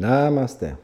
[0.00, 0.76] Namaste.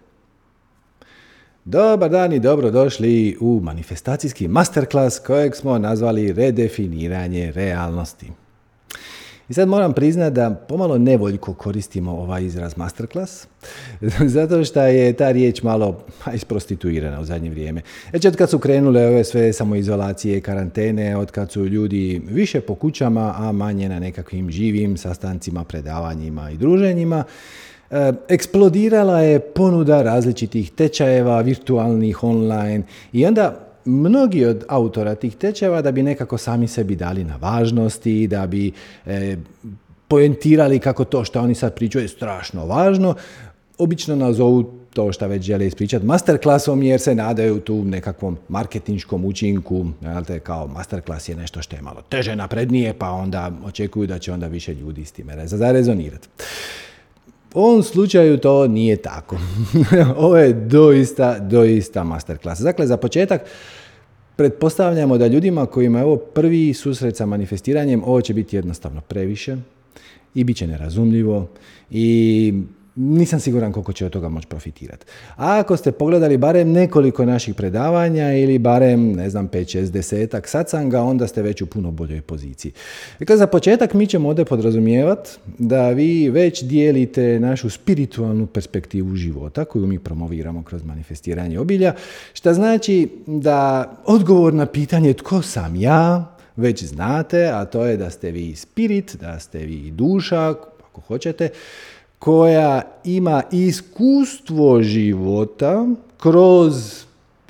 [1.65, 8.27] Dobar dan i dobrodošli u manifestacijski masterclass kojeg smo nazvali redefiniranje realnosti.
[9.49, 13.47] I sad moram priznati da pomalo nevoljko koristimo ovaj izraz masterclass,
[14.37, 16.05] zato što je ta riječ malo
[16.35, 17.83] isprostituirana u zadnje vrijeme.
[18.13, 22.75] Već od kad su krenule ove sve samoizolacije, karantene, od kad su ljudi više po
[22.75, 27.25] kućama, a manje na nekakvim živim sastancima, predavanjima i druženjima,
[28.29, 35.93] eksplodirala je ponuda različitih tečajeva, virtualnih, online i onda mnogi od autora tih tečeva da
[35.93, 38.73] bi nekako sami sebi dali na važnosti, da bi
[39.07, 39.37] e,
[40.09, 43.15] poentirali kako to što oni sad pričaju je strašno važno,
[43.79, 49.87] obično nazovu to što već žele ispričati masterclassom jer se nadaju tu nekakvom marketinškom učinku,
[50.27, 54.33] te kao masterclass je nešto što je malo teže naprednije pa onda očekuju da će
[54.33, 56.29] onda više ljudi s time zarezonirati.
[57.57, 59.39] U ovom slučaju to nije tako.
[60.17, 62.61] Ovo je doista, doista masterclass.
[62.61, 63.41] Dakle, za početak,
[64.37, 69.57] pretpostavljamo da ljudima kojima je ovo prvi susret sa manifestiranjem, ovo će biti jednostavno previše
[70.35, 71.49] i bit će nerazumljivo
[71.91, 72.55] i
[72.97, 75.07] nisam siguran koliko će od toga moći profitirati.
[75.37, 80.49] A ako ste pogledali barem nekoliko naših predavanja ili barem, ne znam, 5, 6, desetak
[80.49, 82.73] satsanga, onda ste već u puno boljoj poziciji.
[83.19, 89.65] Dakle, za početak mi ćemo ovdje podrazumijevati da vi već dijelite našu spiritualnu perspektivu života
[89.65, 91.95] koju mi promoviramo kroz manifestiranje obilja,
[92.33, 98.11] što znači da odgovor na pitanje tko sam ja, već znate, a to je da
[98.11, 101.49] ste vi spirit, da ste vi duša, ako hoćete,
[102.19, 105.87] koja ima iskustvo života
[106.19, 107.07] kroz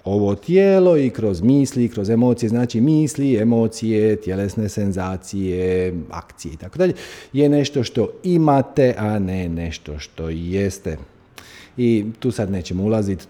[0.07, 6.79] ovo tijelo i kroz misli, kroz emocije, znači misli, emocije, tjelesne senzacije, akcije i tako
[6.79, 6.95] dalje,
[7.33, 10.97] je nešto što imate, a ne nešto što jeste.
[11.77, 13.25] I tu sad nećemo ulaziti,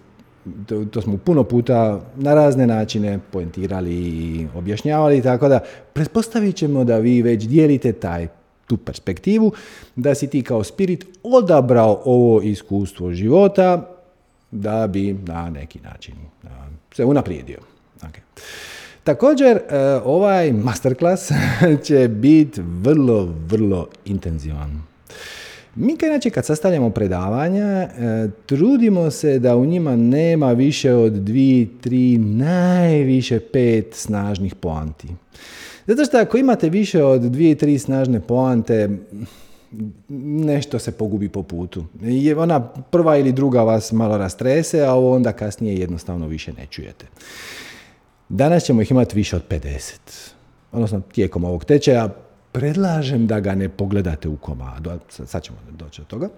[0.66, 5.60] to, to smo puno puta na razne načine poentirali i objašnjavali, tako da
[5.92, 8.28] pretpostavit ćemo da vi već dijelite taj
[8.66, 9.52] tu perspektivu,
[9.96, 13.96] da si ti kao spirit odabrao ovo iskustvo života
[14.50, 16.14] da bi na neki način
[16.96, 17.58] se unaprijedio.
[18.02, 18.20] Okay.
[19.04, 21.30] Također, e, ovaj masterclass
[21.86, 24.82] će biti vrlo, vrlo intenzivan.
[25.74, 27.88] Mi kad inače kad sastavljamo predavanja, e,
[28.46, 35.08] trudimo se da u njima nema više od dvije, tri, najviše pet snažnih poanti.
[35.86, 38.98] Zato što ako imate više od dvije, tri snažne poante,
[40.08, 41.84] nešto se pogubi po putu.
[42.02, 47.06] Je ona prva ili druga vas malo rastrese, a onda kasnije jednostavno više ne čujete.
[48.28, 49.92] Danas ćemo ih imati više od 50.
[50.72, 52.08] Odnosno, tijekom ovog tečaja
[52.52, 54.90] predlažem da ga ne pogledate u komadu.
[55.08, 56.28] Sad ćemo doći do toga.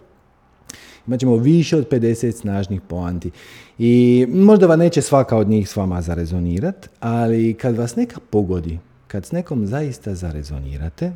[1.06, 3.30] Imat ćemo više od 50 snažnih poanti.
[3.78, 8.78] I možda vam neće svaka od njih s vama zarezonirati, ali kad vas neka pogodi,
[9.08, 11.12] kad s nekom zaista zarezonirate,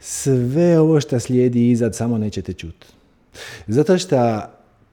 [0.00, 2.86] sve ovo što slijedi izad samo nećete čuti.
[3.66, 4.42] Zato što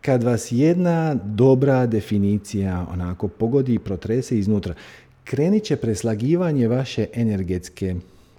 [0.02, 4.74] kad vas jedna dobra definicija onako pogodi i protrese iznutra,
[5.24, 7.96] krenit će preslagivanje vaše energetske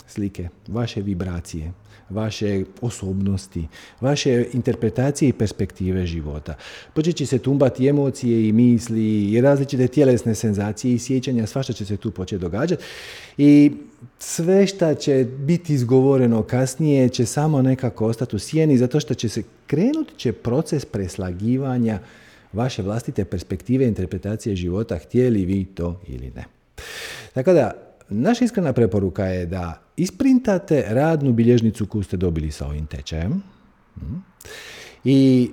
[0.07, 1.73] slike, vaše vibracije
[2.13, 3.69] vaše osobnosti,
[4.01, 6.55] vaše interpretacije i perspektive života.
[6.95, 11.85] Počet će se tumbati emocije i misli i različite tjelesne senzacije i sjećanja, svašta će
[11.85, 12.83] se tu početi događati
[13.37, 13.73] i
[14.19, 19.29] sve što će biti izgovoreno kasnije će samo nekako ostati u sjeni zato što će
[19.29, 21.99] se krenuti će proces preslagivanja
[22.53, 26.45] vaše vlastite perspektive interpretacije života, htjeli vi to ili ne.
[27.33, 32.87] Tako da, naša iskrena preporuka je da isprintate radnu bilježnicu koju ste dobili sa ovim
[32.87, 33.43] tečajem
[33.95, 34.15] hm,
[35.05, 35.51] i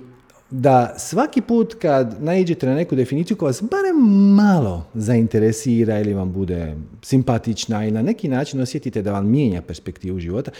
[0.50, 3.96] da svaki put kad naiđete na neku definiciju koja vas barem
[4.34, 10.18] malo zainteresira ili vam bude simpatična i na neki način osjetite da vam mijenja perspektivu
[10.18, 10.50] života,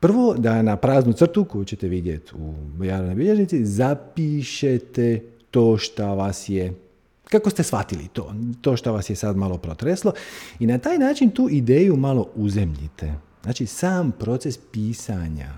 [0.00, 2.32] prvo da na praznu crtu koju ćete vidjeti
[2.80, 5.20] u javnoj bilježnici zapišete
[5.50, 6.87] to što vas je
[7.30, 10.12] kako ste shvatili to, to što vas je sad malo protreslo
[10.58, 13.14] i na taj način tu ideju malo uzemljite.
[13.42, 15.52] Znači sam proces pisanja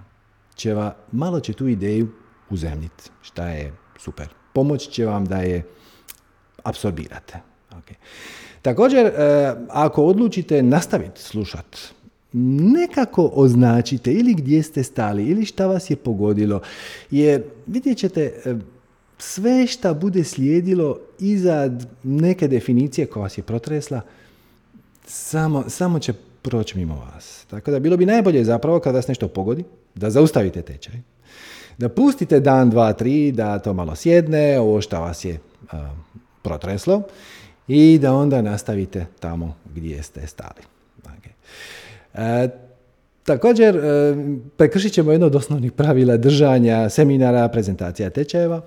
[0.54, 2.08] će va, malo će tu ideju
[2.50, 4.28] uzemljiti, šta je super.
[4.52, 5.66] Pomoć će vam da je
[6.64, 7.38] apsorbirate.
[7.70, 7.94] Okay.
[8.62, 9.12] Također, e,
[9.68, 11.78] ako odlučite nastaviti slušati,
[12.32, 16.60] nekako označite ili gdje ste stali ili šta vas je pogodilo,
[17.10, 18.54] jer vidjet ćete, e,
[19.20, 21.70] sve šta bude slijedilo iza
[22.02, 24.00] neke definicije koja vas je protresla,
[25.06, 26.12] samo, samo će
[26.42, 27.44] proći mimo vas.
[27.50, 29.64] Tako da bilo bi najbolje zapravo kada vas nešto pogodi,
[29.94, 30.94] da zaustavite tečaj,
[31.78, 35.38] Da pustite dan, dva, tri, da to malo sjedne, ovo što vas je
[36.42, 37.02] protreslo
[37.68, 40.62] i da onda nastavite tamo gdje ste stali.
[42.14, 42.48] E,
[43.24, 43.80] također, e,
[44.56, 48.62] prekršit ćemo jedno od osnovnih pravila držanja seminara, prezentacija tečajeva.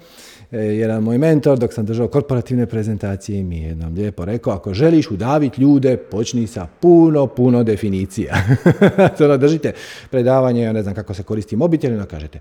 [0.53, 4.73] E, jedan moj mentor, dok sam držao korporativne prezentacije, mi je jednom lijepo rekao, ako
[4.73, 8.35] želiš udaviti ljude, počni sa puno, puno definicija.
[9.25, 9.73] ono, držite
[10.09, 12.39] predavanje, ja ne znam kako se koristi mobitel, no kažete,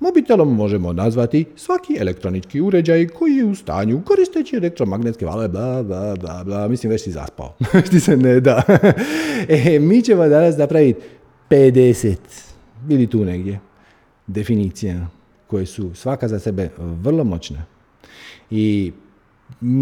[0.00, 6.16] Mobitelom možemo nazvati svaki elektronički uređaj koji je u stanju koristeći elektromagnetske vale, bla, bla,
[6.16, 6.68] bla, bla.
[6.68, 7.54] Mislim, već si zaspao.
[7.90, 8.62] Ti se ne da.
[9.48, 11.00] e, mi ćemo danas napraviti
[11.50, 12.16] 50,
[12.82, 13.60] bili tu negdje,
[14.26, 15.17] definicija
[15.48, 17.64] koje su svaka za sebe vrlo moćne.
[18.50, 18.92] I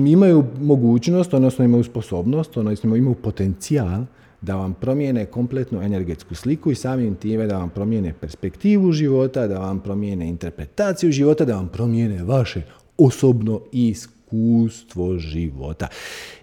[0.07, 4.05] imaju mogućnost, odnosno imaju sposobnost, odnosno imaju potencijal
[4.41, 9.59] da vam promijene kompletnu energetsku sliku i samim time da vam promijene perspektivu života, da
[9.59, 12.63] vam promijene interpretaciju života, da vam promijene vaše
[12.99, 15.89] osobno iskustvo života.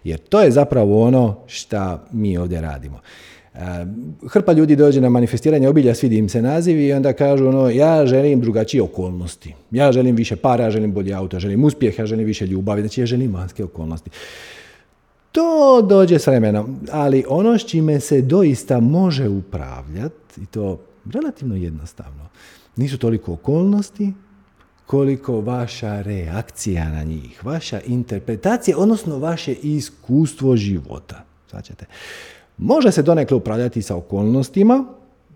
[0.03, 2.99] Jer to je zapravo ono što mi ovdje radimo.
[3.55, 3.85] E,
[4.29, 8.05] hrpa ljudi dođe na manifestiranje obilja, svidi im se nazivi i onda kažu ono, ja
[8.05, 9.53] želim drugačije okolnosti.
[9.71, 13.01] Ja želim više para, ja želim bolje auto, želim uspjeh, ja želim više ljubavi, znači
[13.01, 14.09] ja želim vanjske okolnosti.
[15.31, 20.79] To dođe s vremenom, ali ono s čime se doista može upravljati, i to
[21.13, 22.27] relativno jednostavno,
[22.75, 24.13] nisu toliko okolnosti,
[24.85, 31.25] koliko vaša reakcija na njih, vaša interpretacija, odnosno vaše iskustvo života.
[31.49, 31.73] Znači,
[32.57, 34.85] može se donekle upravljati sa okolnostima,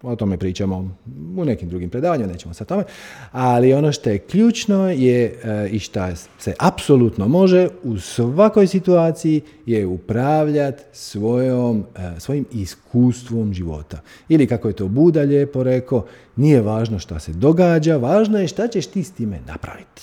[0.02, 0.96] o tome pričamo
[1.38, 2.84] u nekim drugim predavanjima, nećemo sa tome,
[3.31, 6.08] ali ono što je ključno je e, i što
[6.40, 14.02] se apsolutno može u svakoj situaciji je upravljati svojom, e, svojim iskustvom života.
[14.30, 16.06] Ili kako je to Buda lijepo rekao,
[16.36, 20.02] nije važno što se događa, važno je šta ćeš ti s time napraviti.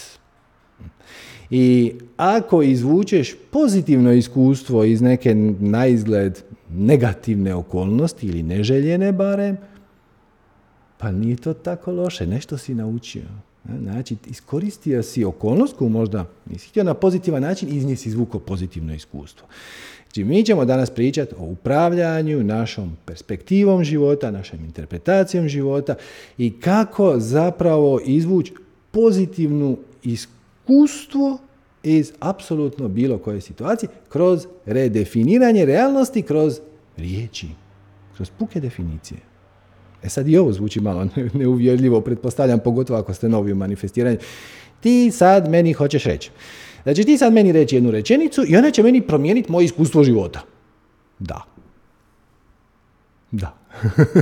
[1.50, 6.42] I ako izvučeš pozitivno iskustvo iz neke na izgled
[6.76, 9.56] negativne okolnosti ili neželjene barem,
[10.98, 13.24] pa nije to tako loše, nešto si naučio.
[13.82, 18.40] Znači, iskoristio si okolnost koju možda nisi htio na pozitivan način, iz nje si izvukao
[18.40, 19.46] pozitivno iskustvo.
[20.04, 25.94] Znači, mi ćemo danas pričati o upravljanju našom perspektivom života, našom interpretacijom života
[26.38, 28.52] i kako zapravo izvući
[28.90, 31.38] pozitivnu iskustvo
[31.84, 36.60] iz apsolutno bilo koje situacije kroz redefiniranje realnosti, kroz
[36.96, 37.48] riječi,
[38.16, 39.20] kroz puke definicije.
[40.02, 44.18] E sad i ovo zvuči malo neuvjerljivo, pretpostavljam, pogotovo ako ste novi u manifestiranju.
[44.80, 46.30] Ti sad meni hoćeš reći.
[46.82, 50.40] Znači ti sad meni reći jednu rečenicu i ona će meni promijeniti moje iskustvo života.
[51.18, 51.42] Da.
[53.30, 53.56] Da.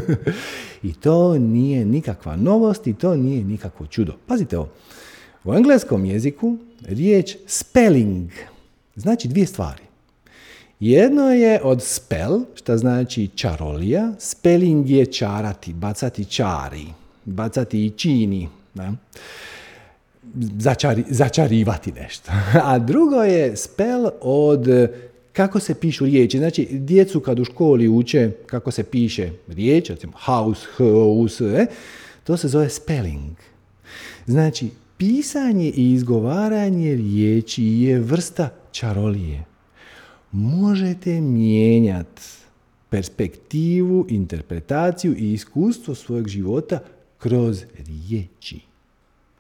[0.83, 4.13] I to nije nikakva novost i to nije nikakvo čudo.
[4.27, 4.69] Pazite ovo.
[5.45, 6.57] U engleskom jeziku
[6.87, 8.31] riječ spelling
[8.97, 9.83] znači dvije stvari.
[10.81, 14.13] Jedno je od spell, što znači čarolija.
[14.19, 16.87] Spelling je čarati, bacati čari,
[17.25, 18.49] bacati i čini.
[18.75, 18.93] Ne?
[20.59, 22.33] Začari, začarivati nešto.
[22.71, 24.67] A drugo je spell od
[25.33, 26.39] kako se pišu riječi.
[26.39, 31.67] Znači, djecu kad u školi uče kako se piše riječ, recimo house, house, e,
[32.25, 33.37] to se zove spelling.
[34.27, 34.71] Znači,
[35.03, 39.45] pisanje i izgovaranje riječi je vrsta čarolije
[40.33, 42.23] možete mijenjati
[42.89, 46.79] perspektivu, interpretaciju i iskustvo svojeg života
[47.19, 48.61] kroz riječi.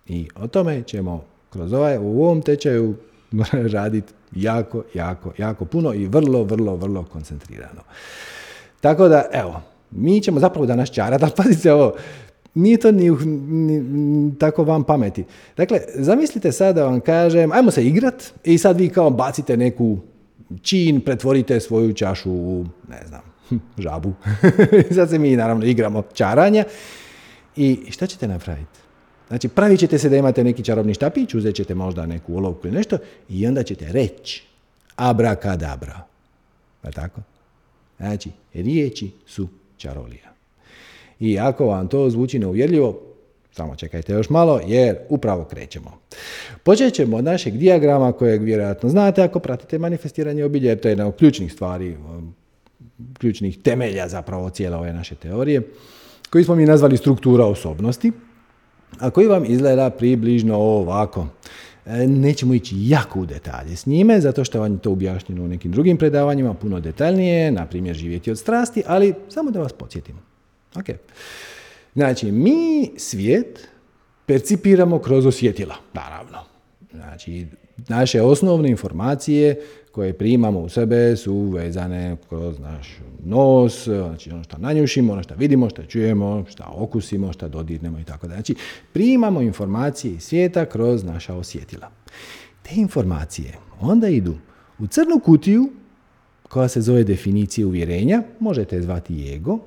[0.08, 2.94] I o tome ćemo kroz ovaj, u ovom tečaju
[3.76, 7.82] raditi jako, jako, jako puno i vrlo, vrlo, vrlo koncentrirano.
[8.80, 11.94] Tako da, evo, mi ćemo zapravo danas čarati, ali pazite ovo,
[12.54, 15.24] nije to ni, ni, tako vam pameti.
[15.56, 19.98] Dakle, zamislite sad da vam kažem, ajmo se igrat i sad vi kao bacite neku
[20.62, 23.22] čin pretvorite svoju čašu u, ne znam,
[23.84, 24.12] žabu.
[24.96, 26.64] Sad se mi naravno igramo čaranja.
[27.56, 28.78] I šta ćete napraviti?
[29.28, 32.76] Znači, pravit ćete se da imate neki čarobni štapić, uzet ćete možda neku olovku ili
[32.76, 34.44] nešto i onda ćete reći
[34.96, 36.04] abrakadabra.
[36.80, 37.20] Pa tako?
[37.96, 40.31] Znači, riječi su čarolija.
[41.22, 43.00] I ako vam to zvuči neuvjerljivo,
[43.52, 45.98] samo čekajte još malo jer upravo krećemo.
[46.62, 50.92] Počet ćemo od našeg dijagrama kojeg vjerojatno znate ako pratite manifestiranje obilje, jer to je
[50.92, 52.34] jedna od ključnih stvari, um,
[53.18, 55.62] ključnih temelja zapravo cijele ove naše teorije,
[56.30, 58.12] koji smo mi nazvali struktura osobnosti,
[58.98, 61.26] a koji vam izgleda približno ovako.
[61.86, 65.48] E, nećemo ići jako u detalje s njime, zato što vam je to objašnjeno u
[65.48, 70.31] nekim drugim predavanjima, puno detaljnije, na primjer živjeti od strasti, ali samo da vas podsjetim.
[70.74, 70.94] Okay.
[71.94, 73.68] Znači, mi svijet
[74.26, 76.38] percipiramo kroz osjetila, naravno.
[76.92, 77.46] Znači,
[77.88, 79.60] naše osnovne informacije
[79.92, 85.34] koje primamo u sebe su vezane kroz naš nos, znači ono što nanjušimo, ono što
[85.34, 88.34] vidimo, što čujemo, što okusimo, što dodirnemo i tako da.
[88.34, 88.54] Znači,
[88.92, 91.90] primamo informacije iz svijeta kroz naša osjetila.
[92.62, 94.34] Te informacije onda idu
[94.78, 95.72] u crnu kutiju
[96.48, 99.58] koja se zove definicija uvjerenja, možete je zvati ego,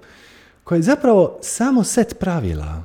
[0.65, 2.83] koja je zapravo samo set pravila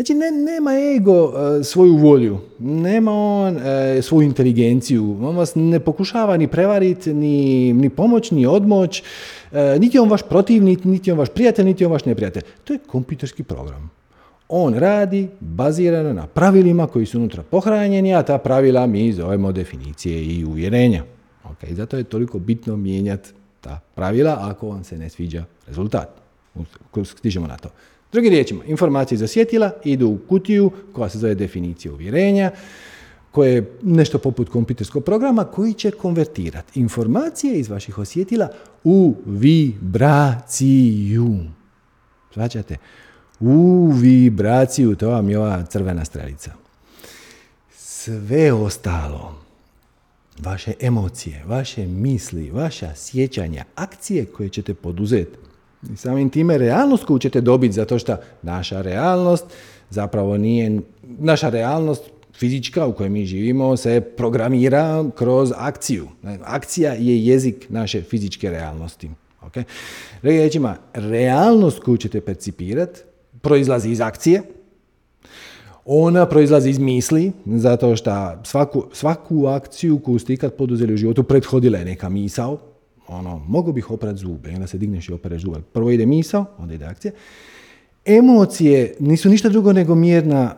[0.00, 5.80] Znači, ne, nema ego e, svoju volju, nema on e, svoju inteligenciju, on vas ne
[5.80, 9.02] pokušava ni prevariti, ni, ni pomoć, ni odmoć,
[9.52, 12.42] e, niti on vaš protivnik, niti on vaš prijatelj, niti on vaš neprijatelj.
[12.64, 13.90] To je kompjuterski program.
[14.48, 20.24] On radi bazirano na pravilima koji su unutra pohranjeni, a ta pravila mi zovemo definicije
[20.24, 21.04] i uvjerenja.
[21.44, 26.19] Okay, zato je toliko bitno mijenjati ta pravila ako vam se ne sviđa rezultat.
[27.04, 27.68] Stižemo na to.
[28.12, 32.50] Drugim riječima, informacije iz osjetila idu u kutiju koja se zove definicija uvjerenja,
[33.30, 38.48] koje je nešto poput kompjuterskog programa koji će konvertirati informacije iz vaših osjetila
[38.84, 40.18] u vibraciju.
[42.34, 42.76] Svaćate?
[43.40, 46.52] U vibraciju, to vam je ova crvena strelica.
[47.76, 49.34] Sve ostalo,
[50.38, 55.36] vaše emocije, vaše misli, vaša sjećanja, akcije koje ćete poduzeti,
[55.92, 59.44] i samim time realnost koju ćete dobiti, zato što naša realnost
[59.90, 60.80] zapravo nije,
[61.18, 62.02] naša realnost
[62.34, 66.08] fizička u kojoj mi živimo se programira kroz akciju.
[66.44, 69.10] Akcija je jezik naše fizičke realnosti.
[69.42, 69.64] Okay?
[70.22, 73.00] Rečima, realnost koju ćete percipirati
[73.40, 74.42] proizlazi iz akcije,
[75.84, 81.22] ona proizlazi iz misli, zato što svaku, svaku akciju koju ste ikad poduzeli u životu
[81.22, 82.58] prethodila je neka misao,
[83.10, 85.60] ono, mogu bih oprat zube, onda se digneš i opereš zube.
[85.72, 87.12] Prvo ide misao, onda ide akcija.
[88.04, 90.54] Emocije nisu ništa drugo nego mjerna,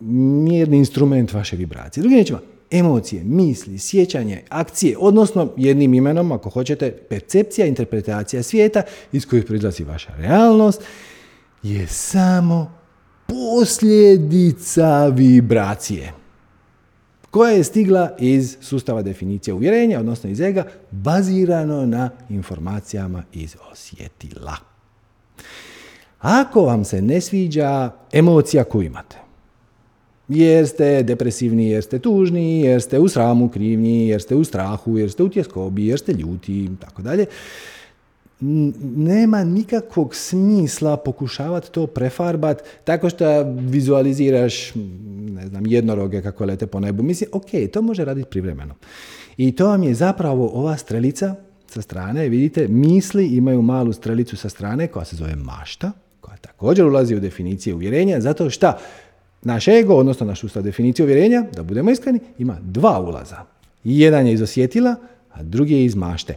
[0.00, 2.02] mjerni instrument vaše vibracije.
[2.02, 2.40] Drugim riječima,
[2.70, 9.84] emocije, misli, sjećanje, akcije, odnosno jednim imenom, ako hoćete, percepcija, interpretacija svijeta iz kojih proizlazi
[9.84, 10.82] vaša realnost,
[11.62, 12.72] je samo
[13.26, 16.12] posljedica vibracije
[17.30, 24.56] koja je stigla iz sustava definicije uvjerenja, odnosno iz ega, bazirano na informacijama iz osjetila.
[26.20, 29.16] Ako vam se ne sviđa emocija koju imate,
[30.28, 34.98] jer ste depresivni, jer ste tužni, jer ste u sramu krivnji, jer ste u strahu,
[34.98, 37.26] jer ste u tjeskobi, jer ste ljuti, tako dalje,
[38.40, 44.72] nema nikakvog smisla pokušavati to prefarbat tako što vizualiziraš
[45.30, 47.02] ne znam, jednoroge kako lete po nebu.
[47.02, 48.74] Mislim, ok, to može raditi privremeno.
[49.36, 51.34] I to vam je zapravo ova strelica
[51.66, 56.84] sa strane, vidite, misli imaju malu strelicu sa strane koja se zove mašta, koja također
[56.84, 58.72] ulazi u definicije uvjerenja, zato što
[59.42, 63.36] naš ego, odnosno naš ustav definicije uvjerenja, da budemo iskreni, ima dva ulaza.
[63.84, 64.94] Jedan je iz osjetila,
[65.32, 66.36] a drugi je iz mašte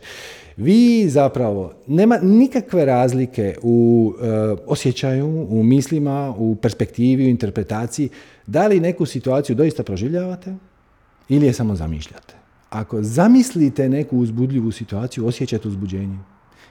[0.57, 4.27] vi zapravo nema nikakve razlike u e,
[4.67, 8.09] osjećaju, u mislima, u perspektivi, u interpretaciji,
[8.47, 10.55] da li neku situaciju doista proživljavate
[11.29, 12.33] ili je samo zamišljate.
[12.69, 16.17] Ako zamislite neku uzbudljivu situaciju, osjećate uzbuđenje.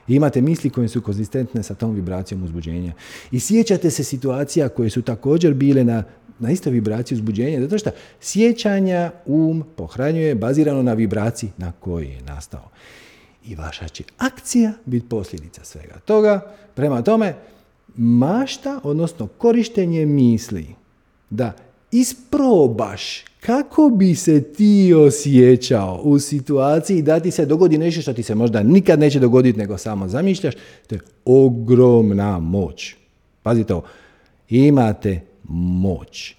[0.07, 2.93] imate misli koje su konzistentne sa tom vibracijom uzbuđenja.
[3.31, 6.03] I sjećate se situacija koje su također bile na,
[6.39, 7.89] na istoj vibraciji uzbuđenja, zato što
[8.21, 12.69] sjećanja um pohranjuje bazirano na vibraciji na kojoj je nastao
[13.45, 16.55] i vaša će akcija biti posljedica svega toga.
[16.75, 17.35] Prema tome,
[17.95, 20.67] mašta, odnosno korištenje misli
[21.29, 21.53] da
[21.91, 28.23] isprobaš kako bi se ti osjećao u situaciji da ti se dogodi nešto što ti
[28.23, 30.53] se možda nikad neće dogoditi nego samo zamišljaš,
[30.87, 32.95] to je ogromna moć.
[33.43, 33.83] Pazite ovo,
[34.49, 36.35] imate moć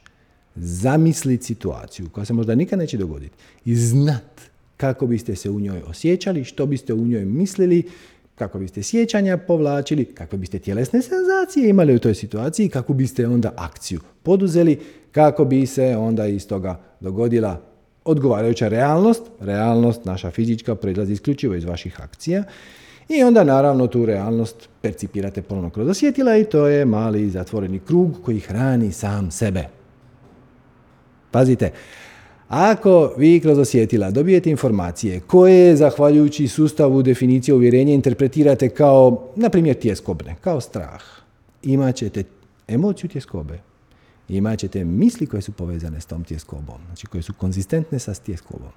[0.55, 3.35] zamisliti situaciju koja se možda nikad neće dogoditi
[3.65, 4.41] i znat
[4.77, 7.83] kako biste se u njoj osjećali, što biste u njoj mislili,
[8.35, 13.53] kako biste sjećanja povlačili, kakve biste tjelesne senzacije imali u toj situaciji, kako biste onda
[13.57, 14.81] akciju poduzeli,
[15.13, 17.61] kako bi se onda iz toga dogodila
[18.05, 22.45] odgovarajuća realnost, realnost naša fizička proizlazi isključivo iz vaših akcija
[23.09, 28.21] i onda naravno tu realnost percipirate ponovno kroz osjetila i to je mali zatvoreni krug
[28.25, 29.65] koji hrani sam sebe.
[31.31, 31.71] Pazite,
[32.55, 39.77] ako vi kroz osjetila dobijete informacije koje, zahvaljujući sustavu definicije uvjerenja, interpretirate kao, na primjer,
[39.77, 41.03] tjeskobne, kao strah,
[41.63, 42.25] imat ćete
[42.69, 43.59] emociju tjeskobe,
[44.29, 48.73] imat ćete misli koje su povezane s tom tjeskobom, znači koje su konzistentne sa tjeskobom.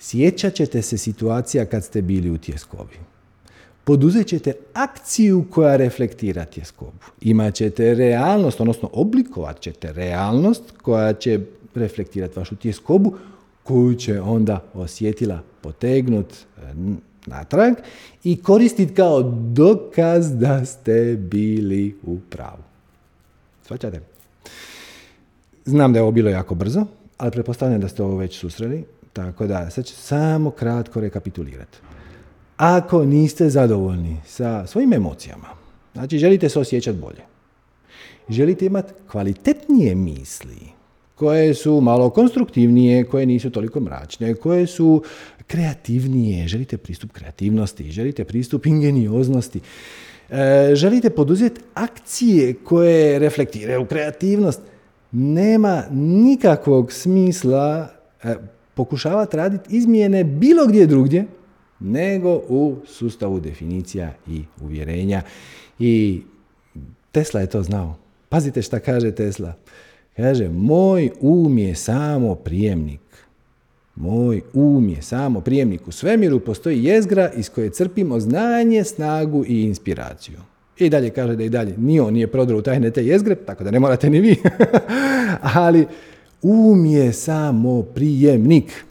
[0.00, 2.94] Sjećat ćete se situacija kad ste bili u tjeskobi.
[3.84, 7.04] poduzet ćete akciju koja reflektira tjeskobu.
[7.20, 11.40] Imat ćete realnost, odnosno oblikovat ćete realnost koja će
[11.74, 13.14] reflektirati vašu tjeskobu,
[13.62, 16.60] koju će onda osjetila potegnut e,
[17.26, 17.74] natrag
[18.24, 22.62] i koristiti kao dokaz da ste bili u pravu.
[23.66, 24.00] Svaćate?
[25.64, 26.86] Znam da je ovo bilo jako brzo,
[27.18, 31.78] ali pretpostavljam da ste ovo već susreli, tako da sad ću samo kratko rekapitulirati.
[32.56, 35.48] Ako niste zadovoljni sa svojim emocijama,
[35.92, 37.22] znači želite se osjećati bolje,
[38.28, 40.71] želite imati kvalitetnije misli,
[41.22, 45.02] koje su malo konstruktivnije, koje nisu toliko mračne, koje su
[45.46, 49.60] kreativnije, želite pristup kreativnosti, želite pristup ingenioznosti,
[50.30, 54.60] e, želite poduzeti akcije koje reflektiraju kreativnost,
[55.12, 57.88] nema nikakvog smisla
[58.22, 58.34] e,
[58.74, 61.26] pokušavati raditi izmjene bilo gdje drugdje,
[61.80, 65.22] nego u sustavu definicija i uvjerenja.
[65.78, 66.22] I
[67.12, 67.96] Tesla je to znao.
[68.28, 69.54] Pazite šta kaže Tesla.
[70.16, 73.00] Kaže, moj um je samo prijemnik.
[73.94, 75.88] Moj um je samo prijemnik.
[75.88, 80.38] U svemiru postoji jezgra iz koje crpimo znanje, snagu i inspiraciju.
[80.78, 83.64] I dalje kaže da i dalje ni on nije prodao u tajne te jezgre, tako
[83.64, 84.36] da ne morate ni vi.
[85.64, 85.86] Ali
[86.42, 88.84] um je samo prijemnik.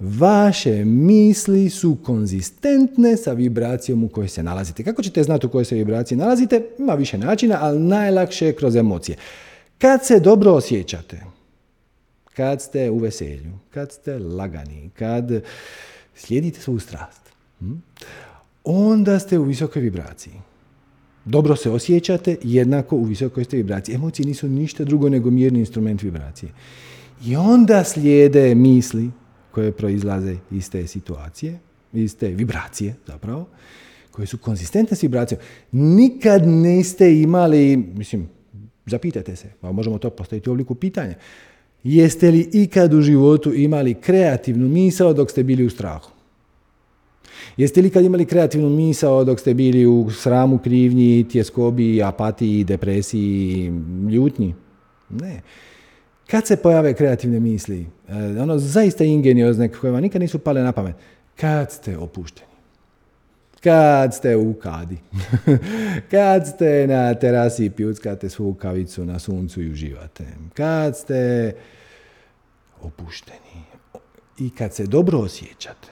[0.00, 4.84] Vaše misli su konzistentne sa vibracijom u kojoj se nalazite.
[4.84, 6.62] Kako ćete znati u kojoj se vibraciji nalazite?
[6.78, 9.16] Ima više načina, ali najlakše je kroz emocije.
[9.78, 11.20] Kad se dobro osjećate,
[12.34, 15.30] kad ste u veselju, kad ste lagani, kad
[16.14, 17.20] slijedite svu strast,
[17.58, 17.72] hm,
[18.64, 20.34] onda ste u visokoj vibraciji.
[21.24, 23.94] Dobro se osjećate, jednako u visokoj ste vibraciji.
[23.94, 26.52] Emocije nisu ništa drugo nego mirni instrument vibracije.
[27.24, 29.10] I onda slijede misli
[29.50, 31.58] koje proizlaze iz te situacije,
[31.92, 33.46] iz te vibracije zapravo,
[34.10, 35.40] koje su konzistentne s vibracijom.
[35.72, 38.28] Nikad niste imali, mislim,
[38.86, 41.14] Zapitajte se, pa možemo to postaviti u obliku pitanja.
[41.84, 46.10] Jeste li ikad u životu imali kreativnu misao dok ste bili u strahu?
[47.56, 53.72] Jeste li ikad imali kreativnu misao dok ste bili u sramu, krivnji, tjeskobi, apatiji, depresiji,
[54.10, 54.54] ljutnji?
[55.10, 55.40] Ne.
[56.26, 60.72] Kad se pojave kreativne misli, e, ono zaista ingeniozne koje vam nikad nisu pale na
[60.72, 60.94] pamet,
[61.36, 62.53] kad ste opušteni?
[63.64, 64.96] Kad ste u kadi,
[66.10, 70.24] kad ste na terasi i pjuckate svu kavicu na suncu i uživate,
[70.54, 71.52] kad ste
[72.82, 73.64] opušteni.
[74.38, 75.88] I kad se dobro osjećate.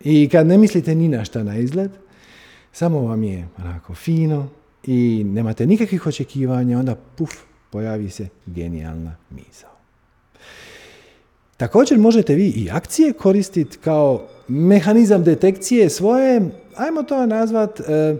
[0.00, 1.90] I kad ne mislite ni na šta na izgled,
[2.72, 4.48] samo vam je onako fino
[4.82, 7.30] i nemate nikakvih očekivanja, onda puf,
[7.70, 9.77] pojavi se genijalna misao.
[11.58, 18.16] Također možete vi i akcije koristiti kao mehanizam detekcije svoje, ajmo to nazvat, e,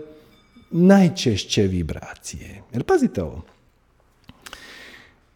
[0.71, 2.61] najčešće vibracije.
[2.73, 3.41] Jer pazite ovo.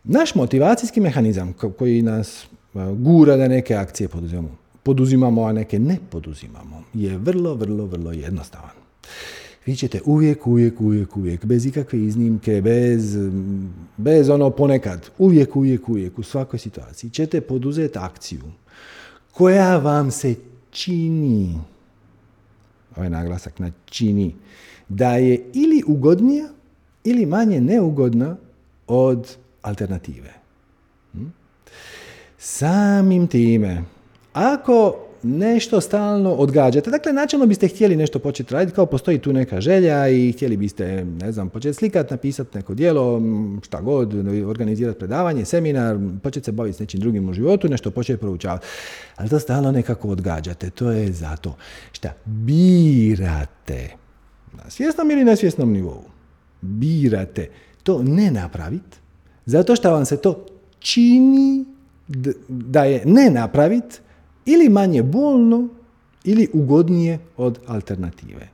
[0.04, 2.48] Naš motivacijski mehanizam koji nas e,
[2.94, 8.76] gura da neke akcije poduzimamo, poduzimamo, a neke ne poduzimamo, je vrlo, vrlo, vrlo jednostavan.
[9.66, 13.18] Vi ćete uvijek, uvijek, uvijek, uvijek, bez ikakve iznimke, bez,
[13.98, 18.42] bez ono ponekad, uvijek, uvijek, uvijek, u svakoj situaciji ćete poduzeti akciju
[19.32, 20.36] koja vam se
[20.72, 21.60] čini,
[22.96, 24.36] ovaj naglasak na čini,
[24.90, 26.50] da je ili ugodnija
[27.04, 28.38] ili manje neugodna
[28.88, 30.34] od alternative.
[31.14, 31.26] Hm?
[32.38, 33.84] Samim time,
[34.34, 36.92] ako nešto stalno odgađate.
[36.92, 41.06] Dakle, načelno biste htjeli nešto početi raditi, kao postoji tu neka želja i htjeli biste,
[41.06, 43.22] ne znam, početi slikati, napisati neko djelo,
[43.62, 44.14] šta god,
[44.48, 48.66] organizirati predavanje, seminar, početi se baviti s nečim drugim u životu, nešto početi proučavati.
[49.16, 50.70] Ali to stalno nekako odgađate.
[50.70, 51.56] To je zato
[51.92, 53.90] šta birate
[54.54, 56.04] na svjesnom ili nesvjesnom nivou.
[56.62, 57.50] Birate
[57.84, 58.98] to ne napraviti,
[59.46, 60.46] zato što vam se to
[60.80, 61.66] čini
[62.48, 64.00] da je ne napraviti,
[64.46, 65.68] ili manje bolno
[66.24, 68.50] ili ugodnije od alternative.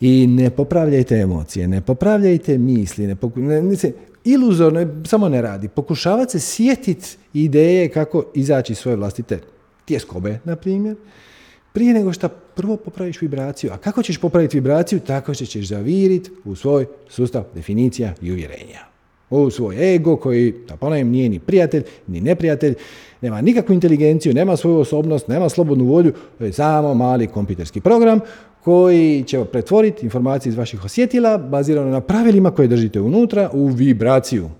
[0.00, 3.40] I ne popravljajte emocije, ne popravljajte misli, ne, poku...
[3.40, 3.76] ne, ne
[4.24, 5.68] iluzorno, samo ne radi.
[5.68, 9.40] Pokušavati se sjetiti ideje kako izaći svoje vlastite
[9.84, 10.96] tjeskobe, na primjer,
[11.72, 13.72] prije nego što prvo popraviš vibraciju.
[13.72, 15.00] A kako ćeš popraviti vibraciju?
[15.00, 18.93] Tako što ćeš zaviriti u svoj sustav definicija i uvjerenja
[19.42, 22.74] u svoj ego koji, da ponovim, nije ni prijatelj, ni neprijatelj,
[23.20, 28.20] nema nikakvu inteligenciju, nema svoju osobnost, nema slobodnu volju, to je samo mali kompjuterski program
[28.64, 34.50] koji će pretvoriti informacije iz vaših osjetila bazirano na pravilima koje držite unutra u vibraciju.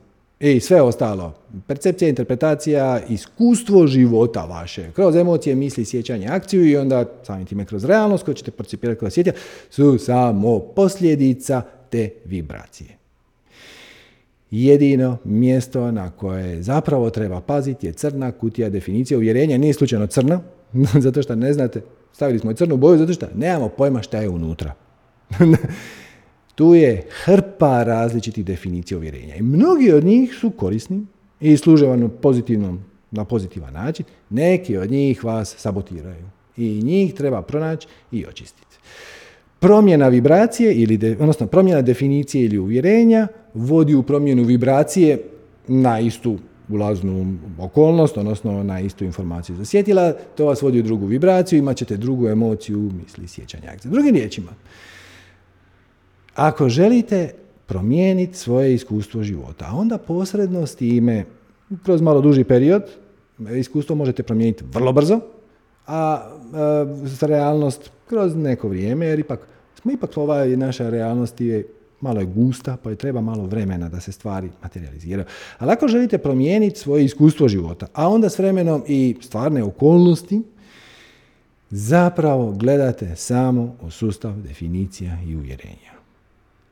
[0.41, 1.33] I sve ostalo,
[1.67, 7.85] percepcija, interpretacija, iskustvo života vaše, kroz emocije, misli, sjećanje, akciju i onda samim time kroz
[7.85, 9.33] realnost koju ćete percipirati kroz sjetja,
[9.71, 13.04] su samo posljedica te vibracije.
[14.57, 19.59] Jedino mjesto na koje zapravo treba paziti je crna kutija definicija uvjerenja.
[19.59, 20.41] Nije slučajno crna,
[21.05, 24.75] zato što ne znate, stavili smo crnu boju, zato što nemamo pojma šta je unutra.
[26.55, 29.35] tu je hrpa različitih definicija uvjerenja.
[29.35, 31.07] I mnogi od njih su korisni
[31.41, 34.07] i služe vam pozitivnom, na pozitivan način.
[34.31, 36.25] Neki od njih vas sabotiraju.
[36.57, 38.64] I njih treba pronaći i očistiti.
[39.65, 45.19] Promjena vibracije, ili odnosno promjena definicije ili uvjerenja vodi u promjenu vibracije
[45.69, 51.59] na istu ulaznu okolnost, odnosno na istu informaciju zasjetila, to vas vodi u drugu vibraciju,
[51.59, 53.91] imat ćete drugu emociju, misli, sjećanja, akcije.
[53.91, 54.51] Drugim riječima,
[56.35, 57.31] ako želite
[57.67, 61.25] promijeniti svoje iskustvo života, onda posredno s time,
[61.83, 62.83] kroz malo duži period,
[63.57, 65.21] iskustvo možete promijeniti vrlo brzo,
[65.87, 66.87] a, a
[67.21, 69.54] realnost kroz neko vrijeme, jer ipak
[69.85, 71.67] smo ipak ova naša realnost je
[72.01, 75.27] malo je gusta, pa je treba malo vremena da se stvari materializiraju.
[75.59, 80.43] Ali ako želite promijeniti svoje iskustvo života, a onda s vremenom i stvarne okolnosti,
[81.71, 85.95] zapravo gledate samo u sustav definicija i uvjerenja.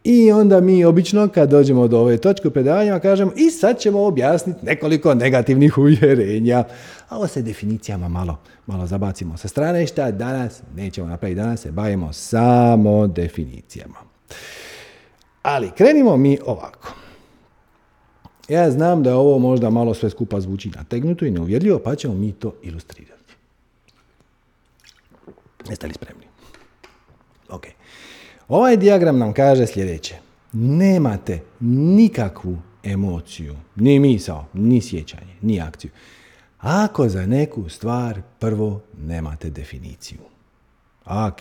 [0.04, 4.66] I onda mi obično kad dođemo do ove točke predavanja kažemo i sad ćemo objasniti
[4.66, 6.64] nekoliko negativnih uvjerenja.
[7.08, 9.86] A ovo se definicijama malo, malo zabacimo sa strane.
[9.86, 11.40] Šta danas nećemo napraviti?
[11.40, 13.98] Danas se bavimo samo definicijama.
[15.42, 16.94] Ali krenimo mi ovako.
[18.48, 22.32] Ja znam da ovo možda malo sve skupa zvuči nategnuto i neuvjerljivo, pa ćemo mi
[22.32, 23.34] to ilustrirati.
[25.68, 26.24] Jeste li spremni?
[27.48, 27.66] Ok.
[28.48, 30.14] Ovaj dijagram nam kaže sljedeće.
[30.52, 35.90] Nemate nikakvu emociju, ni misao, ni sjećanje, ni akciju.
[36.62, 40.18] Ako za neku stvar prvo nemate definiciju.
[41.04, 41.40] Ok.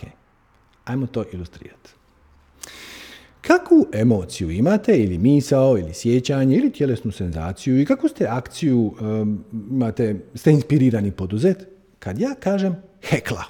[0.84, 1.90] Ajmo to ilustrirati.
[3.40, 8.94] Kakvu emociju imate ili misao ili sjećanje ili tjelesnu senzaciju i kakvu ste akciju
[9.70, 11.66] imate, ste inspirirani poduzet
[11.98, 13.44] kad ja kažem hekla.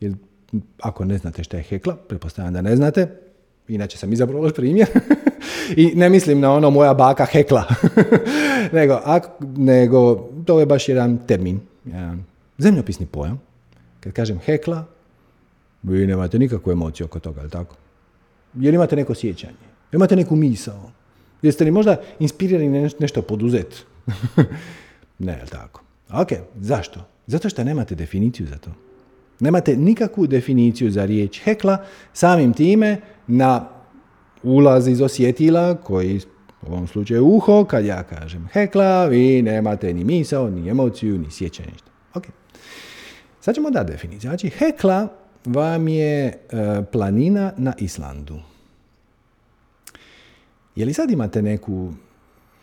[0.00, 0.14] Jer,
[0.80, 3.20] ako ne znate što je hekla, pretpostavljam da ne znate,
[3.68, 4.88] inače sam izabrao primjer,
[5.76, 7.64] i ne mislim na ono moja baka hekla,
[8.72, 9.00] nego,
[9.56, 12.24] nego to je baš jedan termin, jedan
[12.58, 13.40] zemljopisni pojam.
[14.00, 14.84] Kad kažem hekla,
[15.82, 17.76] vi nemate nikakvu emociju oko toga, ali tako?
[18.54, 19.54] Jer imate neko sjećanje?
[19.92, 20.90] Imate neku misao?
[21.42, 23.76] Jeste li možda inspirirani nešto poduzeti?
[25.26, 25.82] ne, ali tako?
[26.12, 26.28] Ok,
[26.60, 27.00] zašto?
[27.26, 28.70] Zato što nemate definiciju za to.
[29.40, 33.68] Nemate nikakvu definiciju za riječ hekla, samim time na
[34.42, 36.20] ulaz iz osjetila koji
[36.62, 41.30] u ovom slučaju uho, kad ja kažem hekla, vi nemate ni misao, ni emociju, ni
[41.30, 41.72] sjećanje.
[42.14, 42.24] Ok.
[43.40, 44.30] Sad ćemo dati definiciju.
[44.30, 45.08] Znači, hekla
[45.44, 46.34] vam je e,
[46.92, 48.38] planina na Islandu.
[50.76, 51.92] Je li sad imate neku,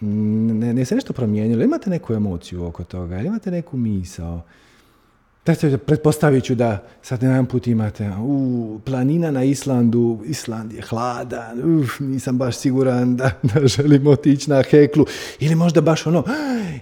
[0.01, 4.41] ne, ne se nešto promijenilo, imate neku emociju oko toga, imate neku misao?
[5.85, 12.37] Pretpostavit ću da sad jedan put imate u planina na Islandu, Island je hladan, nisam
[12.37, 15.05] baš siguran da, da želim otići na Heklu.
[15.39, 16.23] Ili možda baš ono,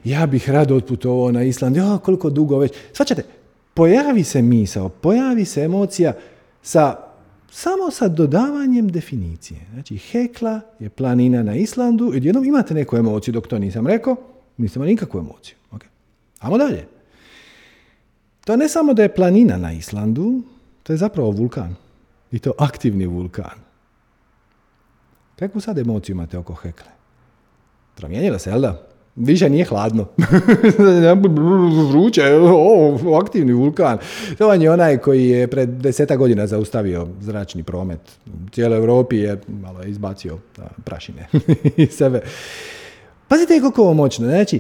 [0.03, 2.71] ja bih rado otputovao na Island, jo, koliko dugo već.
[2.93, 3.23] Svačate,
[3.73, 6.13] pojavi se misao, pojavi se emocija
[6.62, 6.95] sa
[7.51, 9.60] samo sa dodavanjem definicije.
[9.73, 14.15] Znači, Hekla je planina na Islandu jednom imate neku emociju, dok to nisam rekao,
[14.58, 15.56] nisam nikakvu emociju.
[15.71, 15.88] Okay.
[16.39, 16.96] Amo dalje.
[18.47, 20.41] To ne samo da je planina na Islandu,
[20.83, 21.75] to je zapravo vulkan.
[22.31, 23.60] I to aktivni vulkan.
[25.36, 26.91] Kakvu sad emociju imate oko Hekle?
[27.95, 28.88] Promijenila se, jel da?
[29.15, 30.07] Više nije hladno.
[31.89, 33.97] Vruće, o, aktivni vulkan.
[34.38, 37.99] To vam je onaj koji je pred deseta godina zaustavio zračni promet.
[38.25, 40.38] U cijeloj Europi je malo izbacio
[40.83, 41.27] prašine
[41.77, 42.21] iz sebe.
[43.27, 44.27] Pazite koliko ovo moćno.
[44.27, 44.60] Znači,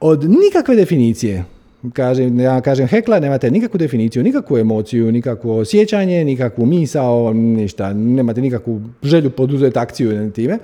[0.00, 1.44] od nikakve definicije,
[1.92, 8.40] kažem, ja kažem hekla, nemate nikakvu definiciju, nikakvu emociju, nikakvo osjećanje, nikakvu misao, ništa, nemate
[8.40, 10.58] nikakvu želju poduzeti akciju time.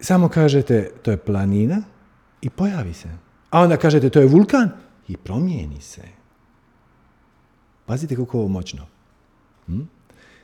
[0.00, 1.82] Samo kažete, to je planina,
[2.42, 3.08] i pojavi se.
[3.50, 4.70] A onda kažete to je vulkan
[5.08, 6.02] i promijeni se.
[7.86, 8.86] Pazite kako ovo moćno.
[9.66, 9.80] Hm?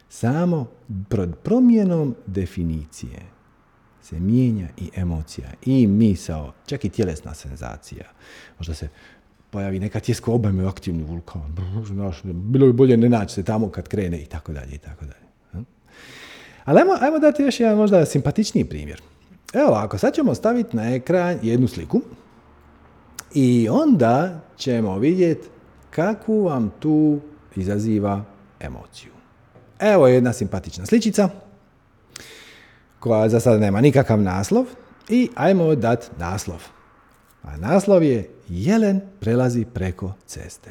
[0.09, 0.67] Samo
[1.43, 3.23] promjenom definicije
[4.03, 8.05] se mijenja i emocija, i misao, čak i tjelesna senzacija.
[8.59, 8.89] Možda se
[9.57, 11.43] pojavi neka tjesko obajme aktivni vulkan.
[11.87, 15.05] Znaš, bilo bi bolje ne naći se tamo kad krene i tako dalje i tako
[15.05, 15.65] dalje.
[16.65, 19.03] Ali ajmo, ajmo dati još jedan možda simpatičniji primjer.
[19.55, 22.01] Evo ovako, sad ćemo staviti na ekran jednu sliku
[23.35, 25.49] i onda ćemo vidjeti
[25.91, 27.21] kakvu vam tu
[27.55, 28.25] izaziva
[28.61, 29.13] emociju.
[29.81, 31.29] Evo jedna simpatična sličica
[32.99, 34.67] koja za sada nema nikakav naslov
[35.09, 36.63] i ajmo dati naslov.
[37.43, 40.71] A naslov je Jelen prelazi preko ceste.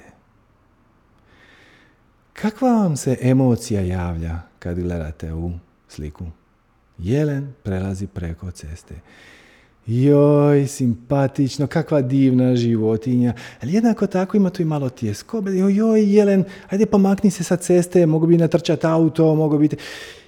[2.34, 5.52] Kakva vam se emocija javlja kad gledate u
[5.88, 6.26] sliku?
[6.98, 8.96] Jelen prelazi preko ceste.
[9.88, 13.34] Joj, simpatično, kakva divna životinja.
[13.62, 15.58] Ali jednako tako ima tu i malo tjeskobe.
[15.58, 19.78] Joj, joj, jelen, ajde pomakni se sa ceste, mogu bi natrčati auto, mogu biti...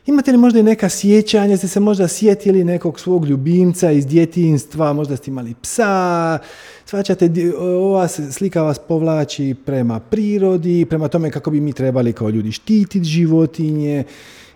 [0.06, 4.94] Imate li možda i neka sjećanja, ste se možda sjetili nekog svog ljubimca iz djetinstva,
[4.94, 6.40] možda ste imali psa,
[6.86, 12.52] svačate, ova slika vas povlači prema prirodi, prema tome kako bi mi trebali kao ljudi
[12.52, 14.04] štititi životinje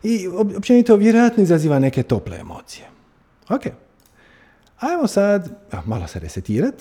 [0.03, 2.85] i općenito vjerojatno izaziva neke tople emocije.
[3.49, 3.61] Ok.
[4.81, 5.49] Ajmo sad
[5.85, 6.75] malo se resetirat.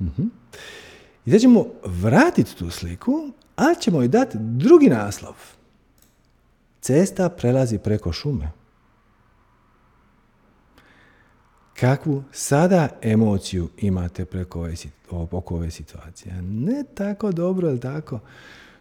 [0.00, 0.06] uh
[1.24, 5.34] I sad ćemo vratiti tu sliku, ali ćemo joj dati drugi naslov.
[6.80, 8.50] Cesta prelazi preko šume.
[11.80, 14.74] Kakvu sada emociju imate preko ove,
[15.10, 16.42] oko ove situacije?
[16.42, 18.20] Ne tako dobro, ali tako?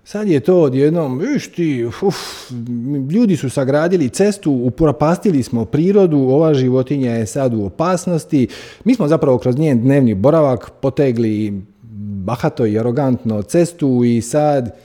[0.08, 2.16] Sad je to odjednom, viš ti, uf,
[3.12, 8.48] ljudi su sagradili cestu, upropastili smo prirodu, ova životinja je sad u opasnosti.
[8.84, 11.62] Mi smo zapravo kroz njen dnevni boravak potegli
[12.24, 14.76] bahato i arogantno cestu i sad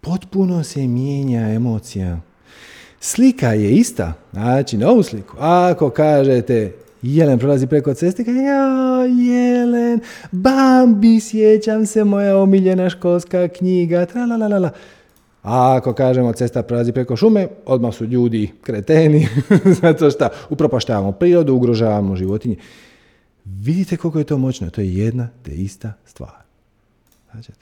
[0.00, 2.20] potpuno se mijenja emocija.
[3.00, 5.36] Slika je ista, znači na ovu sliku.
[5.38, 10.00] Ako kažete Jelen prolazi preko ceste, kaže, ja, Jelen,
[10.32, 14.70] Bambi, sjećam se, moja omiljena školska knjiga, tralalala.
[15.42, 19.28] A ako kažemo cesta prolazi preko šume, odmah su ljudi kreteni,
[19.82, 22.56] zato što upropaštavamo prirodu, ugrožavamo životinje.
[23.44, 26.42] Vidite koliko je to moćno, to je jedna te ista stvar.
[27.32, 27.52] Znači,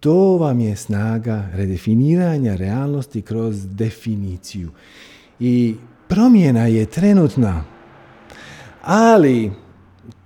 [0.00, 4.70] to vam je snaga redefiniranja realnosti kroz definiciju.
[5.40, 5.74] I
[6.08, 7.64] promjena je trenutna,
[8.82, 9.50] ali,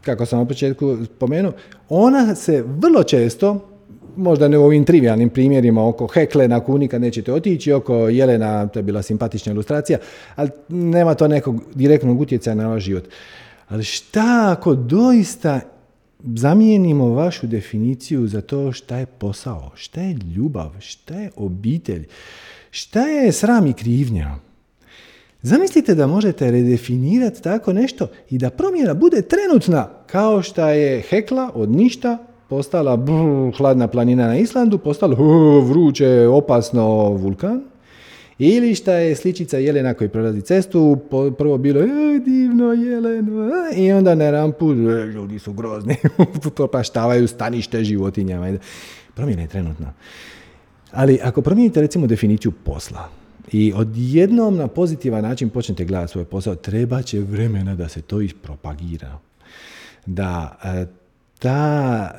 [0.03, 1.53] kako sam u početku spomenuo,
[1.88, 3.69] ona se vrlo često,
[4.16, 8.79] možda ne u ovim trivialnim primjerima oko Hekle na kunika nećete otići, oko Jelena, to
[8.79, 9.99] je bila simpatična ilustracija,
[10.37, 13.05] ali nema to nekog direktnog utjecaja na vaš život.
[13.69, 15.61] Ali šta ako doista
[16.25, 22.07] zamijenimo vašu definiciju za to šta je posao, šta je ljubav, šta je obitelj,
[22.71, 24.35] šta je sram i krivnja?
[25.46, 31.50] Zamislite da možete redefinirati tako nešto i da promjena bude trenutna, kao što je Hekla
[31.54, 35.16] od ništa postala brr, hladna planina na Islandu, postala
[35.62, 37.62] vruće, opasno vulkan.
[38.38, 40.98] Ili šta je sličica Jelena koji prolazi cestu,
[41.38, 44.74] prvo bilo e, divno Jeleno, i onda na rampu e,
[45.06, 45.96] ljudi su grozni,
[46.56, 48.59] propaštavaju stanište životinjama.
[49.14, 49.92] Promjena je trenutna.
[50.92, 53.09] Ali ako promijenite recimo definiciju posla,
[53.52, 58.20] i odjednom na pozitivan način počnete gledati svoj posao, treba će vremena da se to
[58.20, 59.18] ispropagira.
[60.06, 60.87] Da e,
[61.38, 62.11] ta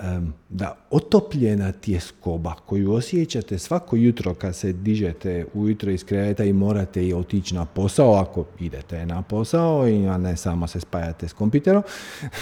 [0.49, 7.07] da otopljena tjeskoba koju osjećate svako jutro kad se dižete ujutro iz kreveta i morate
[7.07, 11.83] i otići na posao ako idete na posao i ne samo se spajate s kompiterom,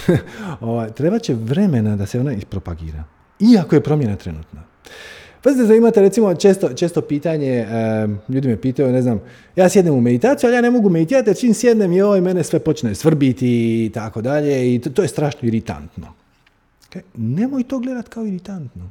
[0.60, 3.04] ovaj, treba će vremena da se ona ispropagira.
[3.54, 4.62] Iako je promjena trenutna.
[5.46, 7.66] Pazite da imate recimo često, često pitanje,
[8.28, 9.20] ljudi me pitaju, ne znam,
[9.56, 12.44] ja sjednem u meditaciju, ali ja ne mogu meditirati jer čim sjednem i oj, mene
[12.44, 13.48] sve počne svrbiti
[13.84, 16.12] i tako dalje i to, to je strašno iritantno.
[16.90, 17.00] Okay?
[17.14, 18.90] Nemoj to gledat kao iritantno.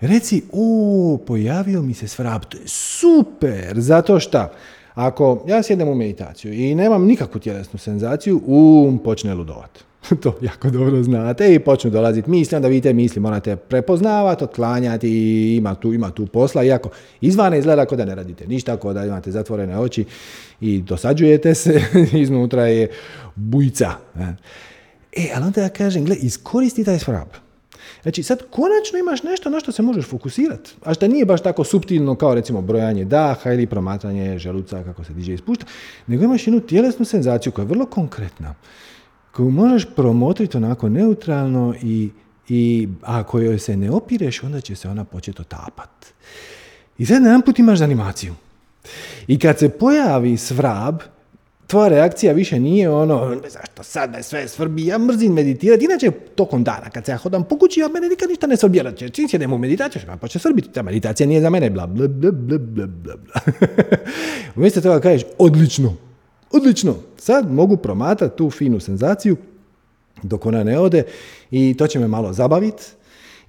[0.00, 4.48] Reci, o, pojavio mi se svrab, to je super, zato što
[4.94, 9.84] ako ja sjednem u meditaciju i nemam nikakvu tjelesnu senzaciju, um, počne ludovat.
[10.22, 15.08] to jako dobro znate i počnu dolaziti misli, onda vi te misli morate prepoznavati, otklanjati
[15.08, 16.90] i ima tu, ima tu posla, iako
[17.20, 20.04] izvana izgleda kao da ne radite ništa, ako da imate zatvorene oči
[20.60, 21.82] i dosađujete se,
[22.22, 22.90] iznutra je
[23.34, 23.90] bujica.
[25.16, 27.28] E, ali onda ja kažem, gle, iskoristi taj svrab.
[28.02, 31.64] Znači, sad konačno imaš nešto na što se možeš fokusirati, a što nije baš tako
[31.64, 35.66] subtilno kao recimo brojanje daha ili promatranje želuca kako se diže i spušta,
[36.06, 38.54] nego imaš jednu tjelesnu senzaciju koja je vrlo konkretna
[39.34, 42.10] koju možeš promotriti onako neutralno i,
[42.48, 45.90] i ako joj se ne opireš, onda će se ona početi otapat.
[46.98, 48.34] I sad jedan put imaš animaciju.
[49.26, 50.98] I kad se pojavi svrab,
[51.66, 56.64] tvoja reakcija više nije ono, zašto sad me sve svrbi, ja mrzim meditirati, inače tokom
[56.64, 59.28] dana kad se ja hodam po kući, ja mene nikad ništa ne svrbi, jer čim
[59.28, 62.58] sjedem u meditaciju, pa će srbiti, ta meditacija nije za mene, bla, bla, bla, bla,
[62.58, 63.16] bla, bla.
[64.56, 65.96] Umjesto toga kažeš, odlično,
[66.52, 69.36] odlično, sad mogu promatrati tu finu senzaciju
[70.22, 71.02] dok ona ne ode
[71.50, 72.82] i to će me malo zabaviti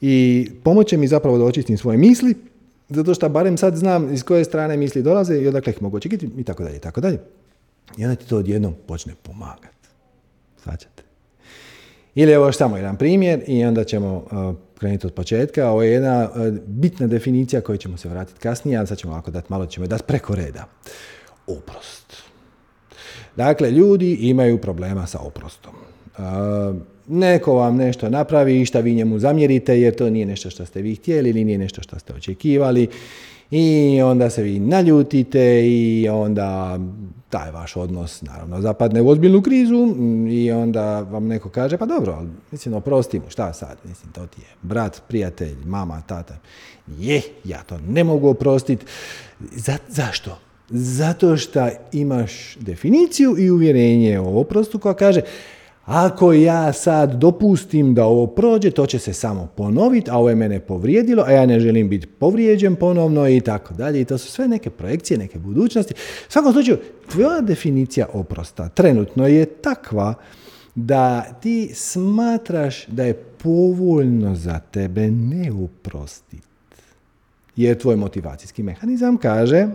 [0.01, 2.36] i pomoće mi zapravo da očistim svoje misli,
[2.89, 6.29] zato što barem sad znam iz koje strane misli dolaze i odakle ih mogu očekiti
[6.38, 7.19] i tako dalje i tako dalje.
[7.97, 9.88] I onda ti to odjednom počne pomagati.
[10.63, 11.03] Svaćate?
[12.15, 15.69] Ili evo još samo jedan primjer i onda ćemo uh, krenuti od početka.
[15.69, 19.31] Ovo je jedna uh, bitna definicija koju ćemo se vratiti kasnije, ali sad ćemo ovako
[19.31, 20.65] dati malo ćemo dati preko reda.
[21.47, 22.24] Oprost.
[23.36, 25.74] Dakle, ljudi imaju problema sa oprostom.
[26.17, 26.24] Uh,
[27.08, 30.82] neko vam nešto napravi i šta vi njemu zamjerite jer to nije nešto što ste
[30.82, 32.88] vi htjeli ili nije nešto što ste očekivali
[33.52, 36.80] i onda se vi naljutite i onda
[37.30, 39.95] taj vaš odnos naravno zapadne u ozbiljnu krizu
[40.30, 44.41] i onda vam neko kaže pa dobro, mislim oprosti mu, šta sad, mislim to ti
[44.41, 46.38] je brat, prijatelj, mama, tata.
[46.88, 48.86] Je, ja to ne mogu oprostiti.
[49.39, 50.38] Za, zašto?
[50.69, 55.21] Zato što imaš definiciju i uvjerenje o oprostu koja kaže
[55.86, 60.36] ako ja sad dopustim da ovo prođe, to će se samo ponoviti, a ovo je
[60.36, 64.01] mene povrijedilo, a ja ne želim biti povrijeđen ponovno i tako dalje.
[64.01, 65.93] I to su sve neke projekcije, neke budućnosti.
[66.28, 66.78] U svakom slučaju,
[67.12, 70.13] tvoja definicija oprosta trenutno je takva
[70.75, 76.47] da ti smatraš da je povoljno za tebe ne oprostiti.
[77.56, 79.67] Jer tvoj motivacijski mehanizam kaže,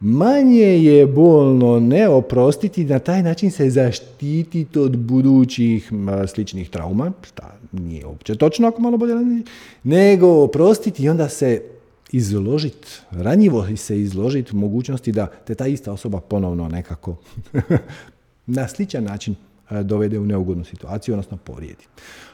[0.00, 5.92] manje je bolno ne oprostiti na taj način se zaštititi od budućih
[6.26, 9.14] sličnih trauma, šta nije uopće točno ako malo bolje,
[9.84, 11.62] nego oprostiti i onda se
[12.12, 17.16] izložiti, ranjivo se izložiti mogućnosti da te ta ista osoba ponovno nekako
[18.46, 19.34] na sličan način
[19.82, 21.84] dovede u neugodnu situaciju, odnosno povrijedi.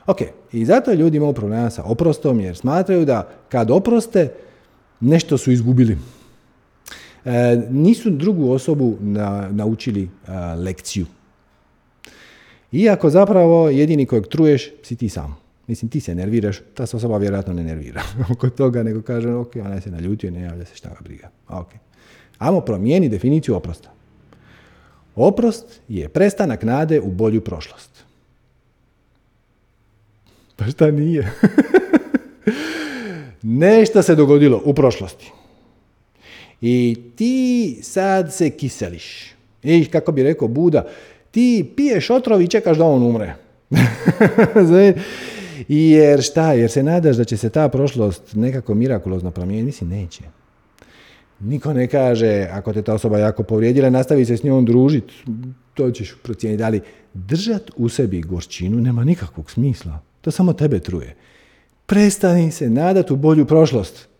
[0.06, 0.18] Ok,
[0.52, 4.32] i zato ljudi imaju problema sa oprostom jer smatraju da kad oproste,
[5.00, 6.21] nešto su izgubili E,
[7.70, 8.98] nisu drugu osobu
[9.50, 10.08] naučili e,
[10.54, 11.06] lekciju.
[12.72, 15.36] Iako zapravo jedini kojeg truješ si ti sam.
[15.66, 19.56] Mislim, ti se nerviraš, ta se osoba vjerojatno ne nervira oko toga, nego kaže, ok,
[19.56, 21.30] ona se naljutio, ne javlja se šta ga briga.
[21.48, 21.68] Ok.
[22.38, 23.92] Ajmo promijeni definiciju oprosta.
[25.16, 28.04] Oprost je prestanak nade u bolju prošlost.
[30.56, 31.32] Pa šta nije?
[33.42, 35.32] Nešto se dogodilo u prošlosti.
[36.62, 39.34] I ti sad se kiseliš.
[39.62, 40.86] I kako bi rekao Buda,
[41.30, 43.34] ti piješ otrov i čekaš da on umre.
[45.68, 46.52] Jer šta?
[46.52, 49.66] Jer se nadaš da će se ta prošlost nekako mirakulozno promijeniti?
[49.66, 50.22] Mislim, neće.
[51.40, 55.14] Niko ne kaže, ako te ta osoba jako povrijedila, nastavi se s njom družiti,
[55.74, 56.62] to ćeš procijeniti.
[56.62, 56.80] Ali
[57.14, 59.98] držat u sebi gorčinu nema nikakvog smisla.
[60.20, 61.14] To samo tebe truje.
[61.86, 64.11] Prestani se nadat u bolju prošlost.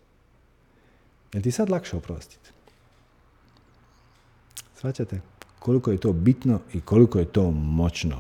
[1.33, 2.51] Jel ti sad lakše oprostiti?
[4.81, 5.21] Svaćate
[5.59, 8.17] koliko je to bitno i koliko je to moćno.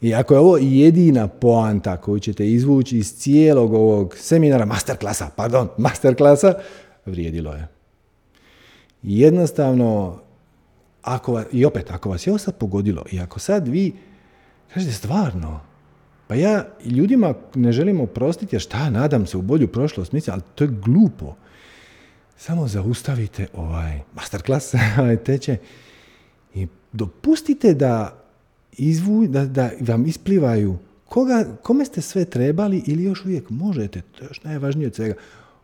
[0.00, 5.68] I ako je ovo jedina poanta koju ćete izvući iz cijelog ovog seminara, masterklasa, pardon,
[5.78, 6.54] masterklasa,
[7.06, 7.68] vrijedilo je.
[9.02, 10.18] Jednostavno,
[11.02, 13.92] ako, i opet, ako vas je ovo sad pogodilo i ako sad vi
[14.74, 15.60] kažete stvarno,
[16.26, 20.42] pa ja ljudima ne želim oprostiti jer šta, nadam se u bolju prošlost, mislim, ali
[20.54, 21.34] to je glupo
[22.36, 25.56] samo zaustavite ovaj masterclass, ovaj tečaj
[26.54, 28.24] i dopustite da,
[28.72, 34.24] izvu, da, da vam isplivaju koga, kome ste sve trebali ili još uvijek možete, to
[34.24, 35.14] je još najvažnije od svega,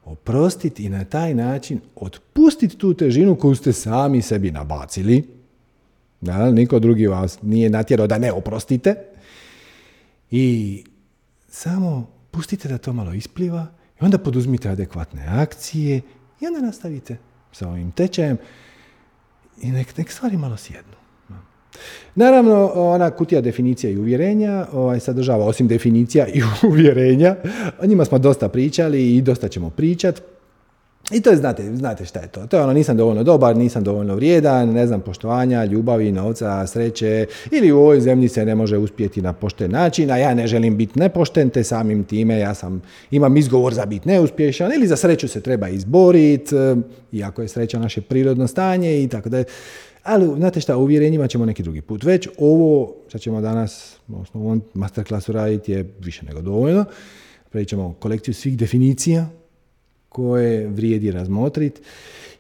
[0.05, 5.29] oprostiti i na taj način otpustiti tu težinu koju ste sami sebi nabacili.
[6.21, 8.95] Da, niko drugi vas nije natjerao da ne oprostite.
[10.31, 10.85] I
[11.49, 13.67] samo pustite da to malo ispliva
[14.01, 16.01] i onda poduzmite adekvatne akcije
[16.41, 17.17] i onda nastavite
[17.53, 18.37] sa ovim tečajem
[19.63, 21.01] i nek, nek stvari malo sjednu.
[22.15, 27.37] Naravno, ona kutija definicija i uvjerenja ovaj, sadržava osim definicija i uvjerenja.
[27.81, 30.21] O njima smo dosta pričali i dosta ćemo pričati.
[31.11, 32.47] I to je, znate, znate šta je to.
[32.47, 37.27] To je ono, nisam dovoljno dobar, nisam dovoljno vrijedan, ne znam, poštovanja, ljubavi, novca, sreće,
[37.51, 40.77] ili u ovoj zemlji se ne može uspjeti na pošten način, a ja ne želim
[40.77, 45.29] biti nepošten, te samim time ja sam, imam izgovor za biti neuspješan, ili za sreću
[45.29, 46.77] se treba izboriti, eh,
[47.13, 49.45] iako je sreća naše prirodno stanje i tako da
[50.03, 52.05] ali, znate šta, uvjerenjima ćemo neki drugi put.
[52.05, 56.85] Već ovo što ćemo danas, odnosno ovom masterclassu raditi je više nego dovoljno.
[57.51, 59.27] Pričamo kolekciju svih definicija,
[60.11, 61.81] koje vrijedi razmotriti.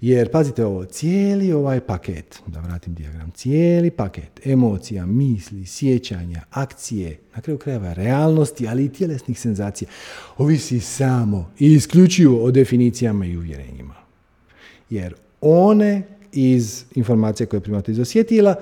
[0.00, 7.18] Jer, pazite ovo, cijeli ovaj paket, da vratim dijagram, cijeli paket emocija, misli, sjećanja, akcije,
[7.34, 9.88] na kraju krajeva realnosti, ali i tjelesnih senzacija,
[10.38, 13.94] ovisi samo i isključivo o definicijama i uvjerenjima.
[14.90, 16.02] Jer one
[16.32, 18.54] iz informacije koje primate iz osjetila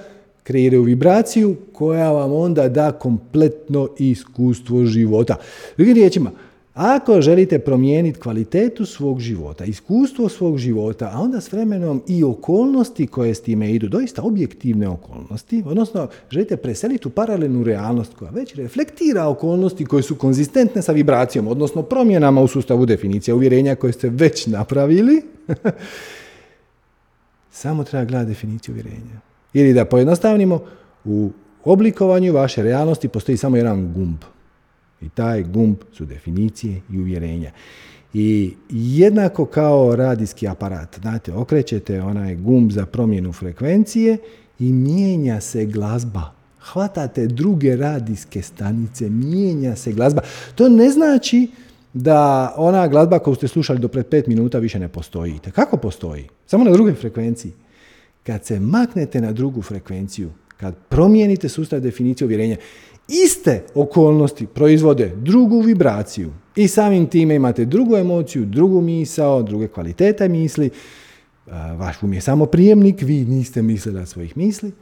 [0.42, 5.36] kreiraju vibraciju koja vam onda da kompletno iskustvo života.
[5.76, 6.30] Drugim riječima,
[6.78, 13.06] ako želite promijeniti kvalitetu svog života, iskustvo svog života, a onda s vremenom i okolnosti
[13.06, 18.54] koje s time idu, doista objektivne okolnosti, odnosno želite preseliti u paralelnu realnost koja već
[18.54, 24.08] reflektira okolnosti koje su konzistentne sa vibracijom, odnosno promjenama u sustavu definicija uvjerenja koje ste
[24.08, 25.22] već napravili,
[27.50, 29.20] samo treba gledati definiciju uvjerenja.
[29.52, 30.60] Ili da pojednostavnimo,
[31.04, 31.30] u
[31.64, 34.18] oblikovanju vaše realnosti postoji samo jedan gumb–
[35.00, 37.50] i taj gumb su definicije i uvjerenja.
[38.14, 44.18] I jednako kao radijski aparat, znate, okrećete onaj gumb za promjenu frekvencije
[44.58, 46.32] i mijenja se glazba.
[46.60, 50.22] Hvatate druge radijske stanice, mijenja se glazba.
[50.54, 51.50] To ne znači
[51.92, 55.38] da ona glazba koju ste slušali do pred pet minuta više ne postoji.
[55.54, 56.28] Kako postoji?
[56.46, 57.52] Samo na drugoj frekvenciji.
[58.22, 62.56] Kad se maknete na drugu frekvenciju, kad promijenite sustav definicije uvjerenja
[63.08, 70.28] iste okolnosti proizvode drugu vibraciju i samim time imate drugu emociju, drugu misao, druge kvalitete
[70.28, 70.70] misli.
[71.76, 74.72] Vaš um je samo prijemnik, vi niste mislili svojih misli.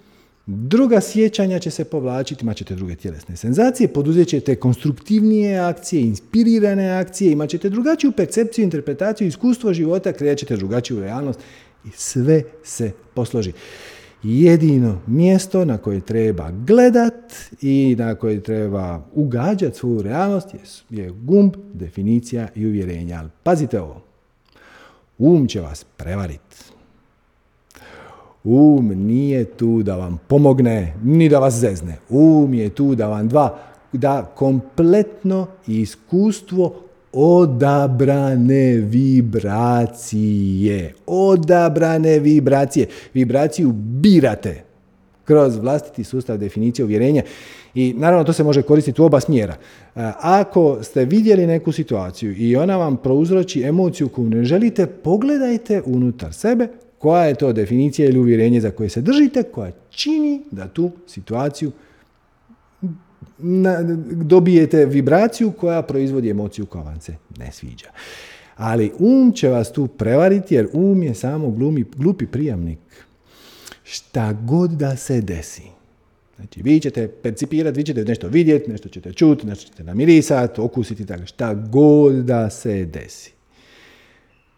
[0.46, 6.90] Druga sjećanja će se povlačiti, imat ćete druge tjelesne senzacije, poduzet ćete konstruktivnije akcije, inspirirane
[6.90, 11.40] akcije, imat ćete drugačiju percepciju, interpretaciju, iskustvo života, kreat drugačiju realnost
[11.84, 13.52] i sve se posloži
[14.22, 20.48] jedino mjesto na koje treba gledat i na koje treba ugađati svoju realnost
[20.90, 23.18] je, gumb, definicija i uvjerenja.
[23.18, 24.02] Ali pazite ovo,
[25.18, 26.56] um će vas prevariti.
[28.44, 31.98] Um nije tu da vam pomogne, ni da vas zezne.
[32.08, 33.58] Um je tu da vam dva,
[33.92, 36.85] da kompletno iskustvo
[37.16, 40.14] odabrane vibracije.
[41.06, 42.86] Odabrane vibracije.
[43.14, 44.62] Vibraciju birate
[45.24, 47.22] kroz vlastiti sustav definicije uvjerenja.
[47.74, 49.56] I naravno to se može koristiti u oba smjera.
[50.20, 56.32] Ako ste vidjeli neku situaciju i ona vam prouzroči emociju koju ne želite, pogledajte unutar
[56.32, 60.90] sebe koja je to definicija ili uvjerenje za koje se držite, koja čini da tu
[61.06, 61.72] situaciju
[63.38, 67.88] na, dobijete vibraciju koja proizvodi emociju koja vam se ne sviđa.
[68.56, 72.78] Ali um će vas tu prevariti jer um je samo glumi, glupi prijamnik.
[73.84, 75.62] Šta god da se desi.
[76.36, 81.06] Znači, vi ćete percipirati, vi ćete nešto vidjeti, nešto ćete čuti, nešto ćete namirisati, okusiti,
[81.06, 83.32] tako šta god da se desi.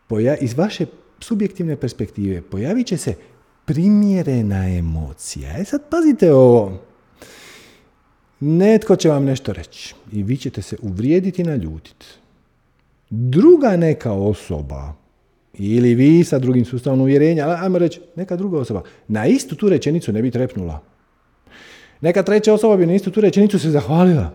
[0.08, 0.86] Poja, iz vaše
[1.20, 3.14] subjektivne perspektive pojavit će se
[3.64, 5.58] primjerena emocija.
[5.58, 6.87] E sad pazite ovo.
[8.40, 12.06] Netko će vam nešto reći i vi ćete se uvrijediti i naljutiti.
[13.10, 14.92] Druga neka osoba,
[15.54, 20.12] ili vi sa drugim sustavom uvjerenja, ajmo reći, neka druga osoba, na istu tu rečenicu
[20.12, 20.80] ne bi trepnula.
[22.00, 24.34] Neka treća osoba bi na istu tu rečenicu se zahvalila.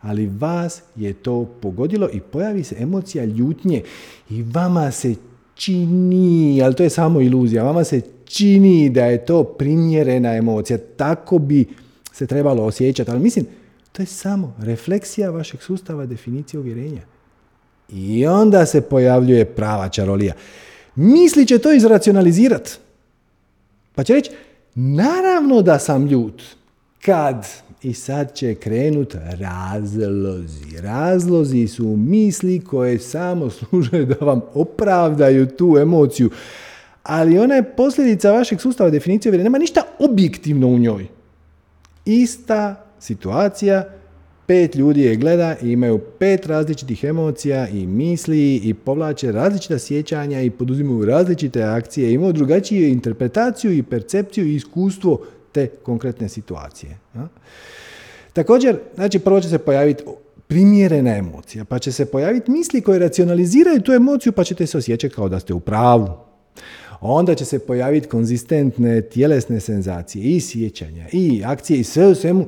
[0.00, 3.82] Ali vas je to pogodilo i pojavi se emocija ljutnje
[4.30, 5.14] i vama se
[5.54, 10.78] čini, ali to je samo iluzija, vama se čini da je to primjerena emocija.
[10.96, 11.64] Tako bi
[12.18, 13.46] se trebalo osjećati, ali mislim,
[13.92, 17.02] to je samo refleksija vašeg sustava definicije uvjerenja.
[17.88, 20.34] I onda se pojavljuje prava čarolija.
[20.94, 22.70] Misli će to izracionalizirati.
[23.94, 24.30] Pa će reći,
[24.74, 26.42] naravno da sam ljut.
[27.04, 27.46] Kad?
[27.82, 30.80] I sad će krenut razlozi.
[30.80, 36.30] Razlozi su misli koje samo služe da vam opravdaju tu emociju.
[37.02, 39.44] Ali ona je posljedica vašeg sustava definicije uvjerenja.
[39.44, 41.17] Nema ništa objektivno u njoj
[42.08, 43.84] ista situacija,
[44.46, 50.40] pet ljudi je gleda i imaju pet različitih emocija i misli i povlače različita sjećanja
[50.40, 55.20] i poduzimaju različite akcije, imaju drugačiju interpretaciju i percepciju i iskustvo
[55.52, 56.98] te konkretne situacije.
[58.32, 60.04] Također, znači prvo će se pojaviti
[60.46, 65.14] primjerena emocija, pa će se pojaviti misli koje racionaliziraju tu emociju, pa ćete se osjećati
[65.14, 66.08] kao da ste u pravu
[67.00, 72.46] onda će se pojaviti konzistentne tjelesne senzacije i sjećanja i akcije i sve u svemu.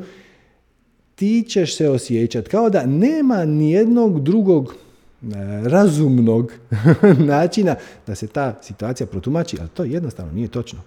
[1.15, 5.27] Ti ćeš se osjećati kao da nema nijednog drugog e,
[5.65, 6.53] razumnog
[7.35, 7.77] načina
[8.07, 10.81] da se ta situacija protumači, ali to jednostavno nije točno.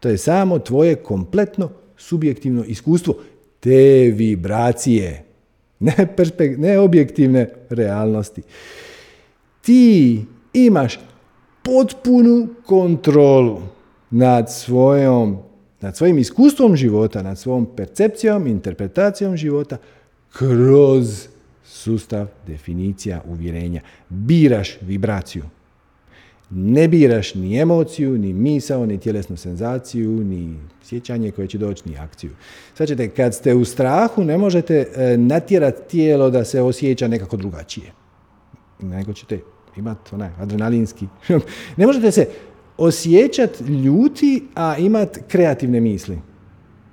[0.00, 3.14] To je samo tvoje kompletno subjektivno iskustvo
[3.60, 5.24] te vibracije,
[5.80, 5.94] ne,
[6.56, 8.42] ne objektivne realnosti
[9.68, 10.98] ti imaš
[11.68, 13.60] potpunu kontrolu
[14.10, 15.38] nad svojom
[15.80, 19.76] nad svojim iskustvom života, nad svojom percepcijom, interpretacijom života
[20.32, 21.28] kroz
[21.64, 23.80] sustav definicija uvjerenja.
[24.08, 25.44] Biraš vibraciju.
[26.50, 31.98] Ne biraš ni emociju, ni misao, ni tjelesnu senzaciju, ni sjećanje koje će doći, ni
[31.98, 32.30] akciju.
[32.74, 37.36] Sad ćete, kad ste u strahu, ne možete e, natjerati tijelo da se osjeća nekako
[37.36, 37.92] drugačije.
[38.80, 39.40] Nego ćete
[39.78, 41.06] imati onaj adrenalinski.
[41.76, 42.26] ne možete se
[42.78, 46.18] osjećati ljuti, a imati kreativne misli.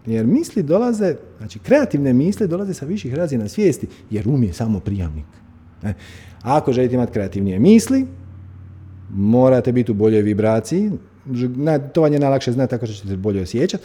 [0.06, 4.80] Jer misli dolaze, znači kreativne misli dolaze sa viših razina svijesti, jer um je samo
[4.80, 5.26] prijavnik.
[5.84, 5.94] E,
[6.42, 8.06] ako želite imati kreativnije misli,
[9.10, 10.92] morate biti u boljoj vibraciji,
[11.94, 13.84] to vam je najlakše znati tako što ćete bolje osjećati,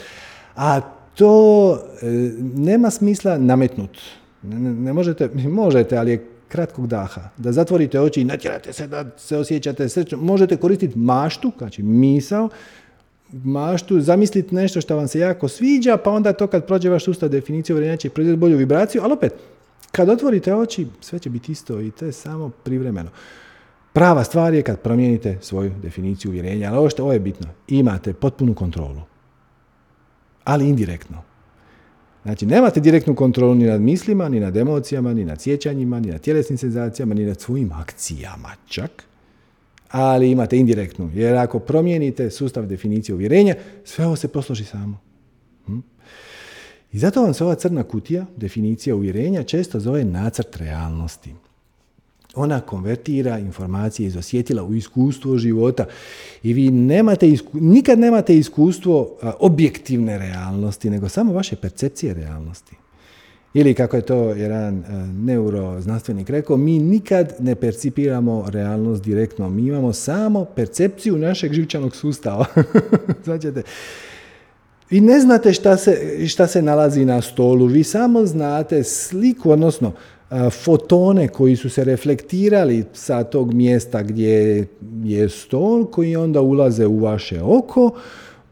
[0.56, 0.80] a
[1.14, 2.06] to e,
[2.54, 3.98] nema smisla nametnut.
[4.42, 5.28] Ne, možete,
[5.62, 7.30] možete, ali je kratkog daha.
[7.36, 10.18] Da zatvorite oči i natjerate se da se osjećate srećno.
[10.18, 12.48] Možete koristiti maštu, znači misao,
[13.32, 17.28] maštu, zamisliti nešto što vam se jako sviđa, pa onda to kad prođe vaš sustav
[17.28, 19.32] definicije uvjerenja će proizvesti bolju vibraciju, ali opet,
[19.92, 23.10] kad otvorite oči, sve će biti isto i to je samo privremeno.
[23.92, 28.12] Prava stvar je kad promijenite svoju definiciju uvjerenja, ali ovo što ovo je bitno, imate
[28.12, 29.02] potpunu kontrolu,
[30.44, 31.29] ali indirektno.
[32.22, 36.20] Znači, nemate direktnu kontrolu ni nad mislima, ni nad emocijama, ni nad sjećanjima, ni nad
[36.20, 39.04] tjelesnim senzacijama, ni nad svojim akcijama čak,
[39.90, 41.10] ali imate indirektnu.
[41.14, 43.54] Jer ako promijenite sustav definicije uvjerenja,
[43.84, 45.00] sve ovo se posloži samo.
[45.66, 45.78] Hm?
[46.92, 51.34] I zato vam se ova crna kutija, definicija uvjerenja, često zove nacrt realnosti.
[52.34, 55.86] Ona konvertira informacije iz osjetila u iskustvo života
[56.42, 62.76] i vi nemate nikad nemate iskustvo objektivne realnosti, nego samo vaše percepcije realnosti.
[63.54, 69.92] Ili kako je to jedan neuroznanstvenik rekao, mi nikad ne percipiramo realnost direktno, mi imamo
[69.92, 72.46] samo percepciju našeg živčanog sustava.
[73.24, 73.48] znači,
[74.90, 79.92] vi ne znate šta se, šta se nalazi na stolu, vi samo znate sliku, odnosno
[80.64, 84.66] fotone koji su se reflektirali sa tog mjesta gdje
[85.04, 87.90] je stol, koji onda ulaze u vaše oko,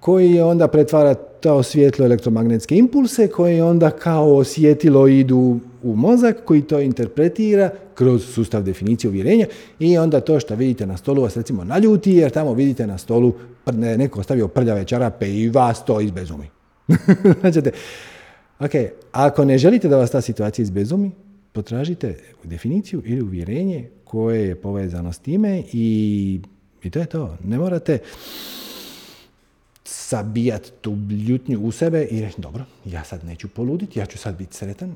[0.01, 6.63] koji onda pretvara to svjetlo elektromagnetske impulse, koji onda kao osjetilo idu u mozak, koji
[6.63, 9.47] to interpretira kroz sustav definicije uvjerenja
[9.79, 13.33] i onda to što vidite na stolu vas recimo naljuti, jer tamo vidite na stolu
[13.73, 16.47] neko ostavio prljave čarape i vas to izbezumi.
[18.61, 18.71] ok,
[19.13, 21.11] ako ne želite da vas ta situacija izbezumi,
[21.53, 26.41] potražite definiciju ili uvjerenje koje je povezano s time i,
[26.83, 27.37] i to je to.
[27.45, 27.99] Ne morate
[29.85, 30.97] sabijati tu
[31.29, 34.95] ljutnju u sebe i reći, dobro, ja sad neću poluditi, ja ću sad biti sretan.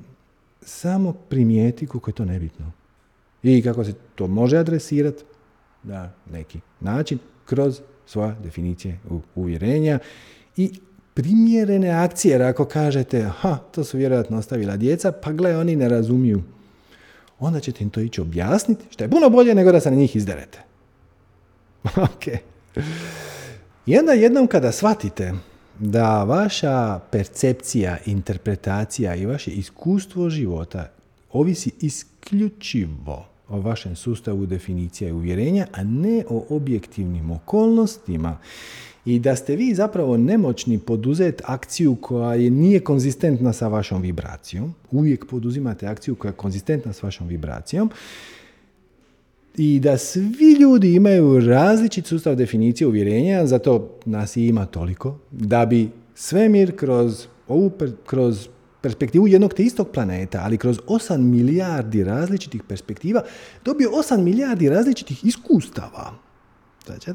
[0.62, 2.72] Samo primijeti kako je to nebitno.
[3.42, 5.24] I kako se to može adresirati
[5.82, 8.98] na neki način kroz svoje definicije
[9.34, 9.98] uvjerenja
[10.56, 10.72] i
[11.14, 15.88] primjerene akcije, jer ako kažete, ha, to su vjerojatno ostavila djeca, pa gle, oni ne
[15.88, 16.42] razumiju.
[17.38, 20.16] Onda ćete im to ići objasniti, što je puno bolje nego da se na njih
[20.16, 20.58] izderete.
[22.14, 22.26] ok.
[23.86, 25.32] I onda jednom kada shvatite
[25.78, 30.90] da vaša percepcija, interpretacija i vaše iskustvo života
[31.32, 38.38] ovisi isključivo o vašem sustavu definicija i uvjerenja, a ne o objektivnim okolnostima
[39.04, 44.74] i da ste vi zapravo nemoćni poduzeti akciju koja je nije konzistentna sa vašom vibracijom.
[44.90, 47.90] Uvijek poduzimate akciju koja je konzistentna s vašom vibracijom.
[49.56, 55.66] I da svi ljudi imaju različit sustav definicije uvjerenja, zato nas i ima toliko, da
[55.66, 57.70] bi svemir kroz ovu
[58.06, 58.48] kroz
[58.80, 63.22] perspektivu jednog te istog planeta, ali kroz 8 milijardi različitih perspektiva,
[63.64, 66.12] dobio 8 milijardi različitih iskustava.
[66.86, 67.10] Znači,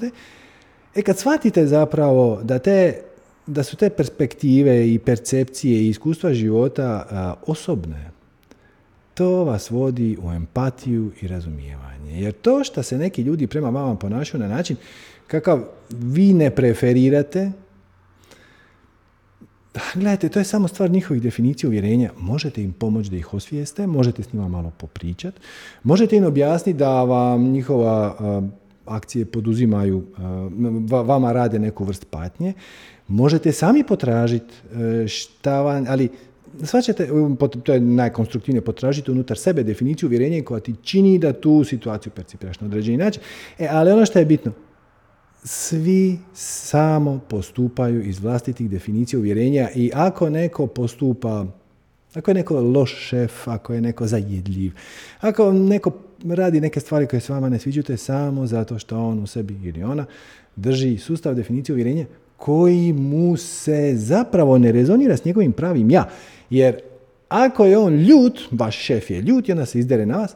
[0.95, 3.01] E kad shvatite zapravo da, te,
[3.47, 8.11] da su te perspektive i percepcije i iskustva života osobne,
[9.13, 12.21] to vas vodi u empatiju i razumijevanje.
[12.21, 14.77] Jer to što se neki ljudi prema vama ponašaju na način
[15.27, 17.51] kakav vi ne preferirate,
[19.93, 22.11] Gledajte, to je samo stvar njihovih definicija uvjerenja.
[22.17, 25.39] Možete im pomoći da ih osvijeste, možete s njima malo popričati,
[25.83, 28.15] možete im objasniti da vam njihova
[28.87, 30.03] akcije poduzimaju,
[30.89, 32.53] vama rade neku vrst patnje,
[33.07, 34.53] možete sami potražiti
[35.03, 36.09] e, šta vam, ali
[36.63, 37.09] svačate,
[37.63, 42.59] to je najkonstruktivnije, potražiti unutar sebe definiciju uvjerenja koja ti čini da tu situaciju percipiraš
[42.59, 43.21] na određeni način.
[43.59, 44.51] E, ali ono što je bitno,
[45.43, 51.45] svi samo postupaju iz vlastitih definicija uvjerenja i ako neko postupa
[52.13, 54.71] Ako je neko loš šef, ako je neko zajedljiv,
[55.21, 55.91] ako neko
[56.25, 59.83] radi neke stvari koje se vama ne sviđate samo zato što on u sebi ili
[59.83, 60.05] ona
[60.55, 62.05] drži sustav definicije uvjerenja
[62.37, 66.09] koji mu se zapravo ne rezonira s njegovim pravim ja.
[66.49, 66.79] Jer
[67.29, 70.35] ako je on ljut, vaš šef je ljut i onda se izdere na vas,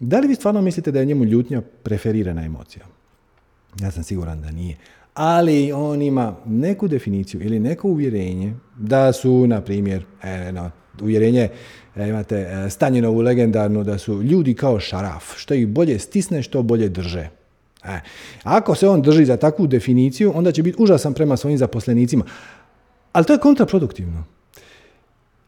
[0.00, 2.86] da li vi stvarno mislite da je njemu ljutnja preferirana emocija?
[3.80, 4.76] Ja sam siguran da nije.
[5.14, 10.52] Ali on ima neku definiciju ili neko uvjerenje da su, na primjer, e,
[11.02, 11.48] uvjerenje,
[12.06, 16.88] imate e, Stanjinovu legendarnu da su ljudi kao šaraf, što ih bolje stisne, što bolje
[16.88, 17.28] drže.
[17.84, 18.00] E,
[18.42, 22.24] ako se on drži za takvu definiciju, onda će biti užasan prema svojim zaposlenicima.
[23.12, 24.24] Ali to je kontraproduktivno.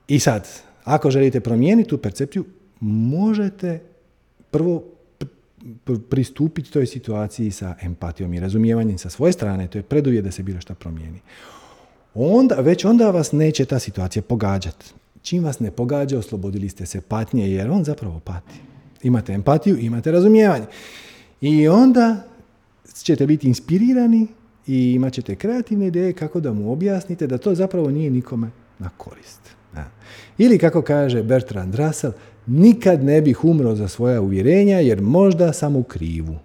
[0.09, 0.49] I sad,
[0.85, 2.45] ako želite promijeniti tu percepciju,
[2.81, 3.81] možete
[4.51, 4.85] prvo
[6.11, 10.43] pristupiti toj situaciji sa empatijom i razumijevanjem sa svoje strane, to je preduvjet da se
[10.43, 11.21] bilo šta promijeni.
[12.15, 14.95] Onda, već onda vas neće ta situacija pogađati.
[15.23, 18.55] Čim vas ne pogađa, oslobodili ste se patnje, jer on zapravo pati.
[19.03, 20.67] Imate empatiju, imate razumijevanje.
[21.41, 22.25] I onda
[23.03, 24.27] ćete biti inspirirani
[24.67, 28.91] i imat ćete kreativne ideje kako da mu objasnite da to zapravo nije nikome na
[28.97, 29.41] korist.
[30.39, 32.13] Ili kako kaže Bertrand Russell,
[32.47, 36.39] nikad ne bih umro za svoja uvjerenja jer možda sam u krivu.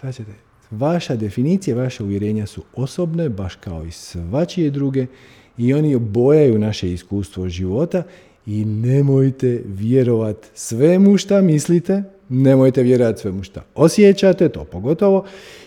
[0.00, 0.32] Svačete,
[0.70, 5.06] vaša definicija, vaše uvjerenja su osobne, baš kao i svačije druge
[5.58, 8.02] i oni obojaju naše iskustvo života
[8.46, 15.24] i nemojte vjerovat svemu šta mislite, nemojte vjerovati svemu šta osjećate, to pogotovo,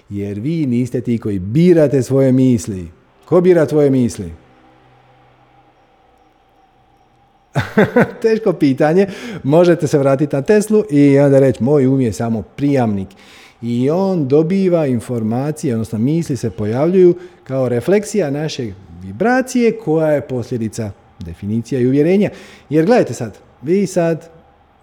[0.10, 2.88] jer vi niste ti koji birate svoje misli.
[3.26, 4.32] Ko bira tvoje misli?
[8.22, 9.08] Teško pitanje.
[9.44, 13.08] Možete se vratiti na Teslu i onda reći moj um je samo prijamnik.
[13.62, 18.74] I on dobiva informacije, odnosno misli se pojavljuju kao refleksija naše
[19.08, 22.30] vibracije koja je posljedica definicija i uvjerenja.
[22.70, 24.30] Jer gledajte sad, vi sad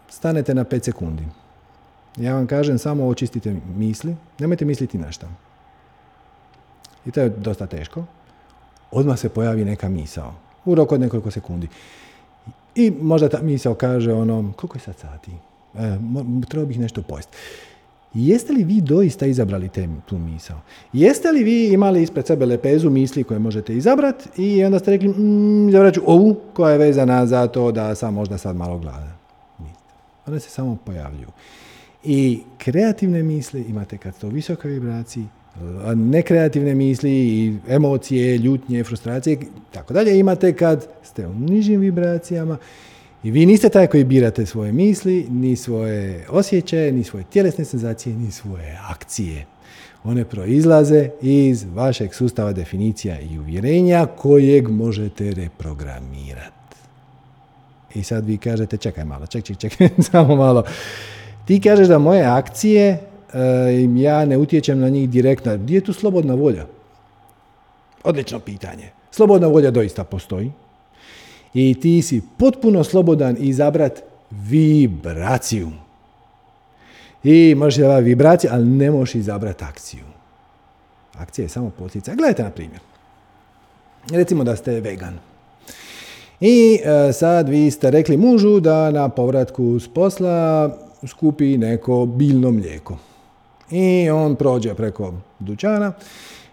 [0.09, 1.23] stanete na 5 sekundi.
[2.17, 5.29] Ja vam kažem samo očistite misli, nemojte misliti na šta.
[7.07, 8.05] I to je dosta teško.
[8.91, 10.35] Odmah se pojavi neka misao.
[10.65, 11.69] U roku od nekoliko sekundi.
[12.75, 15.31] I možda ta misao kaže ono, koliko je sad sati?
[15.75, 15.99] E,
[16.49, 17.37] trebao bih nešto pojesti.
[18.15, 20.61] Jeste li vi doista izabrali te, tu misao?
[20.93, 25.09] Jeste li vi imali ispred sebe lepezu misli koje možete izabrati i onda ste rekli,
[25.09, 29.13] mm, izabrat ću ovu koja je vezana za to da sam možda sad malo gladan?
[30.27, 31.29] One se samo pojavljuju.
[32.05, 35.25] I kreativne misli imate kad ste u visokoj vibraciji,
[35.95, 39.39] nekreativne misli i emocije, ljutnje, frustracije,
[39.73, 42.59] tako dalje imate kad ste u nižim vibracijama
[43.25, 48.17] i vi niste taj koji birate svoje misli, ni svoje osjećaje, ni svoje tjelesne senzacije,
[48.17, 49.47] ni svoje akcije.
[50.05, 56.77] One proizlaze iz vašeg sustava definicija i uvjerenja kojeg možete reprogramirati.
[57.95, 60.65] I sad vi kažete, čekaj malo, čekaj, čekaj, samo malo.
[61.45, 62.99] Ti kažeš da moje akcije
[63.97, 65.57] ja ne utječem na njih direktno.
[65.57, 66.67] Gdje je tu slobodna volja?
[68.05, 68.91] Odlično pitanje.
[69.11, 70.53] Slobodna volja doista postoji.
[71.55, 75.71] I ti si potpuno slobodan izabrat vibraciju.
[77.25, 80.05] I možeš izabrati vibraciju, ali ne možeš izabrati akciju.
[81.19, 82.15] Akcija je samo potica.
[82.15, 82.81] Gledajte na primjer.
[84.11, 85.19] Recimo da ste vegan.
[86.41, 90.71] I e, sad vi ste rekli mužu da na povratku s posla
[91.07, 92.99] skupi neko biljno mlijeko.
[93.71, 95.93] I on prođe preko dućana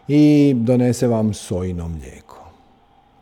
[0.08, 2.41] i donese vam sojino mlijeko.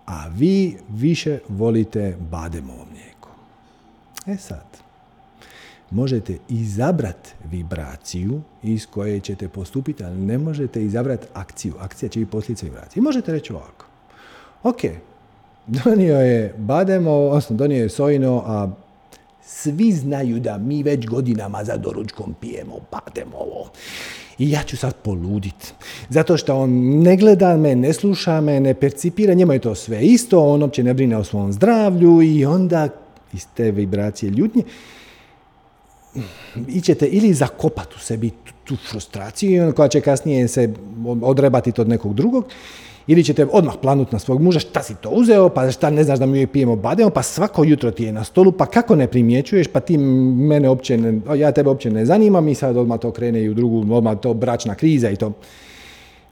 [0.10, 3.30] A vi više volite bademovo mlijeko.
[4.26, 4.66] E sad,
[5.92, 11.74] možete izabrati vibraciju iz koje ćete postupiti, ali ne možete izabrati akciju.
[11.80, 13.00] Akcija će biti posljedica vibracije.
[13.00, 13.86] I možete reći ovako.
[14.64, 14.78] Ok,
[15.68, 18.70] donio je bademo, odnosno donio je sojino, a
[19.42, 22.74] svi znaju da mi već godinama za doručkom pijemo
[23.34, 23.72] ovo.
[24.40, 25.74] I ja ću sad poludit.
[26.10, 26.70] Zato što on
[27.02, 30.84] ne gleda me, ne sluša me, ne percipira, njemu je to sve isto, on uopće
[30.84, 32.90] ne brine o svom zdravlju i onda
[33.34, 34.64] iz te vibracije ljutnje
[36.68, 38.32] ićete ili zakopati u sebi
[38.64, 40.74] tu frustraciju koja će kasnije se
[41.22, 42.46] odrebati od nekog drugog
[43.12, 46.20] ili ćete odmah planut na svog muža, šta si to uzeo, pa šta ne znaš
[46.20, 49.08] da mi uvijek pijemo bademo, pa svako jutro ti je na stolu, pa kako ne
[49.08, 53.12] primjećuješ, pa ti mene uopće ne, ja tebe uopće ne zanimam i sad odmah to
[53.12, 55.32] krene i u drugu, odmah to bračna kriza i to.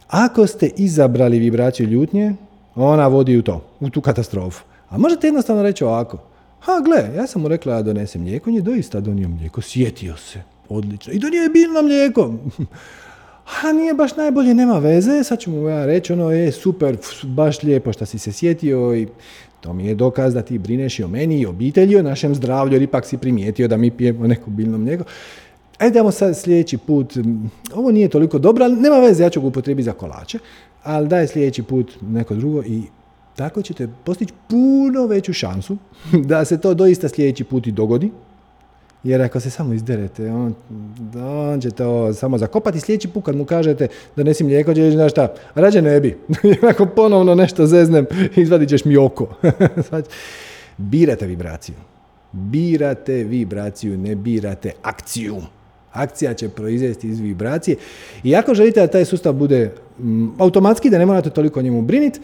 [0.08, 2.34] Ako ste izabrali vibraciju ljutnje,
[2.76, 4.64] ona vodi u to, u tu katastrofu.
[4.90, 6.18] A možete jednostavno reći ovako,
[6.60, 10.18] ha gle, ja sam mu rekla da donesem mlijeko, on je doista donio mlijeko, sjetio
[10.18, 11.14] se, odlično.
[11.14, 12.34] I donio je biljno mlijeko.
[13.64, 17.64] A nije baš najbolje, nema veze, sad ću mu ja reći, ono je super, baš
[17.64, 19.08] lijepo što si se sjetio i
[19.62, 22.74] to mi je dokaz da ti brineš i o meni i obitelji, o našem zdravlju,
[22.74, 25.04] jer ipak si primijetio da mi pijemo neko biljno mlijeko.
[25.78, 27.14] Ajde, sad sljedeći put,
[27.74, 30.40] ovo nije toliko dobro, ali nema veze, ja ću ga upotrijebiti za kolače,
[30.84, 32.82] ali daj sljedeći put neko drugo i
[33.36, 35.78] tako ćete postići puno veću šansu
[36.30, 38.12] da se to doista sljedeći put i dogodi,
[39.08, 40.56] jer ako se samo izderete, on,
[41.52, 42.80] on će to samo zakopati.
[42.80, 46.18] Sljedeći put kad mu kažete da nesi mlijeko, će znaš šta, rađe ne bi.
[46.72, 48.06] ako ponovno nešto zeznem,
[48.36, 49.28] izvadit ćeš mi oko.
[50.78, 51.76] birate vibraciju.
[52.32, 55.38] Birate vibraciju, ne birate akciju.
[55.92, 57.78] Akcija će proizvesti iz vibracije.
[58.24, 61.82] I ako želite da taj sustav bude mm, automatski, da ne morate toliko o njemu
[61.82, 62.20] briniti,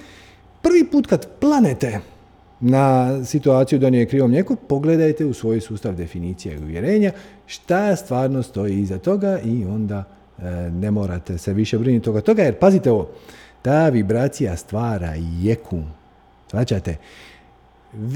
[0.61, 1.99] prvi put kad planete
[2.65, 7.11] na situaciju da nije krivo mlijeko, pogledajte u svoj sustav definicije i uvjerenja
[7.45, 10.03] šta stvarno stoji iza toga i onda
[10.39, 13.09] e, ne morate se više brinuti toga toga, jer pazite ovo,
[13.61, 15.79] ta vibracija stvara jeku.
[16.51, 16.97] Svaćate?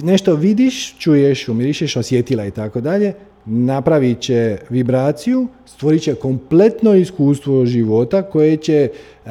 [0.03, 3.13] Nešto vidiš, čuješ, umirišeš, osjetila i tako dalje,
[3.45, 8.89] napravit će vibraciju, stvorit će kompletno iskustvo života koje će
[9.25, 9.29] e,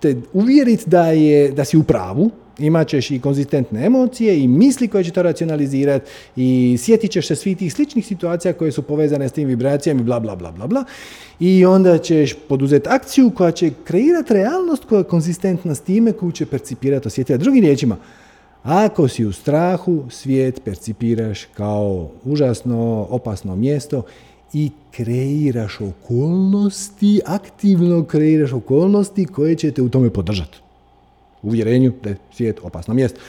[0.00, 4.88] te uvjeriti da, je, da si u pravu, imat ćeš i konzistentne emocije i misli
[4.88, 9.28] koje će to racionalizirati i sjetit ćeš se svih tih sličnih situacija koje su povezane
[9.28, 10.84] s tim vibracijama i bla bla bla bla bla
[11.40, 16.32] i onda ćeš poduzeti akciju koja će kreirati realnost koja je konzistentna s time koju
[16.32, 17.38] će percipirati osjetiti.
[17.38, 17.96] Drugim riječima,
[18.62, 24.02] ako si u strahu, svijet percipiraš kao užasno opasno mjesto
[24.52, 30.65] i kreiraš okolnosti, aktivno kreiraš okolnosti koje će te u tome podržati
[31.46, 33.20] uvjerenju da je svijet opasno mjesto.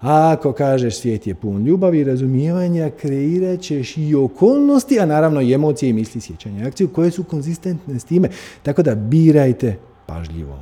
[0.00, 5.52] Ako kažeš svijet je pun ljubavi i razumijevanja, kreirat ćeš i okolnosti, a naravno i
[5.52, 8.28] emocije i misli, sjećanja i akciju koje su konzistentne s time.
[8.62, 10.58] Tako da birajte pažljivo.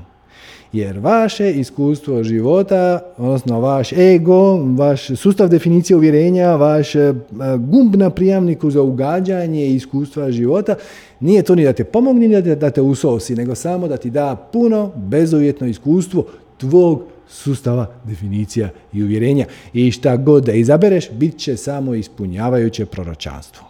[0.73, 7.15] Jer vaše iskustvo života, odnosno vaš ego, vaš sustav definicije uvjerenja, vaš e,
[7.59, 10.75] gumb na prijavniku za ugađanje iskustva života,
[11.21, 14.49] nije to ni da te pomogne, ni da te usosi, nego samo da ti da
[14.53, 16.25] puno bezuvjetno iskustvo
[16.59, 19.47] tvog sustava definicija i uvjerenja.
[19.73, 23.67] I šta god da izabereš, bit će samo ispunjavajuće proročanstvo.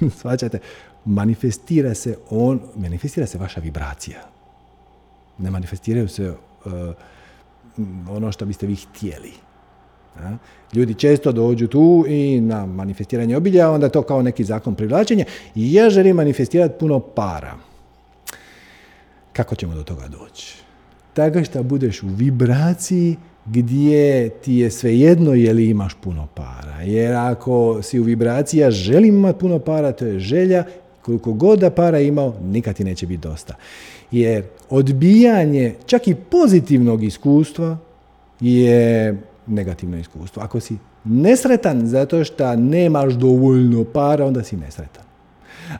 [0.20, 0.58] Svaćate?
[1.04, 4.18] Manifestira se on, manifestira se vaša vibracija.
[5.38, 6.36] Ne manifestiraju se uh,
[8.08, 9.32] ono što biste vi htjeli.
[10.72, 15.24] Ljudi često dođu tu i na manifestiranje obilja, onda to kao neki zakon privlačenja.
[15.54, 17.54] I ja želim manifestirati puno para.
[19.32, 20.63] Kako ćemo do toga doći?
[21.14, 26.80] Tako što budeš u vibraciji gdje ti je svejedno je li imaš puno para.
[26.82, 30.64] Jer ako si u vibraciji ja želim imati puno para, to je želja,
[31.02, 33.54] koliko god da para imao, nikad ti neće biti dosta.
[34.10, 37.78] Jer odbijanje čak i pozitivnog iskustva
[38.40, 40.42] je negativno iskustvo.
[40.42, 45.04] Ako si nesretan zato što nemaš dovoljno para, onda si nesretan.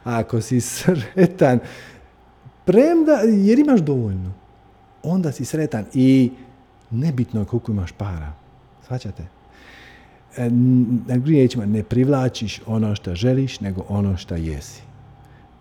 [0.04, 1.58] Ako si sretan,
[2.64, 3.12] premda,
[3.44, 4.32] jer imaš dovoljno,
[5.04, 6.30] onda si sretan i
[6.90, 8.32] nebitno je koliko imaš para.
[8.86, 9.22] Svaćate?
[10.36, 10.50] E,
[11.06, 14.82] na riječima, ne privlačiš ono što želiš, nego ono što jesi.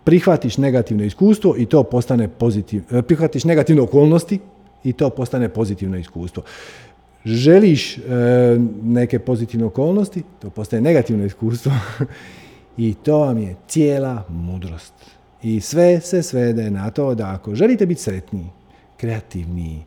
[0.04, 2.98] Prihvatiš negativno iskustvo i to postane pozitivno.
[2.98, 4.38] E, prihvatiš negativne okolnosti
[4.84, 6.42] i to postane pozitivno iskustvo.
[7.24, 8.00] Želiš e,
[8.82, 11.72] neke pozitivne okolnosti, to postaje negativno iskustvo
[12.76, 14.94] i to vam je cijela mudrost.
[15.42, 18.46] I sve se svede na to da ako želite biti sretniji,
[19.04, 19.84] kreativniji,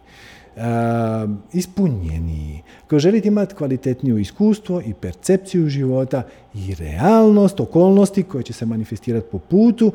[1.54, 8.66] ispunjeniji, ako želite imati kvalitetniju iskustvo i percepciju života i realnost, okolnosti koje će se
[8.66, 9.92] manifestirati po putu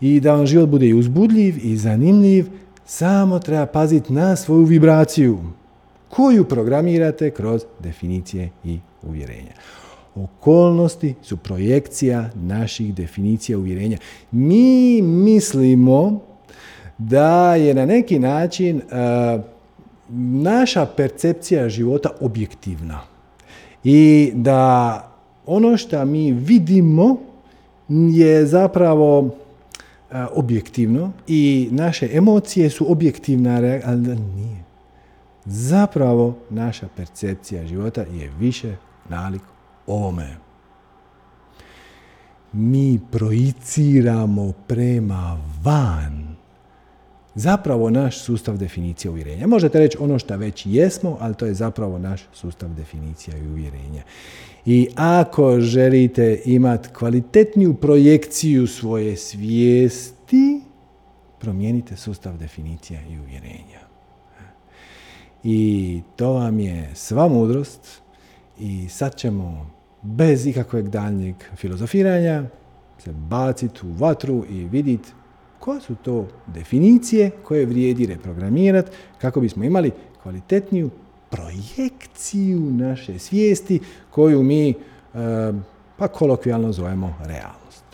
[0.00, 2.46] i da vam život bude i uzbudljiv i zanimljiv,
[2.84, 5.38] samo treba paziti na svoju vibraciju
[6.08, 9.52] koju programirate kroz definicije i uvjerenja.
[10.14, 13.98] Okolnosti su projekcija naših definicija uvjerenja.
[14.30, 16.20] Mi mislimo
[16.98, 19.44] da je na neki način uh,
[20.42, 23.00] naša percepcija života objektivna
[23.84, 25.10] i da
[25.46, 27.16] ono što mi vidimo
[27.88, 29.30] je zapravo uh,
[30.34, 34.64] objektivno i naše emocije su objektivne, ali nije.
[35.44, 38.76] Zapravo naša percepcija života je više
[39.08, 39.42] nalik
[39.86, 40.36] ovome.
[42.52, 46.33] Mi projiciramo prema van
[47.34, 49.46] zapravo naš sustav definicije uvjerenja.
[49.46, 54.02] Možete reći ono što već jesmo, ali to je zapravo naš sustav definicija i uvjerenja.
[54.66, 60.60] I ako želite imati kvalitetniju projekciju svoje svijesti,
[61.38, 63.84] promijenite sustav definicija i uvjerenja.
[65.42, 68.02] I to vam je sva mudrost
[68.58, 69.70] i sad ćemo
[70.02, 72.44] bez ikakvog daljnjeg filozofiranja
[72.98, 75.08] se baciti u vatru i vidjeti
[75.64, 78.90] koje su to definicije koje vrijedi reprogramirati
[79.20, 79.90] kako bismo imali
[80.22, 80.90] kvalitetniju
[81.30, 84.74] projekciju naše svijesti koju mi e,
[85.96, 87.84] pa kolokvijalno zovemo realnost.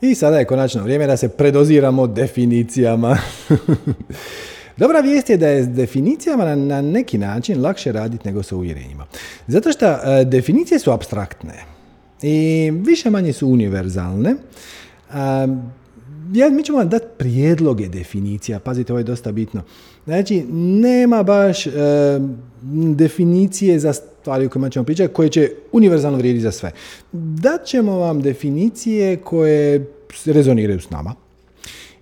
[0.00, 3.18] I sada je konačno vrijeme da se predoziramo definicijama.
[4.82, 9.06] Dobra vijest je da je s definicijama na, neki način lakše raditi nego sa uvjerenjima.
[9.46, 11.64] Zato što e, definicije su abstraktne
[12.22, 14.34] i više manje su univerzalne.
[16.34, 19.62] Ja, mi ćemo vam dati prijedloge definicija, pazite, ovo je dosta bitno.
[20.04, 21.70] Znači, nema baš e,
[22.96, 26.72] definicije za stvari o kojima ćemo pričati koje će univerzalno vrijediti za sve.
[27.12, 29.86] Dat ćemo vam definicije koje
[30.26, 31.14] rezoniraju s nama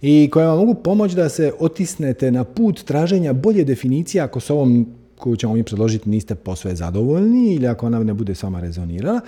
[0.03, 4.51] i koje vam mogu pomoći da se otisnete na put traženja bolje definicije ako s
[4.51, 4.87] ovom
[5.19, 9.21] koju ćemo mi predložiti niste posve zadovoljni ili ako ona ne bude s vama rezonirala.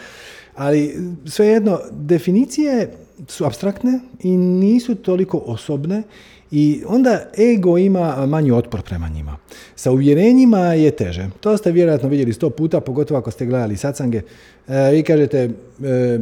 [0.54, 2.92] Ali svejedno, definicije
[3.28, 6.02] su abstraktne i nisu toliko osobne
[6.50, 9.36] i onda ego ima manji otpor prema njima.
[9.76, 11.28] Sa uvjerenjima je teže.
[11.40, 14.20] To ste vjerojatno vidjeli sto puta, pogotovo ako ste gledali sacange.
[14.68, 15.50] E, vi kažete,
[15.84, 16.18] e,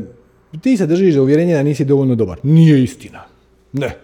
[0.60, 2.38] ti se držiš za uvjerenje da nisi dovoljno dobar.
[2.42, 3.24] Nije istina.
[3.72, 3.96] Ne.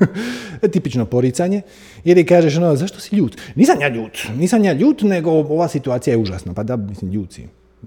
[0.72, 1.62] Tipično poricanje.
[2.04, 3.36] Jer kažeš, ono, zašto si ljut?
[3.54, 4.18] Nisam ja ljut.
[4.38, 6.54] Nisam ja ljut, nego ova situacija je užasna.
[6.54, 7.38] Pa da, mislim, ljut.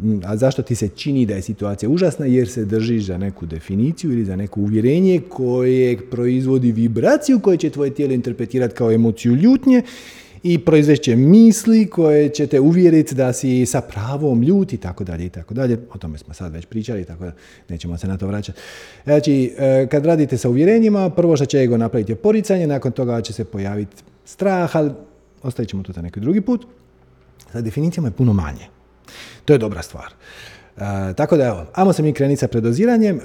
[0.01, 2.25] Mm, a zašto ti se čini da je situacija užasna?
[2.25, 7.69] Jer se držiš za neku definiciju ili za neko uvjerenje koje proizvodi vibraciju koje će
[7.69, 9.81] tvoje tijelo interpretirati kao emociju ljutnje
[10.43, 15.25] i proizveće misli koje će te uvjeriti da si sa pravom ljut i tako dalje
[15.25, 15.77] i tako dalje.
[15.93, 17.31] O tome smo sad već pričali, tako da
[17.69, 18.59] nećemo se na to vraćati.
[19.03, 23.21] Znači, e, kad radite sa uvjerenjima, prvo što će ego napraviti je poricanje, nakon toga
[23.21, 23.95] će se pojaviti
[24.25, 24.91] strah, ali
[25.43, 26.65] ostavit ćemo to za neki drugi put.
[27.51, 28.78] Sa definicijama je puno manje.
[29.45, 30.13] To je dobra stvar.
[30.79, 33.21] E, tako da evo, ajmo se mi krenuti sa predoziranjem, e,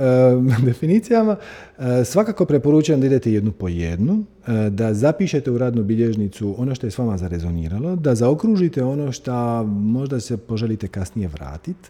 [0.67, 1.37] definicijama.
[1.79, 4.25] E, svakako preporučujem da idete jednu po jednu,
[4.71, 9.65] da zapišete u radnu bilježnicu ono što je s vama zarezoniralo, da zaokružite ono što
[9.65, 11.89] možda se poželite kasnije vratiti.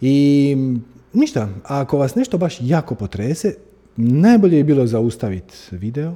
[0.00, 0.56] I
[1.12, 3.54] ništa, ako vas nešto baš jako potrese,
[3.96, 6.12] najbolje je bilo zaustaviti video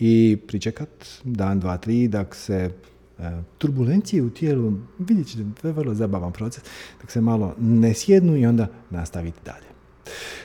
[0.00, 0.88] i pričekat
[1.24, 2.91] dan, dva, tri, da se E,
[3.58, 6.64] turbulencije u tijelu, vidjet ćete, to je vrlo zabavan proces,
[7.00, 9.66] dok se malo ne sjednu i onda nastaviti dalje.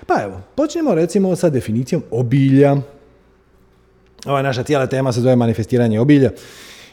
[0.06, 2.76] Pa evo, počnemo recimo sa definicijom obilja.
[4.26, 6.32] Ova naša cijela tema se zove manifestiranje obilja.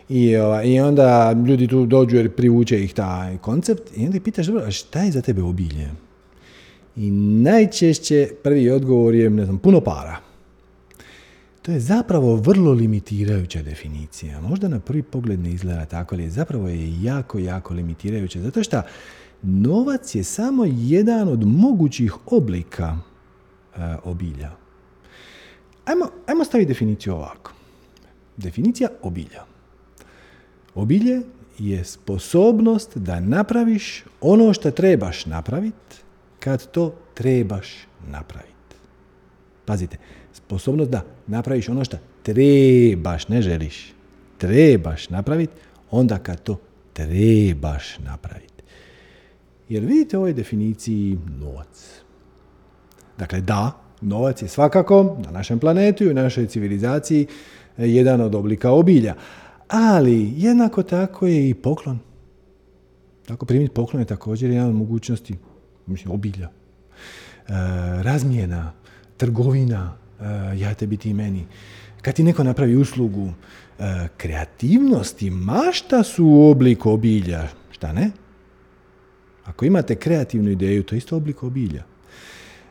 [0.08, 4.46] I, I onda ljudi tu dođu jer privuče ih taj koncept i onda ih pitaš,
[4.46, 5.90] dobro, šta je za tebe obilje?
[6.96, 10.16] I najčešće prvi odgovor je, ne znam, puno para.
[11.64, 14.40] To je zapravo vrlo limitirajuća definicija.
[14.40, 18.40] Možda na prvi pogled ne izgleda tako, ali zapravo je jako, jako limitirajuća.
[18.40, 18.82] Zato što
[19.42, 22.98] novac je samo jedan od mogućih oblika
[23.76, 24.50] uh, obilja.
[25.84, 27.52] Ajmo, ajmo staviti definiciju ovako.
[28.36, 29.44] Definicija obilja.
[30.74, 31.22] Obilje
[31.58, 35.96] je sposobnost da napraviš ono što trebaš napraviti
[36.40, 37.68] kad to trebaš
[38.08, 38.76] napraviti.
[39.64, 39.96] Pazite,
[40.54, 43.94] sposobnost da napraviš ono što trebaš, ne želiš.
[44.38, 45.52] Trebaš napraviti
[45.90, 46.60] onda kad to
[46.92, 48.62] trebaš napraviti.
[49.68, 52.00] Jer vidite u ovoj definiciji novac.
[53.18, 57.26] Dakle, da, novac je svakako na našem planetu i u našoj civilizaciji
[57.78, 59.14] jedan od oblika obilja.
[59.68, 61.98] Ali jednako tako je i poklon.
[63.26, 65.36] Tako primiti poklon je također jedan od mogućnosti
[65.86, 66.48] mislim, obilja.
[66.48, 67.52] E,
[68.02, 68.72] razmijena,
[69.16, 70.03] trgovina,
[70.56, 71.46] ja tebi ti meni.
[72.02, 73.84] Kad ti neko napravi uslugu, uh,
[74.16, 77.48] kreativnost i mašta su u obliku obilja.
[77.70, 78.10] Šta ne?
[79.44, 81.82] Ako imate kreativnu ideju, to je isto oblik obilja.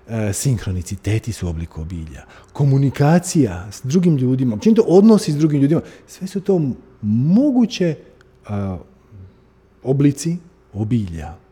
[0.07, 2.25] Uh, sinkroniciteti su oblik obilja.
[2.53, 6.61] Komunikacija s drugim ljudima, općenito odnosi s drugim ljudima, sve su to
[7.01, 7.95] moguće
[9.83, 10.37] oblici
[10.73, 11.42] obilja.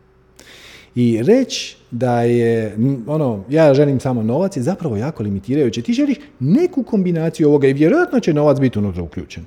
[0.94, 2.76] I reći da je,
[3.06, 5.82] ono, ja želim samo novac je zapravo jako limitirajuće.
[5.82, 9.44] Ti želiš neku kombinaciju ovoga i vjerojatno će novac biti unutra uključen.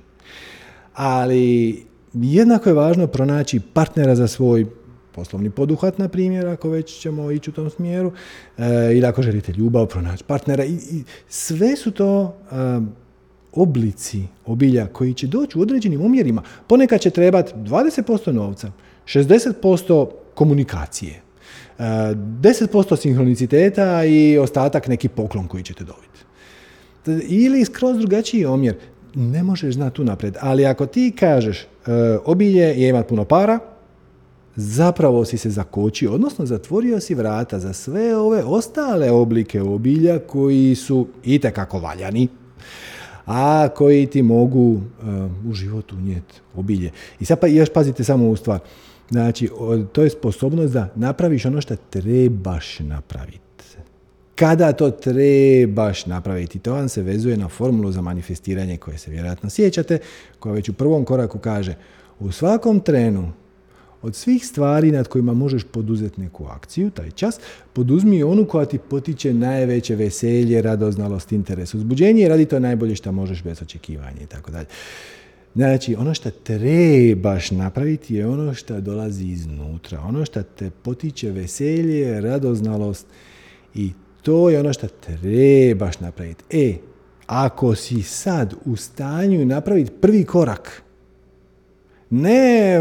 [0.93, 1.83] Ali
[2.13, 4.65] jednako je važno pronaći partnera za svoj
[5.11, 8.11] poslovni poduhat, na primjer, ako već ćemo ići u tom smjeru,
[8.57, 8.63] e,
[8.97, 10.65] ili ako želite ljubav, pronaći partnera.
[10.65, 12.55] I, i sve su to e,
[13.51, 16.41] oblici obilja koji će doći u određenim umjerima.
[16.67, 18.71] Ponekad će trebati 20% novca,
[19.05, 21.21] 60% komunikacije,
[21.79, 26.25] 10% sinhroniciteta i ostatak neki poklon koji ćete dobiti.
[27.27, 28.75] Ili skroz drugačiji omjer.
[29.15, 30.37] Ne možeš znati unaprijed.
[30.41, 31.67] Ali ako ti kažeš e,
[32.25, 33.59] obilje je imati puno para,
[34.55, 40.75] zapravo si se zakočio, odnosno zatvorio si vrata za sve ove ostale oblike obilja koji
[40.75, 42.27] su itekako valjani,
[43.25, 44.81] a koji ti mogu uh,
[45.49, 46.91] u život unijeti obilje.
[47.19, 48.59] I sad pa još pazite samo u stvar.
[49.09, 49.49] Znači,
[49.91, 53.45] to je sposobnost da napraviš ono što trebaš napraviti.
[54.35, 59.49] Kada to trebaš napraviti, to vam se vezuje na formulu za manifestiranje koje se vjerojatno
[59.49, 59.97] sjećate,
[60.39, 61.75] koja već u prvom koraku kaže
[62.19, 63.31] u svakom trenu
[64.01, 67.39] od svih stvari nad kojima možeš poduzeti neku akciju, taj čas,
[67.73, 73.11] poduzmi onu koja ti potiče najveće veselje, radoznalost, interes, uzbuđenje i radi to najbolje što
[73.11, 74.65] možeš bez očekivanja i tako dalje.
[75.55, 82.21] Znači, ono što trebaš napraviti je ono što dolazi iznutra, ono što te potiče veselje,
[82.21, 83.07] radoznalost
[83.75, 83.91] i
[84.21, 86.43] to je ono što trebaš napraviti.
[86.51, 86.73] E,
[87.25, 90.81] ako si sad u stanju napraviti prvi korak,
[92.09, 92.79] ne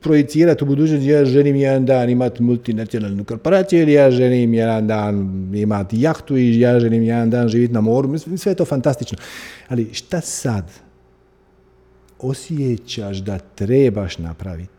[0.00, 5.16] projicirati u budućnosti, ja želim jedan dan imati multinacionalnu korporaciju ili ja želim jedan dan
[5.54, 8.18] imati jahtu i ja želim jedan dan živjeti na moru.
[8.18, 9.18] Sve je to fantastično.
[9.68, 10.64] Ali šta sad
[12.22, 14.72] osjećaš da trebaš napraviti?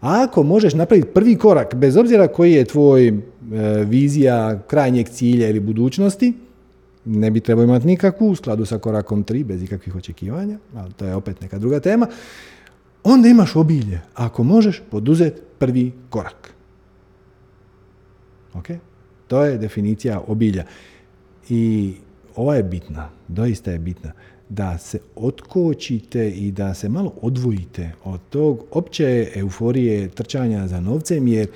[0.00, 3.14] Ako možeš napraviti prvi korak, bez obzira koji je tvoj e,
[3.84, 6.32] vizija krajnjeg cilja ili budućnosti,
[7.04, 11.04] ne bi trebao imati nikakvu u skladu sa korakom 3, bez ikakvih očekivanja, ali to
[11.04, 12.06] je opet neka druga tema
[13.04, 14.00] onda imaš obilje.
[14.14, 16.54] Ako možeš poduzeti prvi korak.
[18.54, 18.66] Ok?
[19.28, 20.64] To je definicija obilja.
[21.48, 21.94] I
[22.36, 24.12] ova je bitna, doista je bitna,
[24.48, 31.28] da se otkočite i da se malo odvojite od tog opće euforije trčanja za novcem,
[31.28, 31.48] jer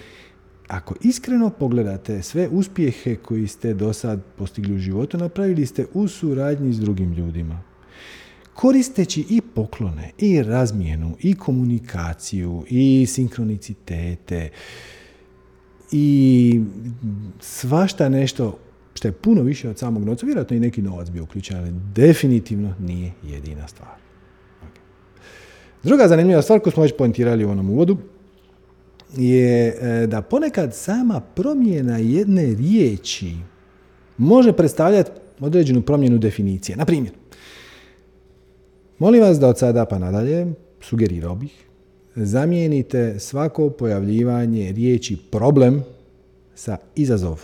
[0.69, 6.09] ako iskreno pogledate sve uspjehe koji ste do sad postigli u životu, napravili ste u
[6.09, 7.63] suradnji s drugim ljudima.
[8.55, 14.51] Koristeći i poklone, i razmjenu, i komunikaciju, i sinkronicitete,
[15.93, 16.61] i
[17.41, 18.59] svašta nešto
[18.97, 22.75] što je puno više od samog novca, vjerojatno i neki novac bio uključen, ali definitivno
[22.81, 23.97] nije jedina stvar.
[25.83, 27.97] Druga zanimljiva stvar koju smo već poentirali u onom uvodu
[29.17, 33.33] je e, da ponekad sama promjena jedne riječi
[34.17, 36.77] može predstavljati određenu promjenu definicije.
[36.77, 37.13] Na primjer,
[38.99, 40.47] Molim vas da od sada pa nadalje,
[40.81, 41.53] sugerirao bih,
[42.15, 45.85] zamijenite svako pojavljivanje riječi problem
[46.55, 47.43] sa izazov.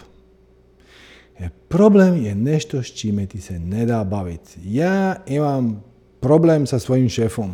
[1.42, 4.58] Jer problem je nešto s čime ti se ne da baviti.
[4.64, 5.84] Ja imam
[6.20, 7.52] problem sa svojim šefom.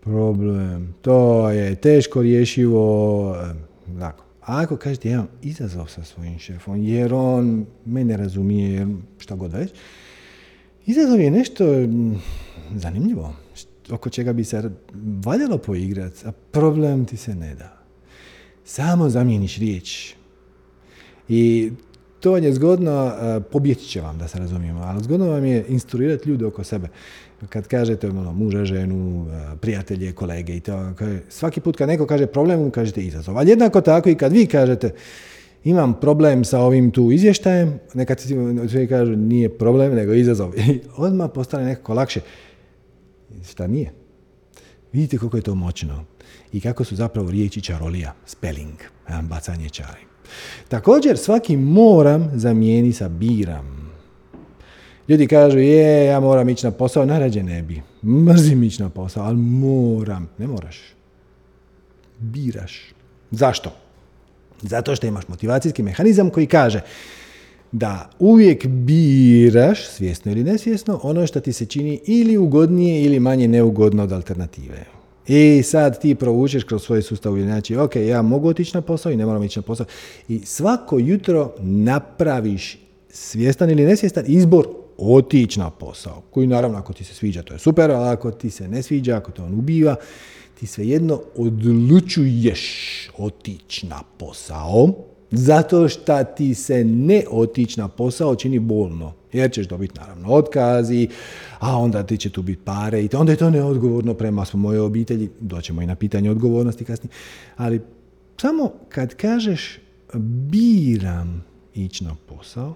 [0.00, 3.36] Problem, to je teško rješivo.
[3.86, 8.86] Dakle, ako kažete ja imam izazov sa svojim šefom, jer on mene razumije,
[9.18, 9.70] šta god već,
[10.88, 12.14] Izazov je nešto mm,
[12.74, 13.34] zanimljivo,
[13.90, 14.70] oko čega bi se
[15.24, 17.78] valjalo poigrati, a problem ti se ne da.
[18.64, 20.14] Samo zamijeniš riječ.
[21.28, 21.72] I
[22.20, 23.12] to je zgodno,
[23.52, 26.88] pobjeći će vam da se razumijemo, ali zgodno vam je instruirati ljude oko sebe.
[27.48, 29.26] Kad kažete ono, muža, ženu,
[29.60, 30.92] prijatelje, kolege i to,
[31.28, 33.38] svaki put kad neko kaže problem, kažete izazov.
[33.38, 34.94] Ali jednako tako i kad vi kažete
[35.64, 38.20] imam problem sa ovim tu izvještajem, nekad
[38.68, 40.54] svi kažu nije problem, nego izazov.
[40.58, 42.20] I odmah postane nekako lakše.
[43.50, 43.92] Šta nije?
[44.92, 46.04] Vidite koliko je to moćno
[46.52, 48.78] i kako su zapravo riječi čarolija, spelling,
[49.22, 50.07] bacanje čari.
[50.68, 53.92] Također svaki moram zamijeni sa biram.
[55.08, 57.82] Ljudi kažu, je, ja moram ići na posao, najrađe ne bi.
[58.02, 60.28] Mrzim ići na posao, ali moram.
[60.38, 60.78] Ne moraš.
[62.18, 62.92] Biraš.
[63.30, 63.72] Zašto?
[64.62, 66.80] Zato što imaš motivacijski mehanizam koji kaže
[67.72, 73.48] da uvijek biraš, svjesno ili nesvjesno, ono što ti se čini ili ugodnije ili manje
[73.48, 74.97] neugodno od alternative.
[75.28, 79.16] I sad ti provučeš kroz svoj sustav znači, ok, ja mogu otići na posao i
[79.16, 79.86] ne moram ići na posao.
[80.28, 82.78] I svako jutro napraviš
[83.10, 84.68] svjestan ili nesvjestan izbor
[84.98, 86.22] otići na posao.
[86.30, 89.16] Koji naravno ako ti se sviđa to je super, ali ako ti se ne sviđa,
[89.16, 89.96] ako to on ubiva,
[90.60, 92.60] ti svejedno odlučuješ
[93.18, 94.88] otići na posao,
[95.30, 99.12] zato što ti se ne otići na posao čini bolno.
[99.32, 101.08] Jer ćeš dobiti naravno otkazi,
[101.58, 105.30] a onda ti će tu biti pare i onda je to neodgovorno prema svojoj obitelji.
[105.40, 107.10] Doćemo i na pitanje odgovornosti kasnije.
[107.56, 107.80] Ali
[108.40, 109.78] samo kad kažeš
[110.50, 111.44] biram
[111.74, 112.74] ići na posao,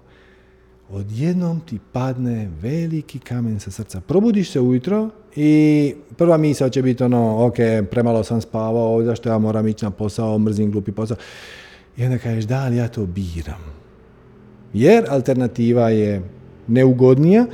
[0.89, 4.01] odjednom ti padne veliki kamen sa srca.
[4.01, 7.55] Probudiš se ujutro i prva misao će biti ono, ok,
[7.91, 11.17] premalo sam spavao, zašto ja moram ići na posao, mrzim glupi posao.
[11.97, 13.61] I onda kažeš, da li ja to biram?
[14.73, 16.21] Jer alternativa je
[16.67, 17.45] neugodnija,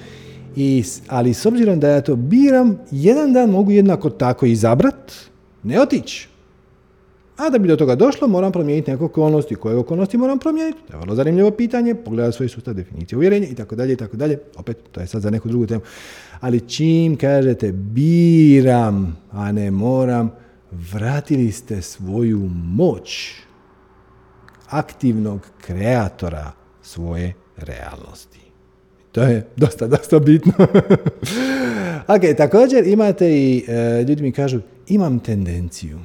[0.55, 5.13] i, ali s obzirom da ja to biram, jedan dan mogu jednako tako izabrat,
[5.63, 6.29] ne otići.
[7.37, 9.55] A da bi do toga došlo, moram promijeniti neke okolnosti.
[9.55, 10.79] Koje okolnosti moram promijeniti?
[10.87, 11.95] To je vrlo zanimljivo pitanje.
[11.95, 14.39] Pogledaj svoj sustav definicije uvjerenja i tako dalje i tako dalje.
[14.55, 15.81] Opet, to je sad za neku drugu temu.
[16.39, 20.31] Ali čim kažete biram, a ne moram,
[20.71, 23.31] vratili ste svoju moć
[24.69, 28.39] aktivnog kreatora svoje realnosti.
[29.11, 30.53] To je dosta, dosta bitno.
[32.15, 35.99] ok, također imate i, e, ljudi mi kažu, imam tendenciju.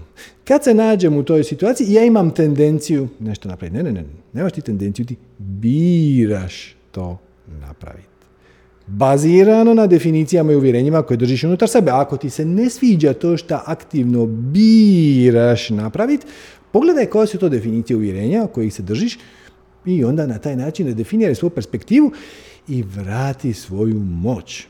[0.45, 3.77] Kad se nađem u toj situaciji, ja imam tendenciju nešto napraviti.
[3.77, 7.19] Ne, ne, ne, nemaš ti tendenciju, ti biraš to
[7.61, 8.09] napraviti.
[8.87, 11.91] Bazirano na definicijama i uvjerenjima koje držiš unutar sebe.
[11.91, 16.27] Ako ti se ne sviđa to što aktivno biraš napraviti,
[16.73, 19.19] pogledaj koje su to definicije uvjerenja kojih se držiš
[19.87, 22.13] i onda na taj način definiraj svoju perspektivu
[22.69, 24.67] i vrati svoju moć.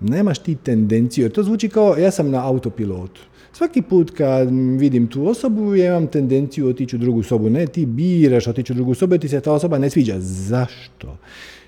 [0.00, 3.20] Nemaš ti tendenciju, jer to zvuči kao ja sam na autopilotu.
[3.52, 4.48] Svaki put kad
[4.78, 7.50] vidim tu osobu, ja imam tendenciju otići u drugu sobu.
[7.50, 10.14] Ne, ti biraš otići u drugu sobu, ti se ta osoba ne sviđa.
[10.20, 11.18] Zašto?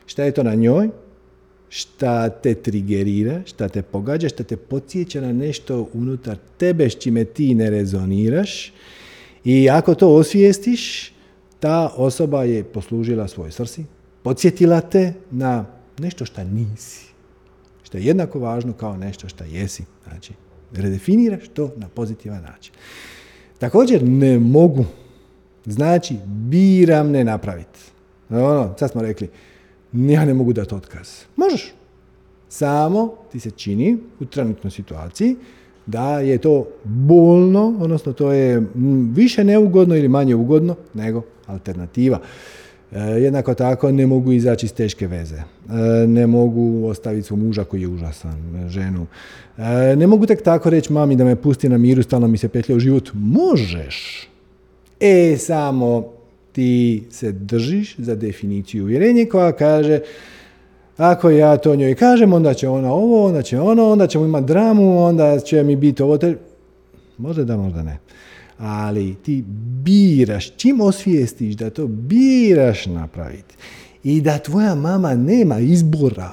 [0.06, 0.88] Šta je to na njoj?
[1.68, 7.24] Šta te trigerira, šta te pogađa, šta te podsjeća na nešto unutar tebe s čime
[7.24, 8.72] ti ne rezoniraš.
[9.44, 11.12] I ako to osvijestiš,
[11.60, 13.84] ta osoba je poslužila svoj srsi,
[14.24, 15.64] podsjetila te na
[15.98, 17.06] nešto što nisi.
[17.82, 19.84] Što je jednako važno kao nešto što jesi.
[20.08, 20.32] Znači,
[20.72, 22.74] redefiniraš to na pozitivan način.
[23.58, 24.84] Također ne mogu,
[25.66, 27.80] znači biram ne napraviti.
[28.30, 29.28] Ono, sad smo rekli,
[29.92, 31.08] ja ne mogu dati otkaz.
[31.36, 31.72] Možeš.
[32.48, 35.36] Samo ti se čini u trenutnoj situaciji
[35.86, 38.62] da je to bolno, odnosno to je
[39.14, 42.20] više neugodno ili manje ugodno nego alternativa.
[42.94, 45.36] E, jednako tako ne mogu izaći iz teške veze.
[45.36, 49.06] E, ne mogu ostaviti svog muža koji je užasan, ženu.
[49.58, 52.48] E, ne mogu tek tako reći mami da me pusti na miru, stalno mi se
[52.48, 53.10] petlja u život.
[53.14, 54.28] Možeš.
[55.00, 56.12] E, samo
[56.52, 60.00] ti se držiš za definiciju uvjerenja koja kaže
[60.96, 64.46] ako ja to njoj kažem, onda će ona ovo, onda će ono, onda ćemo imati
[64.46, 66.18] dramu, onda će mi biti ovo.
[66.18, 66.36] Te...
[67.18, 67.98] Možda da, možda ne
[68.58, 69.44] ali ti
[69.84, 73.54] biraš, čim osvijestiš da to biraš napraviti
[74.04, 76.30] i da tvoja mama nema izbora,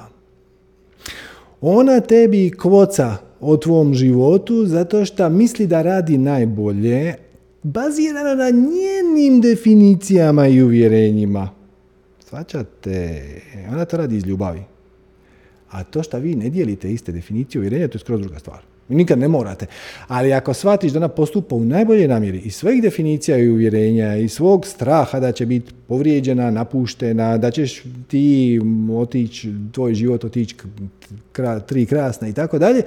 [1.60, 7.14] ona tebi kvoca o tvom životu zato što misli da radi najbolje,
[7.62, 11.50] bazirano na njenim definicijama i uvjerenjima.
[12.28, 13.24] Svačate,
[13.72, 14.62] ona to radi iz ljubavi.
[15.70, 18.71] A to što vi ne dijelite iste definicije uvjerenja, to je skroz druga stvar.
[18.92, 19.66] Nikad ne morate.
[20.08, 24.28] Ali ako shvatiš da ona postupa u najboljoj namjeri iz svojih definicija i uvjerenja i
[24.28, 28.60] svog straha da će biti povrijeđena, napuštena, da ćeš ti
[28.92, 30.56] otići, tvoj život otići
[31.66, 32.82] tri krasna i tako dalje,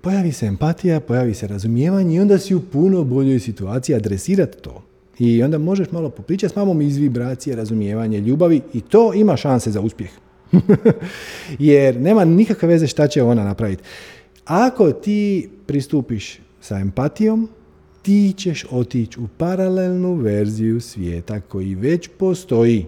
[0.00, 4.82] pojavi se empatija, pojavi se razumijevanje i onda si u puno boljoj situaciji adresirati to.
[5.18, 9.70] I onda možeš malo popričati s mamom iz vibracije, razumijevanje, ljubavi i to ima šanse
[9.70, 10.10] za uspjeh.
[11.58, 13.82] Jer nema nikakve veze šta će ona napraviti.
[14.48, 17.48] Ako ti pristupiš sa empatijom,
[18.02, 22.86] ti ćeš otići u paralelnu verziju svijeta koji već postoji.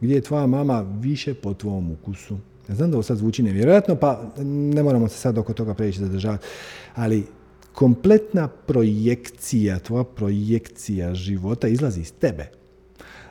[0.00, 2.38] Gdje je tvoja mama više po tvom ukusu.
[2.68, 6.00] Ja znam da ovo sad zvuči nevjerojatno, pa ne moramo se sad oko toga preći
[6.00, 6.46] zadržavati.
[6.94, 7.26] Ali
[7.72, 12.50] kompletna projekcija, tvoja projekcija života izlazi iz tebe.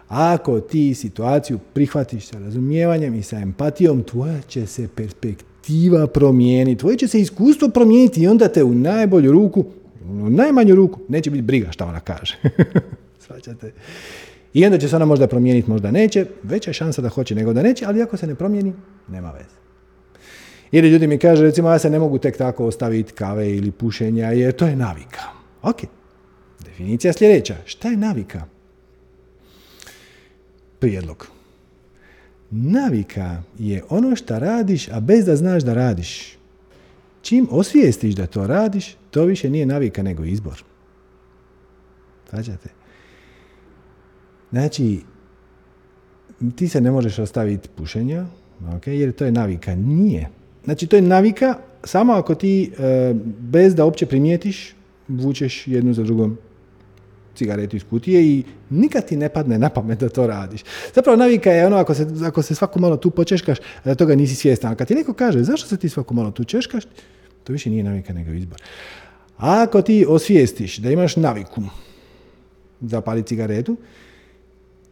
[0.07, 6.79] Ako ti situaciju prihvatiš sa razumijevanjem i sa empatijom, tvoja će se perspektiva perspektiva promijeniti,
[6.79, 9.65] tvoje će se iskustvo promijeniti i onda te u najbolju ruku,
[10.05, 12.37] u najmanju ruku, neće biti briga šta ona kaže.
[13.25, 13.71] Svaćate?
[14.53, 17.53] I onda će se ona možda promijeniti, možda neće, veća je šansa da hoće nego
[17.53, 18.73] da neće, ali ako se ne promijeni,
[19.07, 19.55] nema veze.
[20.71, 24.31] Ili ljudi mi kažu, recimo, ja se ne mogu tek tako ostaviti kave ili pušenja,
[24.31, 25.21] jer to je navika.
[25.61, 25.81] Ok,
[26.65, 27.55] definicija sljedeća.
[27.65, 28.45] Šta je navika?
[30.79, 31.27] Prijedlog.
[32.55, 36.37] Navika je ono što radiš, a bez da znaš da radiš.
[37.21, 40.63] Čim osvijestiš da to radiš, to više nije navika nego izbor.
[42.29, 42.69] Svađate?
[44.51, 44.99] Znači,
[46.55, 48.25] ti se ne možeš ostaviti pušenja,
[48.61, 49.75] okay, jer to je navika.
[49.75, 50.29] Nije.
[50.63, 54.75] Znači, to je navika samo ako ti e, bez da uopće primijetiš,
[55.07, 56.37] vučeš jednu za drugom
[57.35, 60.61] cigaretu iz kutije i nikad ti ne padne na pamet da to radiš.
[60.95, 64.35] Zapravo navika je ono ako se, ako se svako malo tu počeškaš, da toga nisi
[64.35, 64.71] svjestan.
[64.71, 66.83] A kad ti neko kaže zašto se ti svako malo tu češkaš,
[67.43, 68.61] to više nije navika nego izbor.
[69.37, 71.61] A ako ti osvijestiš da imaš naviku
[72.79, 73.77] da pali cigaretu,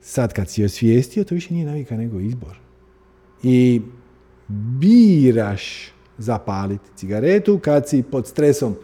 [0.02, 2.58] sad kad si osvijestio, to više nije navika nego izbor.
[3.44, 3.82] i
[4.80, 8.76] biraš zapaliti cigaretu kad si pod stresom.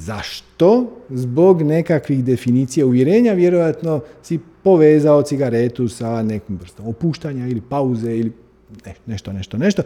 [0.00, 0.96] Zašto?
[1.10, 8.32] Zbog nekakvih definicija uvjerenja, vjerojatno si povezao cigaretu sa nekim vrstom opuštanja ili pauze ili
[9.06, 9.82] nešto, nešto, nešto,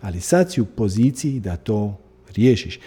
[0.00, 1.98] ali sad si u poziciji da to
[2.36, 2.80] riješiš.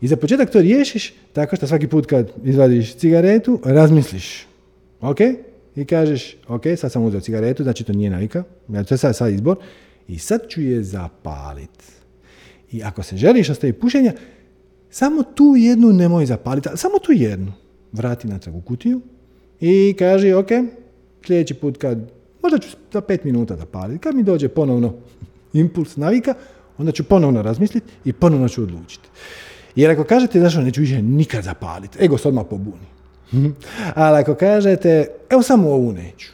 [0.00, 4.46] I za početak to riješiš tako što svaki put kad izvadiš cigaretu, razmisliš,
[5.00, 5.20] ok,
[5.76, 8.44] i kažeš, ok, sad sam uzeo cigaretu, znači to nije navika,
[8.88, 9.56] to je sad, sad izbor,
[10.08, 11.84] i sad ću je zapaliti.
[12.72, 14.12] I ako se želiš ostaviti pušenja,
[14.90, 17.52] samo tu jednu nemoj zapaliti, samo tu jednu.
[17.92, 19.00] Vrati natrag u kutiju
[19.60, 20.48] i kaži, ok,
[21.26, 22.12] sljedeći put kad,
[22.42, 24.94] možda ću za pet minuta zapaliti, kad mi dođe ponovno
[25.52, 26.34] impuls navika,
[26.78, 29.08] onda ću ponovno razmisliti i ponovno ću odlučiti.
[29.74, 32.86] Jer ako kažete, znaš, neću više nikad zapaliti, ego se odmah pobuni.
[33.94, 36.28] Ali ako kažete, evo samo ovu neću.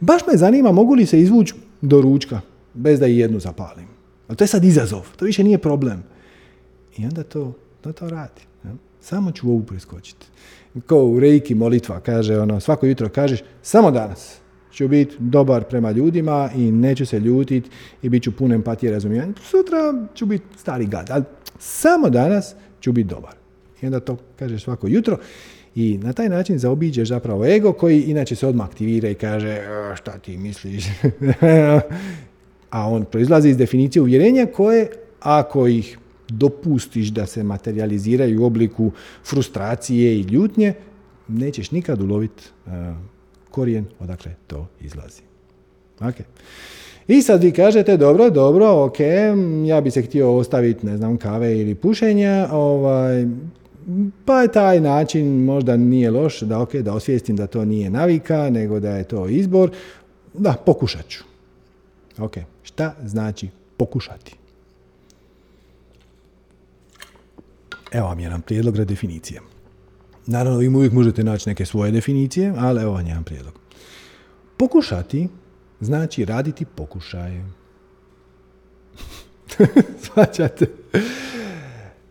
[0.00, 2.40] Baš me zanima mogu li se izvući do ručka
[2.74, 3.86] bez da i jednu zapalim.
[4.28, 6.02] Ali to je sad izazov, to više nije problem.
[6.96, 7.52] I onda to,
[7.86, 8.42] to, to radi.
[9.00, 10.26] Samo ću ovu preskočiti.
[10.86, 14.38] Ko u reiki molitva kaže, ono, svako jutro kažeš, samo danas
[14.72, 17.70] ću biti dobar prema ljudima i neću se ljutiti
[18.02, 19.32] i bit ću pun empatije i razumijevanja.
[19.42, 21.24] Sutra ću biti stari gad, ali
[21.58, 23.34] samo danas ću biti dobar.
[23.82, 25.18] I onda to kažeš svako jutro
[25.74, 29.58] i na taj način zaobiđeš zapravo ego koji inače se odmah aktivira i kaže
[29.96, 30.84] šta ti misliš?
[32.70, 34.88] A on proizlazi iz definicije uvjerenja koje,
[35.20, 35.98] ako ih
[36.28, 38.92] dopustiš da se materializiraju u obliku
[39.24, 40.74] frustracije i ljutnje,
[41.28, 42.72] nećeš nikad uloviti uh,
[43.50, 45.22] korijen odakle to izlazi.
[46.00, 46.24] Okay.
[47.08, 48.96] I sad vi kažete, dobro, dobro, ok,
[49.66, 53.26] ja bi se htio ostaviti, ne znam, kave ili pušenja, ovaj,
[54.24, 58.50] pa je taj način možda nije loš, da ok, da osvijestim da to nije navika,
[58.50, 59.70] nego da je to izbor,
[60.34, 61.24] da, pokušat ću.
[62.18, 64.36] Ok, šta znači pokušati?
[67.92, 69.40] Evo vam jedan prijedlog redefinicije.
[70.26, 73.54] Naravno, vi uvijek možete naći neke svoje definicije, ali evo vam jedan prijedlog.
[74.56, 75.28] Pokušati
[75.80, 77.44] znači raditi pokušaje.
[80.04, 80.66] Svaćate?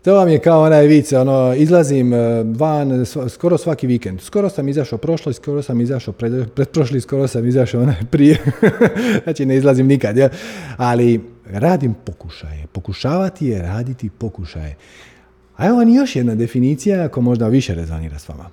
[0.01, 4.21] To vam je kao onaj vic, ono, izlazim e, van skoro svaki vikend.
[4.21, 8.37] Skoro sam izašao prošlo, skoro sam izašao pred, pretprošli, skoro sam izašao onaj prije.
[9.23, 10.29] znači ne izlazim nikad, ja.
[10.77, 12.67] Ali radim pokušaje.
[12.71, 14.75] Pokušavati je raditi pokušaje.
[15.57, 18.49] A evo vam još jedna definicija ako možda više rezonira s vama.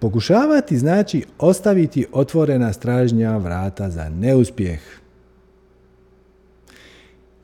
[0.00, 4.80] Pokušavati znači ostaviti otvorena stražnja vrata za neuspjeh.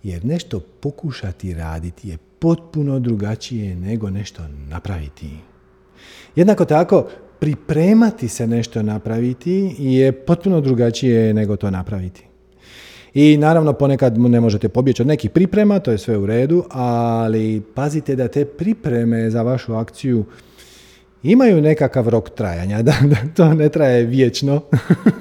[0.02, 5.30] Jer nešto pokušati raditi je potpuno drugačije nego nešto napraviti.
[6.36, 12.33] Jednako tako, pripremati se nešto napraviti je potpuno drugačije nego to napraviti.
[13.14, 17.62] I naravno ponekad ne možete pobjeći od nekih priprema, to je sve u redu, ali
[17.74, 20.24] pazite da te pripreme za vašu akciju
[21.22, 24.60] imaju nekakav rok trajanja, da, da to ne traje vječno,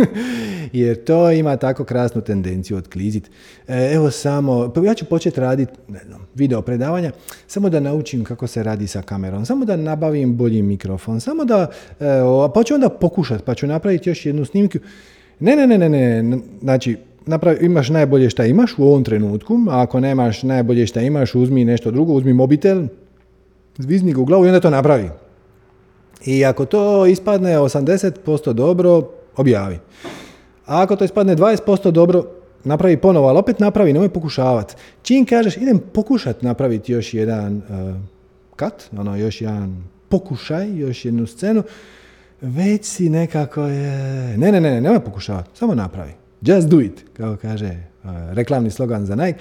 [0.74, 3.30] jer to ima tako krasnu tendenciju otkliziti.
[3.68, 5.74] E, evo samo, pa ja ću početi raditi
[6.36, 7.12] video predavanja,
[7.48, 11.68] samo da naučim kako se radi sa kamerom, samo da nabavim bolji mikrofon, samo da,
[12.00, 14.78] evo, pa ću onda pokušati, pa ću napraviti još jednu snimku.
[15.40, 19.82] Ne, ne, ne, ne, ne, znači, napravi, imaš najbolje šta imaš u ovom trenutku, a
[19.82, 22.84] ako nemaš najbolje šta imaš, uzmi nešto drugo, uzmi mobitel,
[23.78, 25.10] zvizni ga u glavu i onda to napravi.
[26.26, 29.80] I ako to ispadne 80% dobro, objavi.
[30.66, 32.24] A ako to ispadne 20% dobro,
[32.64, 34.76] napravi ponovo, ali opet napravi, nemoj pokušavati.
[35.02, 37.96] Čim kažeš, idem pokušat napraviti još jedan uh,
[38.56, 41.64] kat, ono, još jedan pokušaj, još jednu scenu,
[42.42, 44.38] već si nekako je...
[44.38, 46.23] Ne, ne, ne, ne, nemoj pokušavati, samo napravi.
[46.46, 49.40] Just do it, kao kaže uh, reklamni slogan za Nike.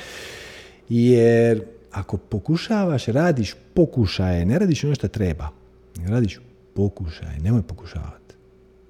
[0.88, 1.62] Jer
[1.92, 5.48] ako pokušavaš, radiš pokušaje, ne radiš ono što treba,
[6.06, 6.40] radiš
[6.74, 8.34] pokušaj, nemoj pokušavati.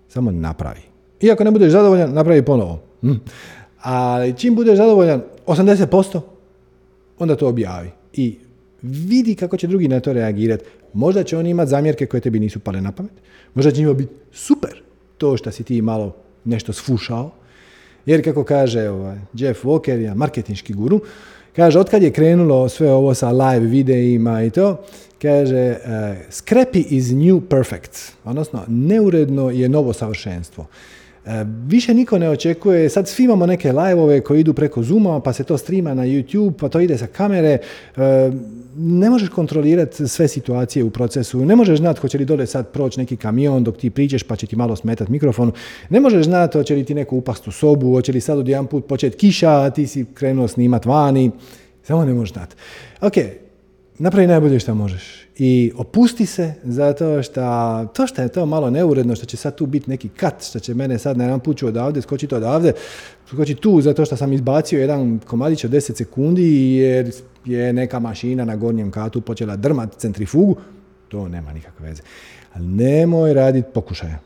[0.09, 0.81] Samo napravi.
[1.21, 2.83] Iako ne budeš zadovoljan, napravi ponovo.
[3.01, 3.13] Hm.
[3.81, 6.21] Ali čim budeš zadovoljan 80%,
[7.19, 7.91] onda to objavi.
[8.13, 8.39] I
[8.83, 10.65] vidi kako će drugi na to reagirati.
[10.93, 13.13] Možda će oni imati zamjerke koje tebi nisu pale na pamet.
[13.55, 14.83] Možda će njima biti super
[15.19, 17.31] to što si ti malo nešto sfušao.
[18.07, 21.01] Jer kako kaže ovaj, Jeff Walker, ja, marketinški guru,
[21.57, 24.85] kaže, otkad je krenulo sve ovo sa live videima i to,
[25.23, 30.67] Kaže, uh, scrappy is new perfect, odnosno neuredno je novo savršenstvo.
[31.27, 35.33] E, više niko ne očekuje, sad svi imamo neke live koji idu preko Zooma, pa
[35.33, 37.59] se to streama na YouTube, pa to ide sa kamere.
[37.97, 38.31] E,
[38.77, 43.01] ne možeš kontrolirati sve situacije u procesu, ne možeš znati hoće li dole sad proći
[43.01, 45.53] neki kamion dok ti priđeš pa će ti malo smetat mikrofon,
[45.91, 48.67] ne možeš znati hoće li ti neko upast u sobu, hoće li sad od jedan
[48.67, 51.31] put početi kiša, a ti si krenuo snimat vani,
[51.83, 52.57] samo ne možeš znati.
[53.01, 53.15] Ok,
[53.99, 57.41] napravi najbolje što možeš i opusti se zato što
[57.95, 60.75] to što je to malo neuredno, što će sad tu biti neki kat, što će
[60.75, 62.73] mene sad na jedan put odavde, skočiti odavde,
[63.27, 67.13] skoči tu zato što sam izbacio jedan komadić od 10 sekundi jer
[67.45, 70.57] je neka mašina na gornjem katu počela drmat centrifugu,
[71.09, 72.03] to nema nikakve veze.
[72.55, 74.19] Ali nemoj raditi pokušaje.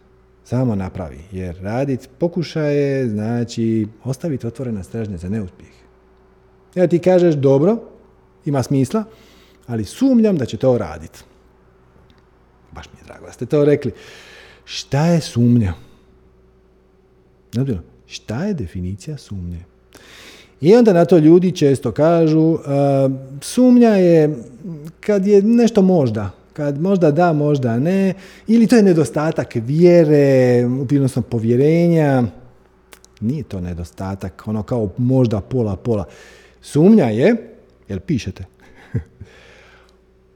[0.44, 1.18] Samo napravi.
[1.32, 5.70] Jer raditi pokušaje znači ostaviti otvorena stražnje za neuspjeh.
[6.74, 7.76] Ja ti kažeš dobro,
[8.44, 9.04] ima smisla,
[9.66, 11.18] ali sumnjam da će to raditi.
[12.72, 13.92] Baš mi je drago da ste to rekli.
[14.64, 15.74] Šta je sumnja?
[18.06, 19.64] Šta je definicija sumnje?
[20.60, 22.58] I onda na to ljudi često kažu,
[23.40, 24.36] sumnja je
[25.00, 28.14] kad je nešto možda, kad možda da, možda ne,
[28.46, 32.22] ili to je nedostatak vjere, odnosno povjerenja,
[33.20, 36.04] nije to nedostatak, ono kao možda pola pola.
[36.60, 37.36] Sumnja je,
[37.88, 38.44] jel pišete,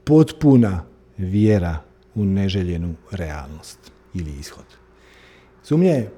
[0.03, 0.83] potpuna
[1.17, 1.77] vjera
[2.15, 3.79] u neželjenu realnost
[4.13, 4.65] ili ishod.
[5.63, 6.11] Sumnja je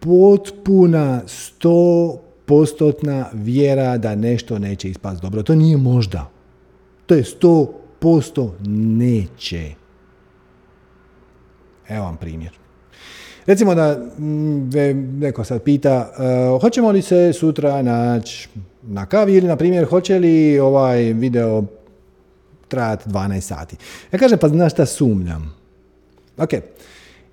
[0.00, 5.42] potpuna sto postotna vjera da nešto neće ispast dobro.
[5.42, 6.30] To nije možda.
[7.06, 9.70] To je sto posto neće.
[11.88, 12.52] Evo vam primjer.
[13.46, 14.70] Recimo da mm,
[15.18, 16.10] neko sad pita,
[16.54, 18.48] uh, hoćemo li se sutra naći
[18.82, 21.64] na kavi ili, na primjer, hoće li ovaj video
[22.70, 23.76] trajati 12 sati.
[24.12, 25.54] Ja kažem, pa znaš šta sumnjam.
[26.36, 26.50] Ok,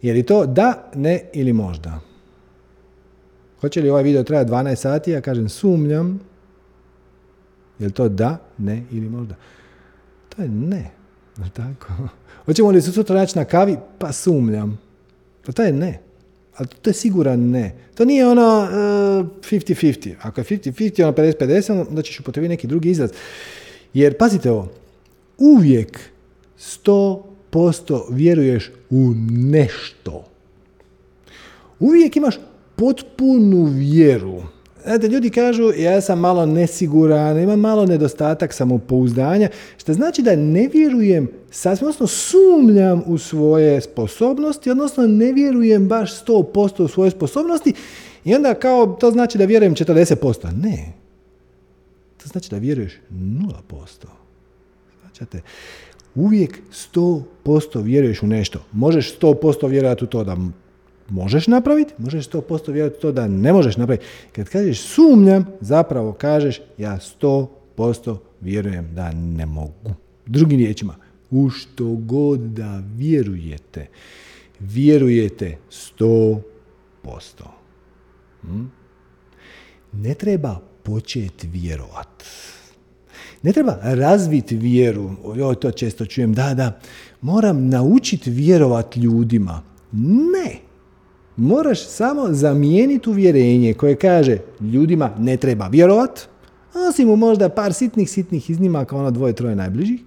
[0.01, 1.99] je li to da, ne ili možda?
[3.61, 5.11] Hoće li ovaj video trajati 12 sati?
[5.11, 6.19] Ja kažem, sumnjam.
[7.79, 9.35] Je li to da, ne ili možda?
[10.29, 10.91] To je ne.
[11.57, 11.93] Tako.
[12.45, 13.77] Hoćemo li se sutra naći na kavi?
[13.99, 14.79] Pa sumnjam.
[15.45, 15.99] Pa to je ne.
[16.57, 17.75] Ali to je siguran ne.
[17.95, 20.11] To nije ono 50-50.
[20.11, 23.11] Uh, Ako je 50-50, ono 50-50, onda ćeš upotrebiti neki drugi izraz.
[23.93, 24.69] Jer, pazite ovo,
[25.37, 25.99] uvijek
[26.59, 30.25] 100% vjeruješ u nešto.
[31.79, 32.39] Uvijek imaš
[32.75, 34.41] potpunu vjeru.
[34.83, 40.69] Znate, ljudi kažu, ja sam malo nesiguran, imam malo nedostatak samopouzdanja, što znači da ne
[40.73, 47.73] vjerujem sasvim, odnosno sumnjam u svoje sposobnosti, odnosno ne vjerujem baš 100% u svoje sposobnosti
[48.25, 50.61] i onda kao to znači da vjerujem 40%.
[50.63, 50.93] Ne.
[52.17, 53.47] To znači da vjeruješ 0%.
[55.17, 55.37] Znači,
[56.15, 56.59] uvijek
[56.93, 58.63] 100% vjeruješ u nešto.
[58.71, 60.37] Možeš 100% vjerovati u to da
[61.09, 64.05] možeš napraviti, možeš 100% vjerovati u to da ne možeš napraviti.
[64.31, 69.93] Kad kažeš sumnjam, zapravo kažeš ja 100% vjerujem da ne mogu.
[70.25, 70.95] Drugim riječima,
[71.31, 73.87] u što god da vjerujete,
[74.59, 75.57] vjerujete
[75.99, 76.41] 100%.
[78.41, 78.63] Hm?
[79.91, 82.23] Ne treba početi vjerovat.
[83.43, 86.79] Ne treba razviti vjeru, joj to često čujem, da, da,
[87.21, 89.61] moram naučiti vjerovat ljudima.
[89.91, 90.55] Ne,
[91.37, 96.27] moraš samo zamijeniti uvjerenje koje kaže ljudima ne treba vjerovat,
[96.89, 99.99] osim u možda par sitnih, sitnih iznimaka, ono dvoje, troje najbližih,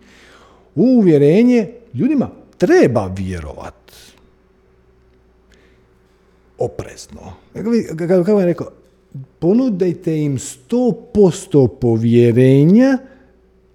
[0.75, 3.75] u uvjerenje ljudima treba vjerovat.
[6.59, 7.21] Opresno.
[7.97, 8.69] Kako je rekao,
[9.39, 12.99] ponudajte im 100% povjerenja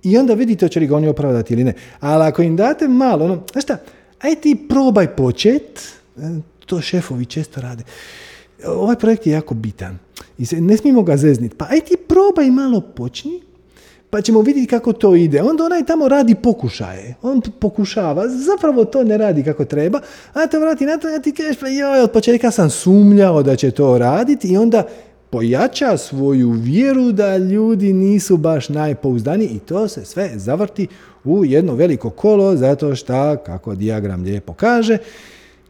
[0.06, 1.73] i onda vidite hoće li ga oni opravdati ili ne.
[1.99, 3.77] Ali ako im date malo, ono, znaš šta,
[4.22, 5.82] aj ti probaj počet,
[6.18, 6.22] e,
[6.65, 7.84] to šefovi često rade.
[8.68, 9.98] Ovaj projekt je jako bitan
[10.38, 11.56] i se, ne smijemo ga zezniti.
[11.56, 13.41] Pa aj ti probaj malo počni,
[14.10, 15.41] pa ćemo vidjeti kako to ide.
[15.41, 17.15] Onda onaj tamo radi pokušaje.
[17.22, 19.99] On pokušava, zapravo to ne radi kako treba,
[20.34, 23.56] a te vrati na to, ja ti kažeš, pa joj, od početka sam sumnjao da
[23.56, 24.84] će to raditi i onda
[25.36, 30.88] pojača svoju vjeru da ljudi nisu baš najpouzdaniji i to se sve zavrti
[31.24, 34.98] u jedno veliko kolo zato što, kako dijagram lijepo kaže,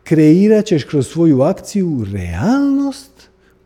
[0.03, 3.11] kreirat ćeš kroz svoju akciju realnost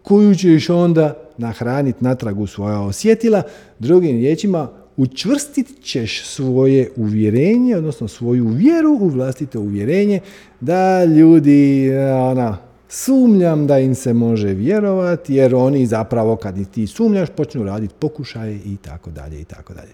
[0.04, 3.42] koju ćeš onda nahraniti natrag u svoja osjetila.
[3.80, 10.20] Drugim riječima, učvrstit ćeš svoje uvjerenje, odnosno svoju vjeru u vlastito uvjerenje
[10.62, 11.92] da ljudi,
[12.32, 17.94] ona, Sumnjam da im se može vjerovati jer oni zapravo kad ti sumnjaš počnu raditi
[18.00, 19.92] pokušaje i tako dalje i tako dalje.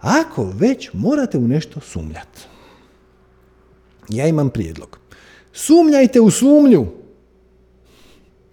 [0.00, 2.40] Ako već morate u nešto sumnjati,
[4.08, 4.98] ja imam prijedlog.
[5.52, 6.86] Sumnjajte u sumnju.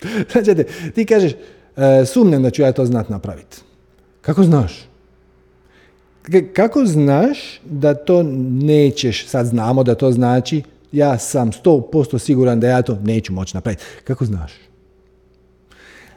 [0.31, 0.63] Znači,
[0.95, 1.31] ti kažeš,
[1.77, 3.57] e, sumnjam da ću ja to znat napraviti.
[4.21, 4.89] Kako znaš?
[6.53, 8.23] Kako znaš da to
[8.63, 10.61] nećeš, sad znamo da to znači,
[10.93, 13.83] ja sam 100% siguran da ja to neću moći napraviti.
[14.03, 14.51] Kako znaš?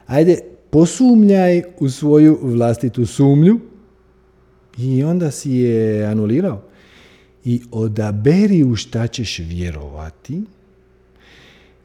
[0.07, 0.39] Ajde,
[0.69, 3.59] posumnjaj u svoju vlastitu sumnju
[4.77, 6.63] i onda si je anulirao.
[7.43, 10.41] I odaberi u šta ćeš vjerovati,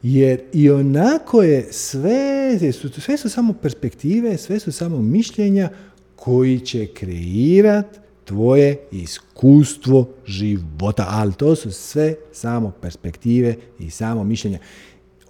[0.03, 2.59] jer i onako je sve,
[2.99, 5.69] sve su samo perspektive, sve su samo mišljenja
[6.15, 11.05] koji će kreirati tvoje iskustvo života.
[11.09, 14.59] Ali to su sve samo perspektive i samo mišljenja.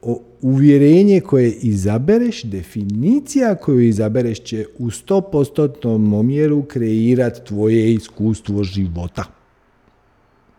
[0.02, 9.24] O, uvjerenje koje izabereš, definicija koju izabereš će u 100% omjeru kreirati tvoje iskustvo života.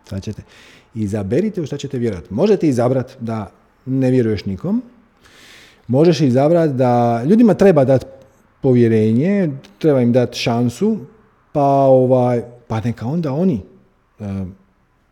[0.09, 0.43] Sad ćete.
[0.95, 2.35] Izaberite u šta ćete vjerovati.
[2.35, 3.51] Možete izabrati da
[3.87, 4.83] ne vjeruješ nikom.
[5.87, 8.07] Možeš izabrati da ljudima treba dati
[8.61, 10.99] povjerenje, treba im dati šansu,
[11.55, 13.61] pa, ovaj, pa neka onda oni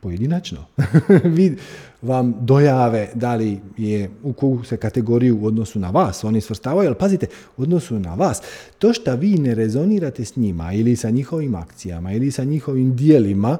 [0.00, 0.64] pojedinačno
[2.02, 6.88] vam dojave da li je u koju se kategoriju u odnosu na vas oni svrstavaju,
[6.88, 8.42] ali pazite, u odnosu na vas.
[8.78, 13.58] To što vi ne rezonirate s njima ili sa njihovim akcijama ili sa njihovim dijelima,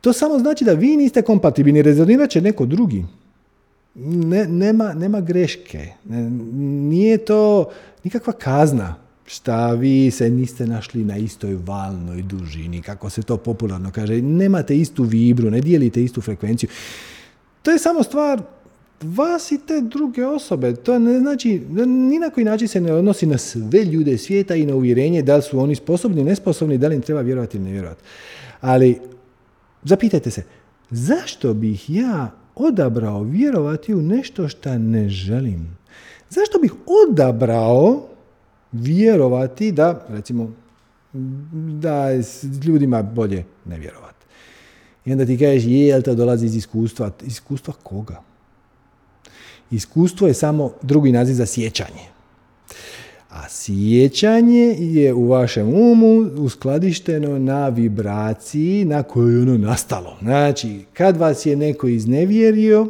[0.00, 3.04] to samo znači da vi niste kompatibilni, rezonirat će neko drugi.
[4.04, 5.92] Ne, nema, nema greške.
[6.88, 7.70] Nije to
[8.04, 13.90] nikakva kazna šta vi se niste našli na istoj valnoj dužini, kako se to popularno
[13.90, 14.22] kaže.
[14.22, 16.70] Nemate istu vibru, ne dijelite istu frekvenciju.
[17.62, 18.42] To je samo stvar
[19.02, 20.74] vas i te druge osobe.
[20.74, 24.66] To ne znači, ni na koji način se ne odnosi na sve ljude svijeta i
[24.66, 27.72] na uvjerenje da li su oni sposobni, nesposobni, da li im treba vjerovati ili ne
[27.72, 28.02] vjerovati.
[28.60, 28.98] Ali
[29.84, 30.42] zapitajte se,
[30.90, 35.76] zašto bih ja odabrao vjerovati u nešto što ne želim?
[36.30, 36.72] Zašto bih
[37.08, 38.08] odabrao
[38.80, 40.52] vjerovati da, recimo,
[41.80, 42.22] da je
[42.64, 44.26] ljudima bolje ne vjerovati?
[45.04, 47.10] I onda ti kažeš, je, jel to dolazi iz iskustva?
[47.26, 48.22] Iskustva koga?
[49.70, 52.16] Iskustvo je samo drugi naziv za sjećanje.
[53.30, 60.16] A sjećanje je u vašem umu uskladišteno na vibraciji na kojoj je ono nastalo.
[60.22, 62.88] Znači, kad vas je neko iznevjerio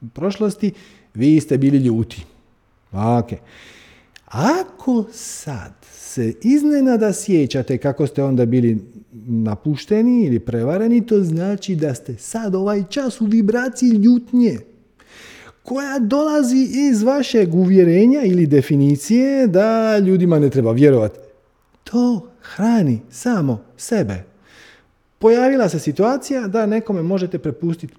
[0.00, 0.72] u prošlosti,
[1.14, 2.24] vi ste bili ljuti.
[2.92, 3.30] Ok.
[4.30, 8.78] Ako sad se iznenada sjećate kako ste onda bili
[9.26, 14.58] napušteni ili prevareni, to znači da ste sad ovaj čas u vibraciji ljutnje
[15.62, 21.18] koja dolazi iz vašeg uvjerenja ili definicije da ljudima ne treba vjerovati.
[21.84, 24.24] To hrani samo sebe.
[25.18, 27.94] Pojavila se situacija da nekome možete prepustiti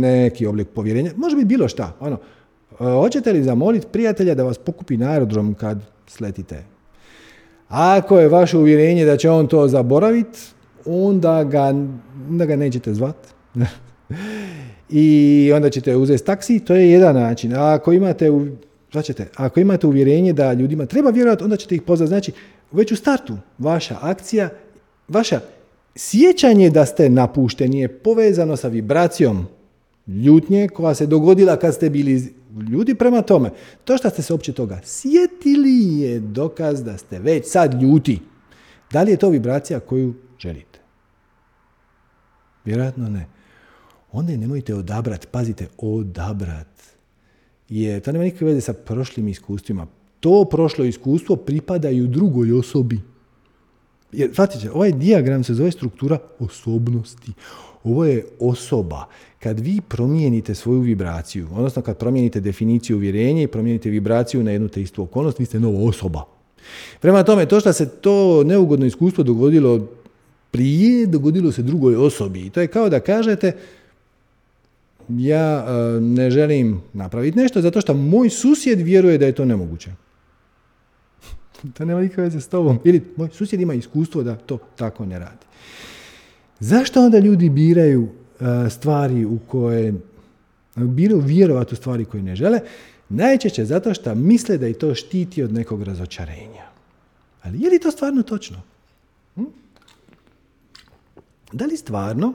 [0.00, 1.10] neki oblik povjerenja.
[1.16, 1.96] Može biti bilo šta.
[2.00, 2.18] Ono,
[2.84, 6.64] hoćete li zamoliti prijatelja da vas pokupi na aerodrom kad sletite?
[7.68, 10.38] Ako je vaše uvjerenje da će on to zaboraviti,
[10.84, 11.62] onda ga,
[12.28, 13.28] onda ga nećete zvati.
[14.90, 17.54] i onda ćete uzeti taksi, to je jedan način.
[17.54, 18.30] A ako imate,
[19.02, 22.08] ćete, ako imate uvjerenje da ljudima treba vjerovati, onda ćete ih pozvati.
[22.08, 22.32] Znači,
[22.72, 24.48] već u startu vaša akcija,
[25.08, 25.40] vaša
[25.96, 29.46] sjećanje da ste napušteni je povezano sa vibracijom
[30.24, 32.34] ljutnje koja se dogodila kad ste bili
[32.70, 33.50] ljudi prema tome.
[33.84, 38.20] To što ste se uopće toga sjetili je dokaz da ste već sad ljuti.
[38.92, 40.78] Da li je to vibracija koju želite?
[42.64, 43.26] Vjerojatno ne
[44.12, 46.66] onda nemojte odabrat, pazite, odabrat.
[47.68, 49.86] Je, to nema nikakve veze sa prošlim iskustvima.
[50.20, 53.00] To prošlo iskustvo pripada i u drugoj osobi.
[54.12, 57.32] Jer, shvatite, ovaj diagram se zove struktura osobnosti.
[57.84, 59.04] Ovo je osoba.
[59.38, 64.68] Kad vi promijenite svoju vibraciju, odnosno kad promijenite definiciju uvjerenja i promijenite vibraciju na jednu
[64.68, 66.24] te istu okolnost, vi ste nova osoba.
[67.00, 69.88] Prema tome, to što se to neugodno iskustvo dogodilo
[70.50, 72.40] prije, dogodilo se drugoj osobi.
[72.40, 73.56] I to je kao da kažete,
[75.08, 79.90] ja e, ne želim napraviti nešto zato što moj susjed vjeruje da je to nemoguće.
[81.74, 82.78] to nema nikakve veze s tobom.
[82.84, 85.46] Ili moj susjed ima iskustvo da to tako ne radi.
[86.60, 89.94] Zašto onda ljudi biraju e, stvari u koje
[90.76, 92.60] biraju vjerovati u stvari koje ne žele?
[93.08, 96.64] Najčešće zato što misle da i to štiti od nekog razočarenja.
[97.42, 98.62] Ali je li to stvarno točno?
[99.34, 99.44] Hm?
[101.52, 102.34] Da li stvarno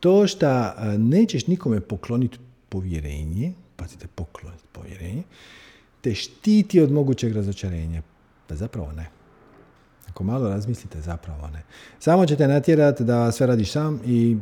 [0.00, 2.38] to što nećeš nikome pokloniti
[2.68, 5.22] povjerenje, pazite, pokloniti povjerenje,
[6.00, 8.02] te štiti od mogućeg razočarenja.
[8.46, 9.15] Pa zapravo ne.
[10.16, 11.62] Ako malo razmislite, zapravo ne.
[11.98, 14.36] Samo ćete natjerati da sve radiš sam i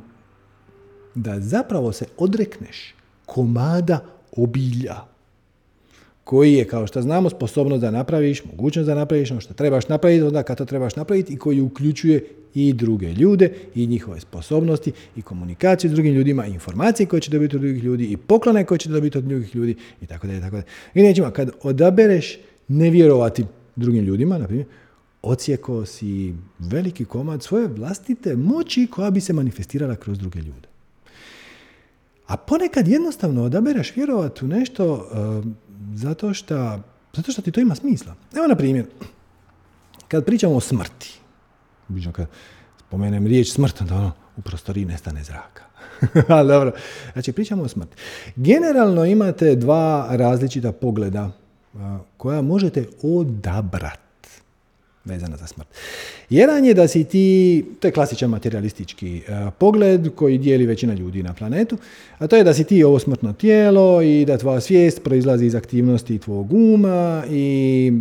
[1.15, 2.95] da zapravo se odrekneš
[3.27, 4.01] komada
[4.37, 4.95] obilja
[6.25, 10.23] koji je, kao što znamo, sposobnost da napraviš, mogućnost da napraviš ono što trebaš napraviti,
[10.23, 12.25] onda kad to trebaš napraviti i koji uključuje
[12.55, 17.31] i druge ljude i njihove sposobnosti i komunikaciju s drugim ljudima i informacije koje će
[17.31, 20.41] dobiti od drugih ljudi i poklone koje će dobiti od drugih ljudi i tako dalje,
[20.41, 20.63] tako.
[20.95, 22.39] I nećemo, kad odabereš
[22.69, 23.45] ne vjerovati
[23.77, 24.67] drugim ljudima, na primjer,
[25.25, 30.69] ocijeko si veliki komad svoje vlastite moći koja bi se manifestirala kroz druge ljude.
[32.27, 35.45] A ponekad jednostavno odabereš vjerovati u nešto uh,
[35.95, 36.81] zato što
[37.17, 38.15] zato što ti to ima smisla.
[38.37, 38.87] Evo na primjer,
[40.09, 41.19] kad pričamo o smrti,
[41.89, 42.27] obično kad
[42.87, 45.63] spomenem riječ smrt, onda ono, u prostoriji nestane zraka.
[46.35, 46.73] Ali dobro,
[47.13, 47.97] znači pričamo o smrti.
[48.37, 51.31] Generalno imate dva različita pogleda
[52.17, 54.04] koja možete odabrati
[55.05, 55.69] vezana za smrt.
[56.31, 59.23] Jedan je da si ti, to je klasičan materialistički
[59.59, 61.77] pogled koji dijeli većina ljudi na planetu,
[62.19, 65.55] a to je da si ti ovo smrtno tijelo i da tvoja svijest proizlazi iz
[65.55, 67.93] aktivnosti tvog uma i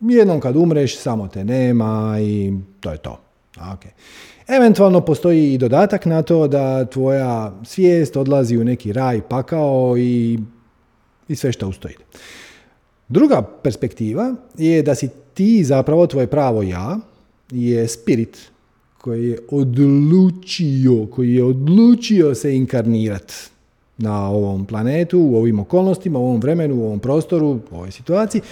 [0.00, 3.20] jednom kad umreš samo te nema i to je to.
[3.56, 3.90] Okay.
[4.48, 10.38] Eventualno postoji i dodatak na to da tvoja svijest odlazi u neki raj pakao i,
[11.28, 11.94] i sve što ustoji.
[13.08, 15.08] Druga perspektiva je da si
[15.40, 16.98] ti zapravo tvoje pravo ja
[17.50, 18.50] je spirit
[18.98, 23.34] koji je odlučio, koji je odlučio se inkarnirati
[23.98, 28.42] na ovom planetu, u ovim okolnostima, u ovom vremenu, u ovom prostoru, u ovoj situaciji,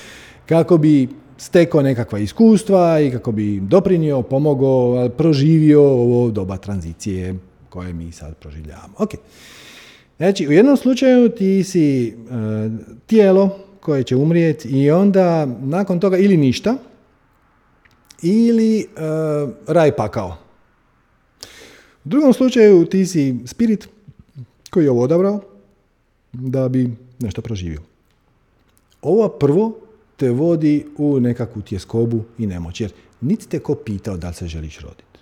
[0.46, 1.08] kako bi
[1.38, 7.38] stekao nekakva iskustva i kako bi doprinio, pomogao, proživio ovo doba tranzicije
[7.68, 8.94] koje mi sad proživljavamo.
[8.98, 9.10] Ok.
[10.16, 12.32] Znači, u jednom slučaju ti si uh,
[13.06, 16.76] tijelo koje će umrijeti i onda nakon toga ili ništa,
[18.22, 20.36] ili uh, raj pakao.
[22.04, 23.88] U drugom slučaju ti si spirit
[24.70, 25.40] koji je ovo odabrao
[26.32, 27.80] da bi nešto proživio.
[29.02, 29.78] Ovo prvo
[30.16, 32.80] te vodi u nekakvu tjeskobu i nemoć.
[32.80, 35.18] Jer niti te ko pitao da li se želiš roditi.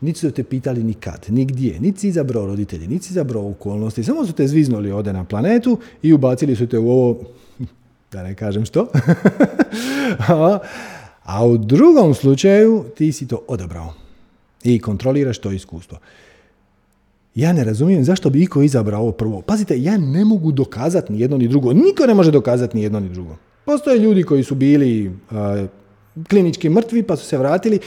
[0.00, 4.04] Niti su te pitali nikad, nigdje, niti si izabrao roditelji, niti si izabrao okolnosti.
[4.04, 7.20] Samo su te zviznuli ode na planetu i ubacili su te u ovo,
[8.12, 8.86] da ne kažem što.
[11.24, 13.94] A u drugom slučaju ti si to odabrao
[14.64, 15.98] i kontroliraš to iskustvo.
[17.34, 19.42] Ja ne razumijem zašto bi iko izabrao ovo prvo.
[19.42, 21.72] Pazite, ja ne mogu dokazati ni jedno ni drugo.
[21.72, 23.36] Niko ne može dokazati ni jedno ni drugo.
[23.64, 25.12] Postoje ljudi koji su bili
[26.28, 27.78] klinički mrtvi pa su se vratili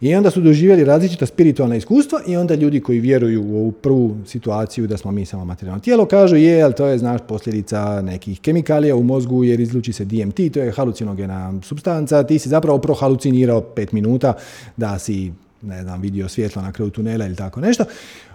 [0.00, 4.16] i onda su doživjeli različita spiritualna iskustva i onda ljudi koji vjeruju u ovu prvu
[4.26, 8.40] situaciju da smo mi samo materijalno tijelo kažu je, ali to je znaš posljedica nekih
[8.40, 13.60] kemikalija u mozgu jer izluči se DMT, to je halucinogena substanca, ti si zapravo prohalucinirao
[13.60, 14.32] pet minuta
[14.76, 17.84] da si ne znam, vidio svjetlo na kraju tunela ili tako nešto.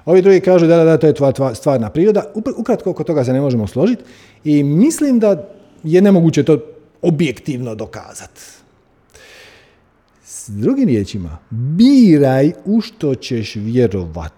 [0.06, 2.24] Ovi drugi kažu da, da, da, to je tvoja stvarna priroda.
[2.58, 4.04] Ukratko, oko toga se ne možemo složiti
[4.44, 5.48] i mislim da
[5.84, 6.60] je nemoguće to
[7.02, 8.42] objektivno dokazati.
[10.50, 14.34] Drugim riječima, biraj u što ćeš vjerovat.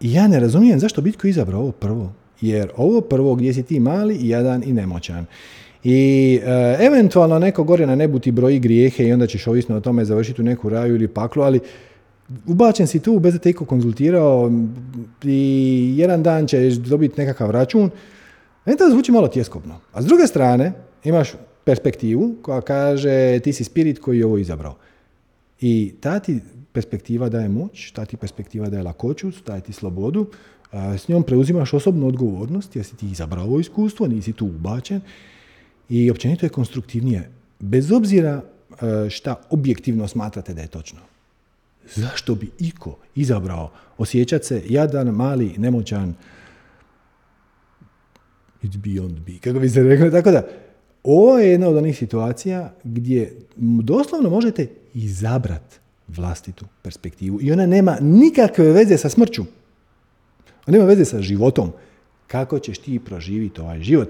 [0.00, 2.12] I ja ne razumijem zašto bitko izabrao ovo prvo.
[2.40, 5.26] Jer ovo prvo gdje si ti mali, jadan i nemoćan.
[5.84, 9.80] I e, eventualno neko gore na nebu ti broji grijehe i onda ćeš ovisno o
[9.80, 11.60] tome završiti u neku raju ili paklu, ali
[12.46, 14.52] ubačen si tu bez da te iko konzultirao
[15.24, 17.90] i jedan dan ćeš dobiti nekakav račun,
[18.66, 19.80] meni to zvuči malo tjeskobno.
[19.92, 20.72] A s druge strane,
[21.04, 21.32] imaš
[21.70, 24.76] perspektivu koja kaže ti si spirit koji je ovo izabrao.
[25.60, 26.40] I ta ti
[26.72, 30.26] perspektiva daje moć, ta ti perspektiva daje lakoću, daje ti slobodu,
[30.72, 35.00] s njom preuzimaš osobnu odgovornost jer si ti izabrao ovo iskustvo, nisi tu ubačen
[35.88, 37.30] i općenito je konstruktivnije.
[37.60, 38.42] Bez obzira
[39.10, 41.00] šta objektivno smatrate da je točno.
[41.94, 46.14] Zašto bi iko izabrao osjećati se jadan, mali, nemoćan,
[48.62, 50.10] it's beyond be, kako bi se rekli.
[50.10, 50.46] Tako da,
[51.02, 53.36] ovo je jedna od onih situacija gdje
[53.82, 55.76] doslovno možete izabrati
[56.08, 59.42] vlastitu perspektivu i ona nema nikakve veze sa smrću.
[60.66, 61.72] Ona nema veze sa životom.
[62.26, 64.08] Kako ćeš ti proživiti ovaj život?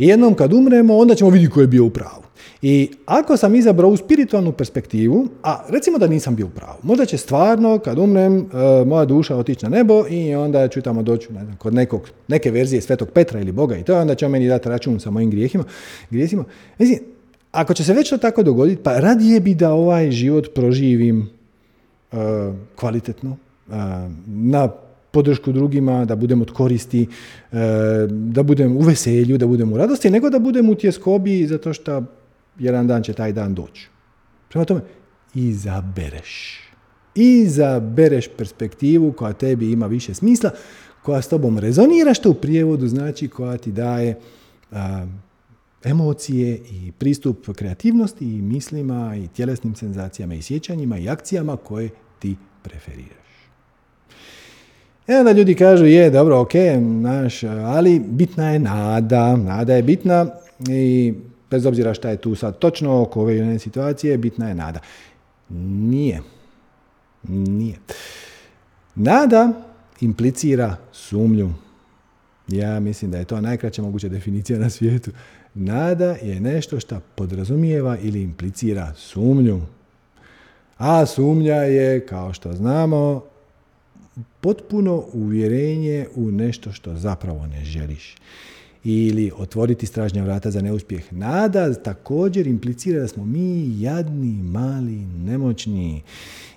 [0.00, 2.22] I jednom kad umremo, onda ćemo vidjeti ko je bio u pravu.
[2.62, 7.06] I ako sam izabrao u spiritualnu perspektivu, a recimo da nisam bio u pravu, možda
[7.06, 11.32] će stvarno kad umrem e, moja duša otići na nebo i onda ću tamo doći
[11.32, 14.32] ne znam, kod nekog, neke verzije Svetog Petra ili Boga i to, onda će on
[14.32, 15.64] meni dati račun sa mojim grijehima.
[16.10, 16.44] grijesima.
[16.78, 16.98] Mislim,
[17.52, 21.30] ako će se već to tako dogoditi, pa radije bi da ovaj život proživim
[22.12, 22.18] uh,
[22.76, 23.36] kvalitetno,
[23.68, 23.74] uh,
[24.26, 24.68] na
[25.10, 27.06] podršku drugima, da budem od koristi,
[27.52, 27.56] e,
[28.08, 32.04] da budem u veselju, da budem u radosti, nego da budem u tjeskobi zato što
[32.58, 33.88] jedan dan će taj dan doći.
[34.48, 34.80] Prema tome,
[35.34, 36.60] izabereš.
[37.14, 40.50] Izabereš perspektivu koja tebi ima više smisla,
[41.02, 44.20] koja s tobom rezonira, što u prijevodu znači koja ti daje
[45.84, 52.36] emocije i pristup kreativnosti i mislima i tjelesnim senzacijama i sjećanjima i akcijama koje ti
[52.62, 53.19] preferiraš.
[55.10, 59.36] I onda ljudi kažu, je, dobro, ok, naš, ali bitna je nada.
[59.36, 60.26] Nada je bitna
[60.68, 61.14] i
[61.50, 64.80] bez obzira šta je tu sad točno oko ove situacije, bitna je nada.
[65.48, 66.20] Nije.
[67.28, 67.76] Nije.
[68.94, 69.52] Nada
[70.00, 71.50] implicira sumnju.
[72.48, 75.10] Ja mislim da je to najkraća moguća definicija na svijetu.
[75.54, 79.60] Nada je nešto što podrazumijeva ili implicira sumnju.
[80.78, 83.29] A sumnja je, kao što znamo,
[84.40, 88.16] potpuno uvjerenje u nešto što zapravo ne želiš.
[88.84, 91.12] Ili otvoriti stražnja vrata za neuspjeh.
[91.12, 96.02] Nada također implicira da smo mi jadni, mali, nemoćni.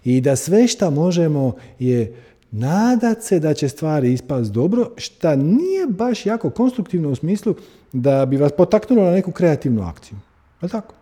[0.03, 2.15] I da sve što možemo je
[2.51, 7.55] nadat se da će stvari ispast dobro, što nije baš jako konstruktivno u smislu
[7.93, 10.17] da bi vas potaknulo na neku kreativnu akciju.
[10.61, 10.95] Je tako?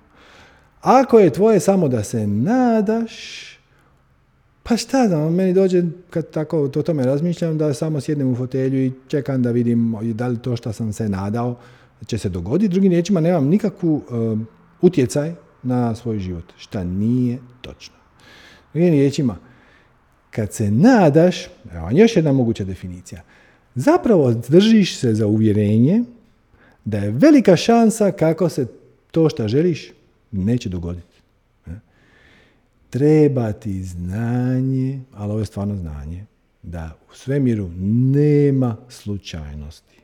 [0.82, 3.46] Ako je tvoje samo da se nadaš,
[4.64, 8.86] pa šta da, meni dođe kad tako o tome razmišljam da samo sjednem u fotelju
[8.86, 11.56] i čekam da vidim da li to što sam se nadao
[12.06, 12.72] će se dogoditi.
[12.72, 14.40] Drugim riječima nemam nikakvu uh,
[14.82, 15.34] utjecaj
[15.64, 17.96] na svoj život, šta nije točno.
[18.74, 19.38] Drugim riječima,
[20.30, 23.22] kad se nadaš, evo još jedna moguća definicija,
[23.76, 26.04] zapravo držiš se za uvjerenje
[26.86, 28.68] da je velika šansa kako se
[29.12, 29.92] to što želiš
[30.32, 31.11] neće dogoditi.
[32.92, 36.26] Treba ti znanje, ali ovo je stvarno znanje,
[36.64, 37.70] da u svemiru
[38.14, 39.98] nema slučajnosti.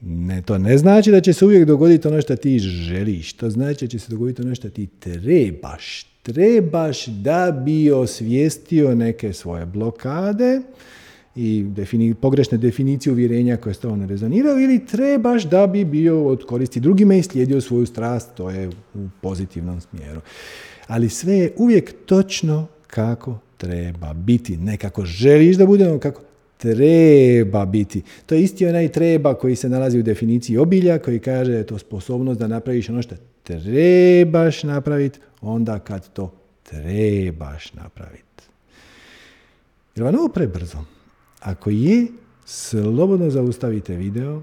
[0.00, 3.32] Ne, to ne znači da će se uvijek dogoditi ono što ti želiš.
[3.32, 6.06] To znači da će se dogoditi ono što ti trebaš.
[6.22, 10.60] Trebaš da bi osvijestio neke svoje blokade
[11.36, 16.26] i defini, pogrešne definicije uvjerenja koje s tobom ne rezoniraju ili trebaš da bi bio
[16.26, 20.20] od koristi drugima i slijedio svoju strast, to je u pozitivnom smjeru.
[20.86, 24.56] Ali sve je uvijek točno kako treba biti.
[24.56, 26.22] Ne kako želiš da bude, kako
[26.56, 28.02] treba biti.
[28.26, 31.66] To je isti onaj treba koji se nalazi u definiciji obilja, koji kaže da je
[31.66, 38.24] to sposobnost da napraviš ono što trebaš napraviti onda kad to trebaš napraviti.
[39.96, 40.78] Je vam ovo prebrzo?
[41.40, 42.06] Ako je,
[42.44, 44.42] slobodno zaustavite video,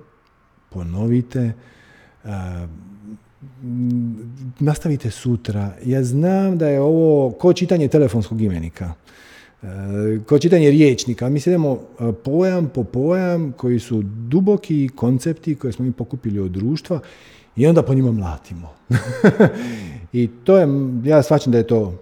[0.70, 1.54] ponovite,
[4.60, 5.74] nastavite sutra.
[5.86, 8.94] Ja znam da je ovo ko čitanje telefonskog imenika,
[10.26, 11.30] ko čitanje riječnika.
[11.30, 11.80] Mi se idemo
[12.24, 17.00] pojam po pojam koji su duboki koncepti koje smo mi pokupili od društva
[17.56, 18.70] i onda po njima mlatimo.
[20.14, 20.68] I to je,
[21.04, 22.00] ja shvaćam da je to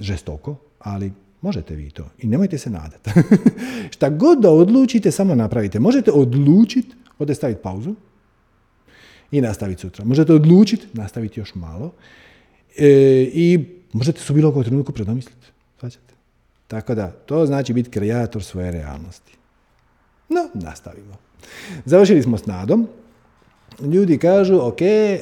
[0.00, 1.12] žestoko, ali
[1.42, 2.04] Možete vi to.
[2.18, 3.10] I nemojte se nadati.
[3.94, 5.80] Šta god da odlučite, samo napravite.
[5.80, 7.94] Možete odlučiti, ode staviti pauzu
[9.30, 10.04] i nastaviti sutra.
[10.04, 11.92] Možete odlučiti, nastaviti još malo
[12.76, 12.88] e,
[13.32, 15.46] i možete se u bilo trenutku predomisliti.
[15.80, 16.14] Svaćate?
[16.68, 19.32] Tako da, to znači biti kreator svoje realnosti.
[20.28, 21.14] No, nastavimo.
[21.84, 22.88] Završili smo s nadom.
[23.80, 25.18] Ljudi kažu, ok, e,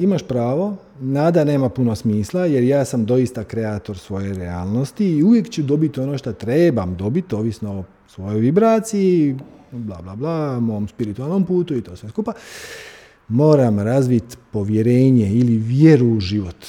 [0.00, 5.50] imaš pravo, nada nema puno smisla jer ja sam doista kreator svoje realnosti i uvijek
[5.50, 9.36] ću dobiti ono što trebam dobiti, ovisno o svojoj vibraciji,
[9.72, 12.32] bla bla bla, mom spiritualnom putu i to sve skupa.
[13.32, 16.66] Moram razviti povjerenje ili vjeru u život.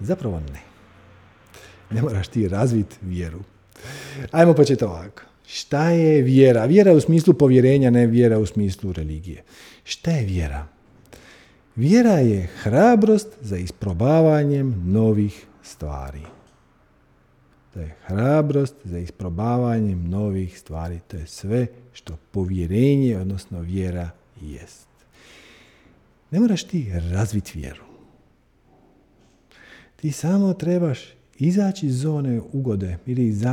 [0.00, 0.60] Zapravo ne.
[1.90, 3.38] Ne moraš ti razviti vjeru.
[4.30, 5.22] Ajmo početi ovako.
[5.46, 6.64] Šta je vjera?
[6.64, 9.42] Vjera u smislu povjerenja, ne vjera u smislu religije.
[9.84, 10.66] Šta je vjera?
[11.76, 16.22] Vjera je hrabrost za isprobavanjem novih stvari.
[17.74, 21.00] To je hrabrost za isprobavanjem novih stvari.
[21.08, 24.86] To je sve što povjerenje, odnosno vjera, jest.
[26.30, 27.82] Ne moraš ti razviti vjeru.
[29.96, 30.98] Ti samo trebaš
[31.38, 33.44] izaći iz zone ugode ili iz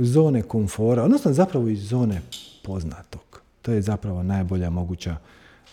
[0.00, 2.22] zone komfora, odnosno zapravo iz zone
[2.64, 3.42] poznatog.
[3.62, 5.16] To je zapravo najbolja moguća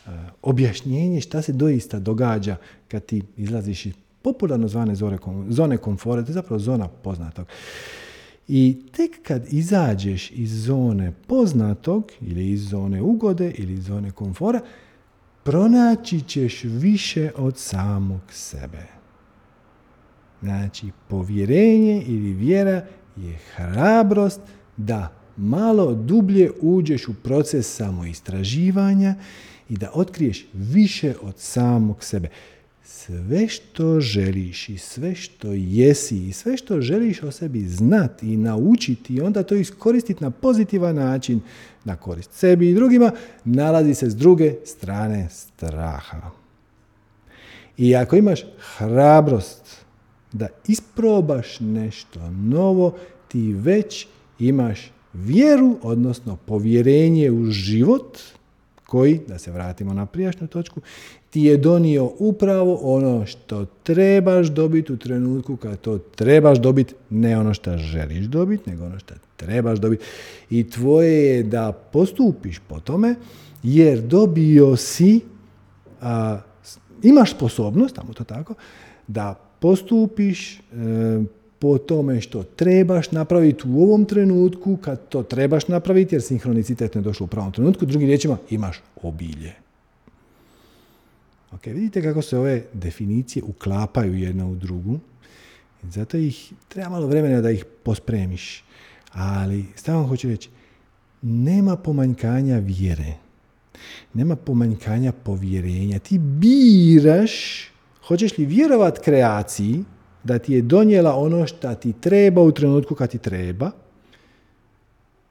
[0.07, 0.10] Eh,
[0.41, 2.56] objašnjenje šta se doista događa
[2.88, 4.95] kad ti izlaziš iz popularno zvane
[5.49, 7.48] zone komfora, to je zapravo zona poznatog.
[8.48, 14.61] I tek kad izađeš iz zone poznatog ili iz zone ugode ili iz zone komfora,
[15.44, 18.88] pronaći ćeš više od samog sebe.
[20.41, 24.41] Znači, povjerenje ili vjera je hrabrost
[24.78, 29.15] da malo dublje uđeš u proces samoistraživanja
[29.70, 32.30] i da otkriješ više od samog sebe.
[32.84, 38.38] Sve što želiš i sve što jesi i sve što želiš o sebi znati i
[38.38, 41.41] naučiti i onda to iskoristiti na pozitivan način
[41.84, 43.11] na korist sebi i drugima,
[43.43, 46.31] nalazi se s druge strane straha.
[47.77, 48.39] I ako imaš
[48.77, 49.84] hrabrost
[50.31, 52.95] da isprobaš nešto novo,
[53.27, 54.07] ti već
[54.39, 58.19] imaš vjeru, odnosno povjerenje u život,
[58.85, 60.81] koji, da se vratimo na prijašnju točku,
[61.34, 67.39] ti je donio upravo ono što trebaš dobiti u trenutku kad to trebaš dobiti, ne
[67.39, 70.03] ono što želiš dobiti, nego ono što trebaš dobiti.
[70.49, 73.15] I tvoje je da postupiš po tome,
[73.64, 75.19] jer dobio si,
[76.01, 76.39] a,
[77.03, 78.53] imaš sposobnost, tamo to tako,
[79.07, 80.61] da postupiš e,
[81.60, 87.01] po tome što trebaš napraviti u ovom trenutku, kad to trebaš napraviti, jer sinhronicitet ne
[87.01, 89.62] došlo u pravom trenutku, drugim riječima imaš obilje.
[91.56, 95.00] Ok, vidite kako se ove definicije uklapaju jedna u drugu.
[95.84, 98.64] Zato ih treba malo vremena da ih pospremiš.
[99.12, 100.50] Ali, stavno hoću reći,
[101.22, 103.14] nema pomanjkanja vjere.
[104.14, 106.00] Nema pomanjkanja povjerenja.
[106.00, 107.32] Ti biraš,
[108.08, 109.84] hoćeš li vjerovat kreaciji,
[110.24, 113.72] da ti je donijela ono što ti treba u trenutku kad ti treba,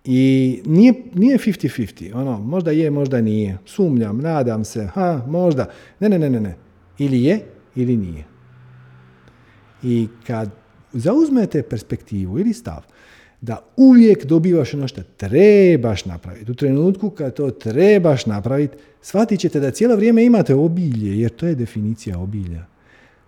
[0.05, 3.59] i nije, nije 50-50, ono, možda je, možda nije.
[3.67, 5.71] Sumnjam, nadam se, ha, možda.
[6.01, 6.57] Ne, ne, ne, ne, ne.
[6.99, 7.41] Ili je,
[7.77, 8.25] ili nije.
[9.83, 10.51] I kad
[10.93, 12.83] zauzmete perspektivu ili stav
[13.41, 19.61] da uvijek dobivaš ono što trebaš napraviti, u trenutku kad to trebaš napraviti, shvatit ćete
[19.61, 22.65] da cijelo vrijeme imate obilje, jer to je definicija obilja.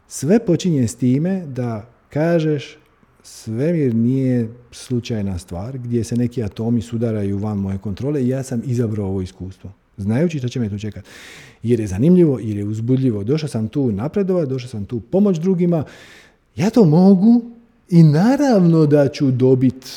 [0.09, 2.79] Sve počinje s time da kažeš
[3.27, 8.63] svemir nije slučajna stvar gdje se neki atomi sudaraju van moje kontrole i ja sam
[8.65, 9.71] izabrao ovo iskustvo.
[9.97, 11.09] Znajući što će me tu čekati.
[11.63, 13.25] Jer je zanimljivo, jer je uzbudljivo.
[13.25, 15.85] Došao sam tu napredovati, došao sam tu pomoć drugima.
[16.57, 17.43] Ja to mogu
[17.91, 19.91] i naravno da ću dobiti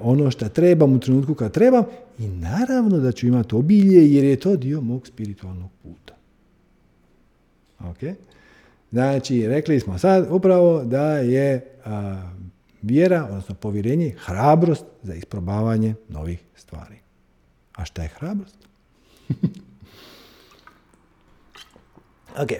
[0.00, 1.84] ono što trebam u trenutku kad trebam
[2.18, 6.14] i naravno da ću imati obilje jer je to dio mog spiritualnog puta.
[7.80, 7.98] Ok?
[8.92, 11.74] Znači, rekli smo sad upravo da je
[12.82, 16.96] vjera, odnosno povjerenje, hrabrost za isprobavanje novih stvari.
[17.76, 18.56] A šta je hrabrost?
[22.42, 22.50] ok,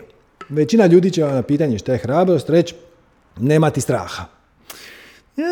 [0.49, 2.75] većina ljudi će vam na pitanje šta je hrabrost reći
[3.39, 4.25] nemati straha.
[5.37, 5.47] Ja,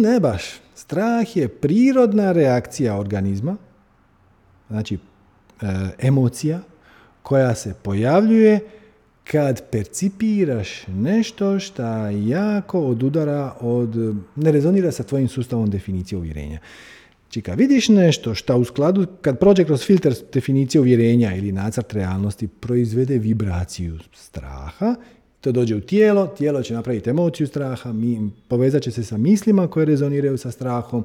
[0.00, 0.42] ne baš.
[0.74, 3.56] Strah je prirodna reakcija organizma,
[4.68, 4.98] znači e,
[5.98, 6.60] emocija
[7.22, 8.79] koja se pojavljuje
[9.30, 16.58] kad percipiraš nešto što jako odudara od, ne rezonira sa tvojim sustavom definicije uvjerenja.
[17.22, 21.92] Znači kad vidiš nešto što u skladu, kad prođe kroz filter definicije uvjerenja ili nacrt
[21.92, 24.94] realnosti, proizvede vibraciju straha,
[25.40, 29.68] to dođe u tijelo, tijelo će napraviti emociju straha, mi, povezat će se sa mislima
[29.68, 31.04] koje rezoniraju sa strahom,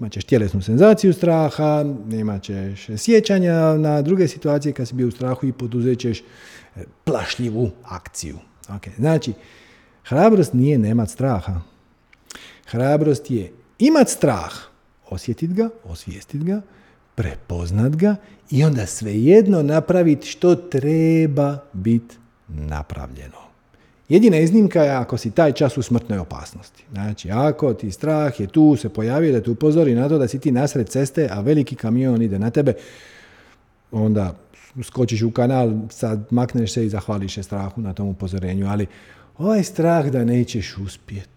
[0.00, 5.10] imat ćeš tjelesnu senzaciju straha, imat ćeš sjećanja na druge situacije kad si bio u
[5.10, 6.22] strahu i poduzet ćeš
[7.04, 8.38] plašljivu akciju.
[8.68, 8.96] Okay.
[8.96, 9.32] Znači,
[10.04, 11.60] hrabrost nije nemat straha.
[12.66, 14.52] Hrabrost je imat strah,
[15.08, 16.60] osjetit ga, osvijestit ga,
[17.14, 18.16] prepoznat ga
[18.50, 22.16] i onda svejedno napraviti što treba biti
[22.48, 23.46] napravljeno.
[24.08, 26.84] Jedina iznimka je ako si taj čas u smrtnoj opasnosti.
[26.92, 30.38] Znači, ako ti strah je tu, se pojavio da te upozori na to da si
[30.38, 32.72] ti nasred ceste, a veliki kamion ide na tebe,
[33.90, 34.36] onda
[34.82, 38.86] skočiš u kanal, sad makneš se i zahvališ se strahu na tom upozorenju, ali
[39.38, 41.28] ovaj strah da nećeš uspjet,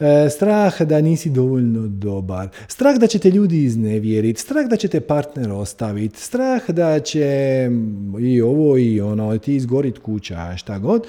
[0.00, 4.88] e, strah da nisi dovoljno dobar, strah da će te ljudi iznevjeriti, strah da će
[4.88, 7.68] te partner ostaviti, strah da će
[8.20, 11.06] i ovo i ono, ti izgorit kuća, šta god,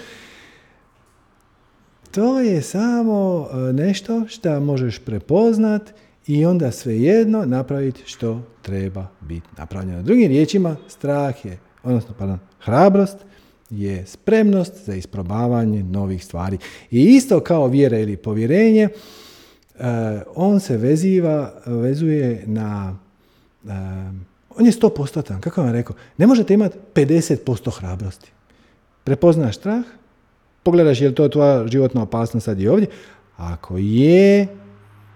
[2.11, 5.93] to je samo e, nešto što možeš prepoznat
[6.27, 10.01] i onda svejedno napraviti što treba biti napravljeno.
[10.01, 13.17] Drugim riječima, strah je, odnosno, pardon, hrabrost
[13.69, 16.57] je spremnost za isprobavanje novih stvari.
[16.91, 18.89] I isto kao vjera ili povjerenje,
[19.73, 19.81] uh,
[20.35, 22.97] on se veziva, vezuje na,
[23.63, 23.71] uh,
[24.57, 28.31] on je 100%, kako vam rekao, ne možete imati 50% hrabrosti.
[29.03, 29.83] Prepoznaš strah,
[30.63, 32.87] pogledaš je li to tvoja životna opasnost sad i ovdje,
[33.37, 34.47] ako je,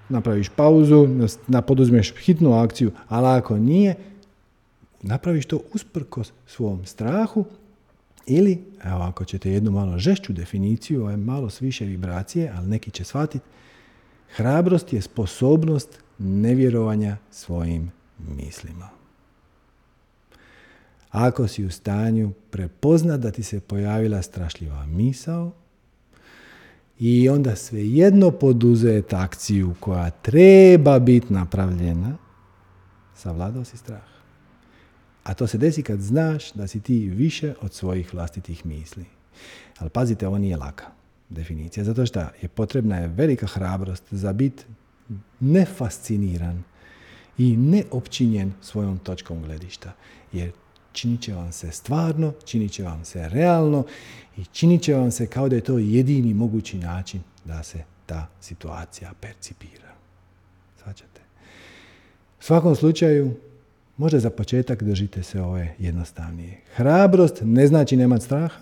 [0.09, 1.07] napraviš pauzu,
[1.47, 3.95] na poduzmeš hitnu akciju, ali ako nije,
[5.01, 7.45] napraviš to usprkos svom strahu
[8.25, 12.91] ili, evo ako ćete jednu malo žešću definiciju, ovaj malo s više vibracije, ali neki
[12.91, 13.45] će shvatiti,
[14.35, 18.89] hrabrost je sposobnost nevjerovanja svojim mislima.
[21.15, 25.51] ako si u stanju prepoznat da ti se pojavila strašljiva misao
[26.99, 32.17] i onda svejedno poduzeti akciju koja treba biti napravljena,
[33.15, 34.15] savladao si strah.
[35.23, 39.05] A to se desi kad znaš da si ti više od svojih vlastitih misli.
[39.77, 40.85] Ali pazite, ovo nije laka
[41.29, 44.65] definicija, zato što je potrebna je velika hrabrost za bit
[45.39, 46.63] nefasciniran
[47.37, 49.91] i neopćinjen svojom točkom gledišta.
[50.31, 50.51] Jer
[50.95, 53.85] činit će vam se stvarno, činit će vam se realno
[54.37, 58.27] i činit će vam se kao da je to jedini mogući način da se ta
[58.41, 59.93] situacija percipira.
[60.83, 61.21] Svačate.
[62.39, 63.35] U svakom slučaju,
[63.97, 66.61] možda za početak držite se ove jednostavnije.
[66.75, 68.59] Hrabrost ne znači nemat straha.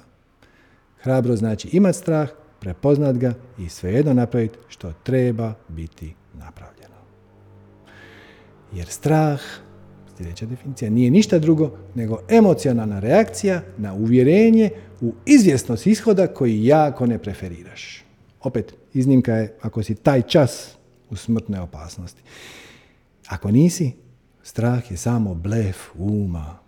[1.01, 2.29] Hrabrost znači imat strah,
[2.59, 6.95] prepoznat ga i svejedno napraviti što treba biti napravljeno.
[8.73, 9.41] Jer strah,
[10.17, 14.69] sljedeća definicija, nije ništa drugo nego emocionalna reakcija na uvjerenje
[15.01, 18.03] u izvjesnost ishoda koji jako ne preferiraš.
[18.41, 20.75] Opet, iznimka je ako si taj čas
[21.09, 22.21] u smrtnoj opasnosti.
[23.27, 23.91] Ako nisi,
[24.43, 26.59] strah je samo blef uma.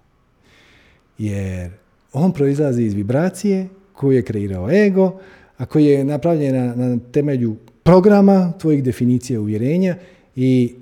[1.17, 1.71] Jer
[2.13, 5.19] on proizlazi iz vibracije koju je kreirao ego,
[5.57, 9.95] a koji je napravljen na, temelju programa tvojih definicija uvjerenja
[10.35, 10.75] i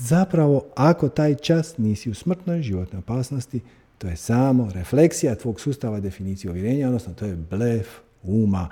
[0.00, 3.60] zapravo ako taj čas nisi u smrtnoj životnoj opasnosti,
[3.98, 7.86] to je samo refleksija tvog sustava definicije uvjerenja, odnosno to je blef
[8.22, 8.68] uma.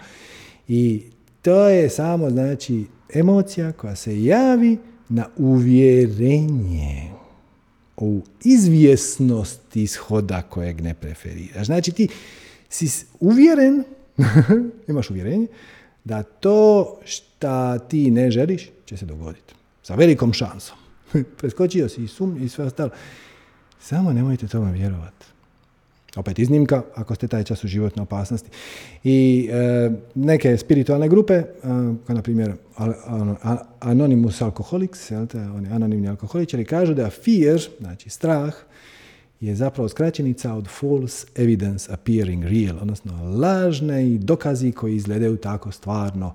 [0.68, 1.02] I
[1.42, 2.84] to je samo znači
[3.14, 4.78] emocija koja se javi
[5.08, 7.10] na uvjerenje
[7.96, 11.66] u izvjesnost ishoda kojeg ne preferiraš.
[11.66, 12.08] Znači ti
[12.68, 13.84] si uvjeren
[14.88, 15.46] imaš uvjerenje
[16.04, 19.54] da to šta ti ne želiš će se dogoditi.
[19.82, 20.87] Sa velikom šansom.
[21.38, 22.90] Preskočio si i sum i sve ostalo.
[23.80, 25.26] Samo nemojte tome vjerovati.
[26.16, 28.50] Opet iznimka, ako ste taj čas u životnoj opasnosti.
[29.04, 31.44] I e, neke spiritualne grupe, e,
[32.06, 32.52] kao na primjer
[33.80, 35.10] Anonymous Alcoholics,
[35.56, 38.54] oni anonimni alkoholičari, kažu da fear, znači strah,
[39.40, 45.72] je zapravo skraćenica od false evidence appearing real, odnosno lažne i dokazi koji izgledaju tako
[45.72, 46.34] stvarno.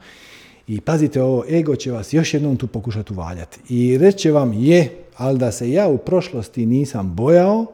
[0.67, 3.59] I pazite ovo, ego će vas još jednom tu pokušati uvaljati.
[3.69, 7.65] I reće vam je, ali da se ja u prošlosti nisam bojao,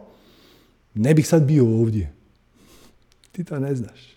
[0.93, 2.11] ne bih sad bio ovdje.
[3.31, 4.09] Ti to ne znaš.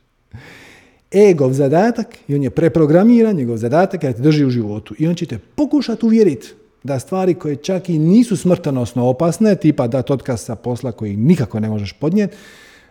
[1.31, 4.95] Egov zadatak, i on je preprogramiran, njegov zadatak je da te drži u životu.
[4.99, 6.49] I on će te pokušati uvjeriti
[6.83, 11.61] da stvari koje čak i nisu smrtonosno opasne, tipa da otkaz sa posla koji nikako
[11.61, 12.37] ne možeš podnijeti,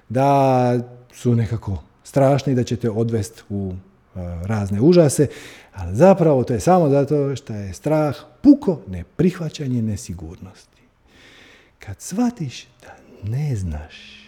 [0.09, 0.79] da
[1.13, 5.27] su nekako strašni, da će te odvesti u e, razne užase,
[5.73, 10.81] ali zapravo to je samo zato što je strah puko neprihvaćanje nesigurnosti.
[11.79, 12.95] Kad shvatiš da
[13.29, 14.21] ne znaš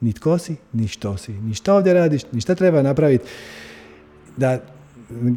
[0.00, 3.24] ni tko si, ni što si, ni što ovdje radiš, ni šta treba napraviti,
[4.36, 4.60] da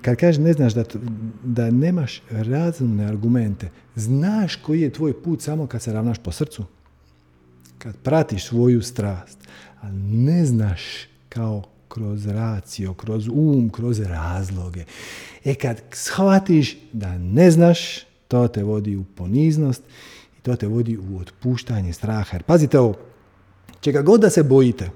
[0.01, 0.83] kad kažeš ne znaš da,
[1.43, 6.65] da nemaš razumne argumente, znaš koji je tvoj put samo kad se ravnaš po srcu.
[7.77, 9.37] Kad pratiš svoju strast,
[9.81, 10.81] ali ne znaš
[11.29, 14.85] kao kroz racio, kroz um, kroz razloge.
[15.45, 19.83] E kad shvatiš da ne znaš, to te vodi u poniznost
[20.37, 22.35] i to te vodi u otpuštanje straha.
[22.35, 22.95] Jer pazite ovo,
[23.81, 24.89] čega god da se bojite,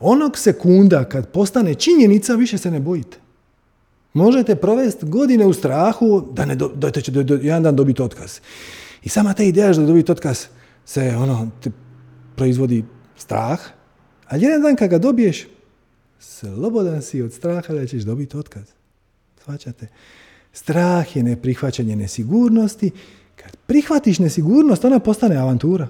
[0.00, 3.18] onog sekunda kad postane činjenica, više se ne bojite.
[4.12, 8.40] Možete provesti godine u strahu da, ne do, da će do, jedan dan dobiti otkaz.
[9.02, 10.46] I sama ta ideja da dobiti otkaz
[10.84, 11.70] se ono, te
[12.36, 12.84] proizvodi
[13.16, 13.60] strah,
[14.28, 15.46] ali jedan dan kad ga dobiješ,
[16.20, 18.64] slobodan si od straha da ćeš dobiti otkaz.
[19.44, 19.86] Svačate?
[20.52, 22.90] Strah je neprihvaćanje nesigurnosti.
[23.36, 25.88] Kad prihvatiš nesigurnost, ona postane avantura.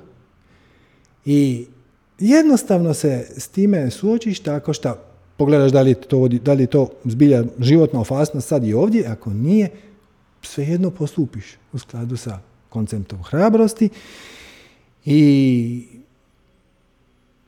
[1.24, 1.66] I
[2.19, 4.97] jednostavno se s time suočiš tako što
[5.36, 9.70] pogledaš da li, to, da li to zbilja životna opasnost sad i ovdje, ako nije,
[10.43, 13.89] svejedno postupiš u skladu sa konceptom hrabrosti
[15.05, 15.86] i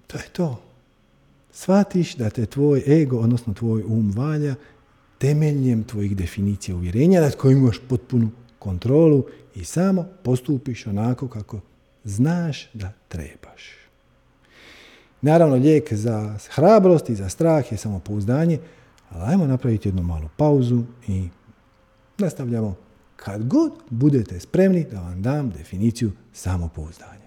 [0.06, 0.71] to je to.
[1.52, 4.54] Shvatiš da te tvoj ego, odnosno tvoj um valja
[5.18, 9.24] temeljem tvojih definicija uvjerenja nad kojim imaš potpunu kontrolu
[9.54, 11.60] i samo postupiš onako kako
[12.04, 13.62] znaš da trebaš.
[15.20, 18.58] Naravno, lijek za hrabrost i za strah je samopouzdanje,
[19.10, 21.28] ali ajmo napraviti jednu malu pauzu i
[22.18, 22.76] nastavljamo
[23.16, 27.21] kad god budete spremni da vam dam definiciju samopouzdanja.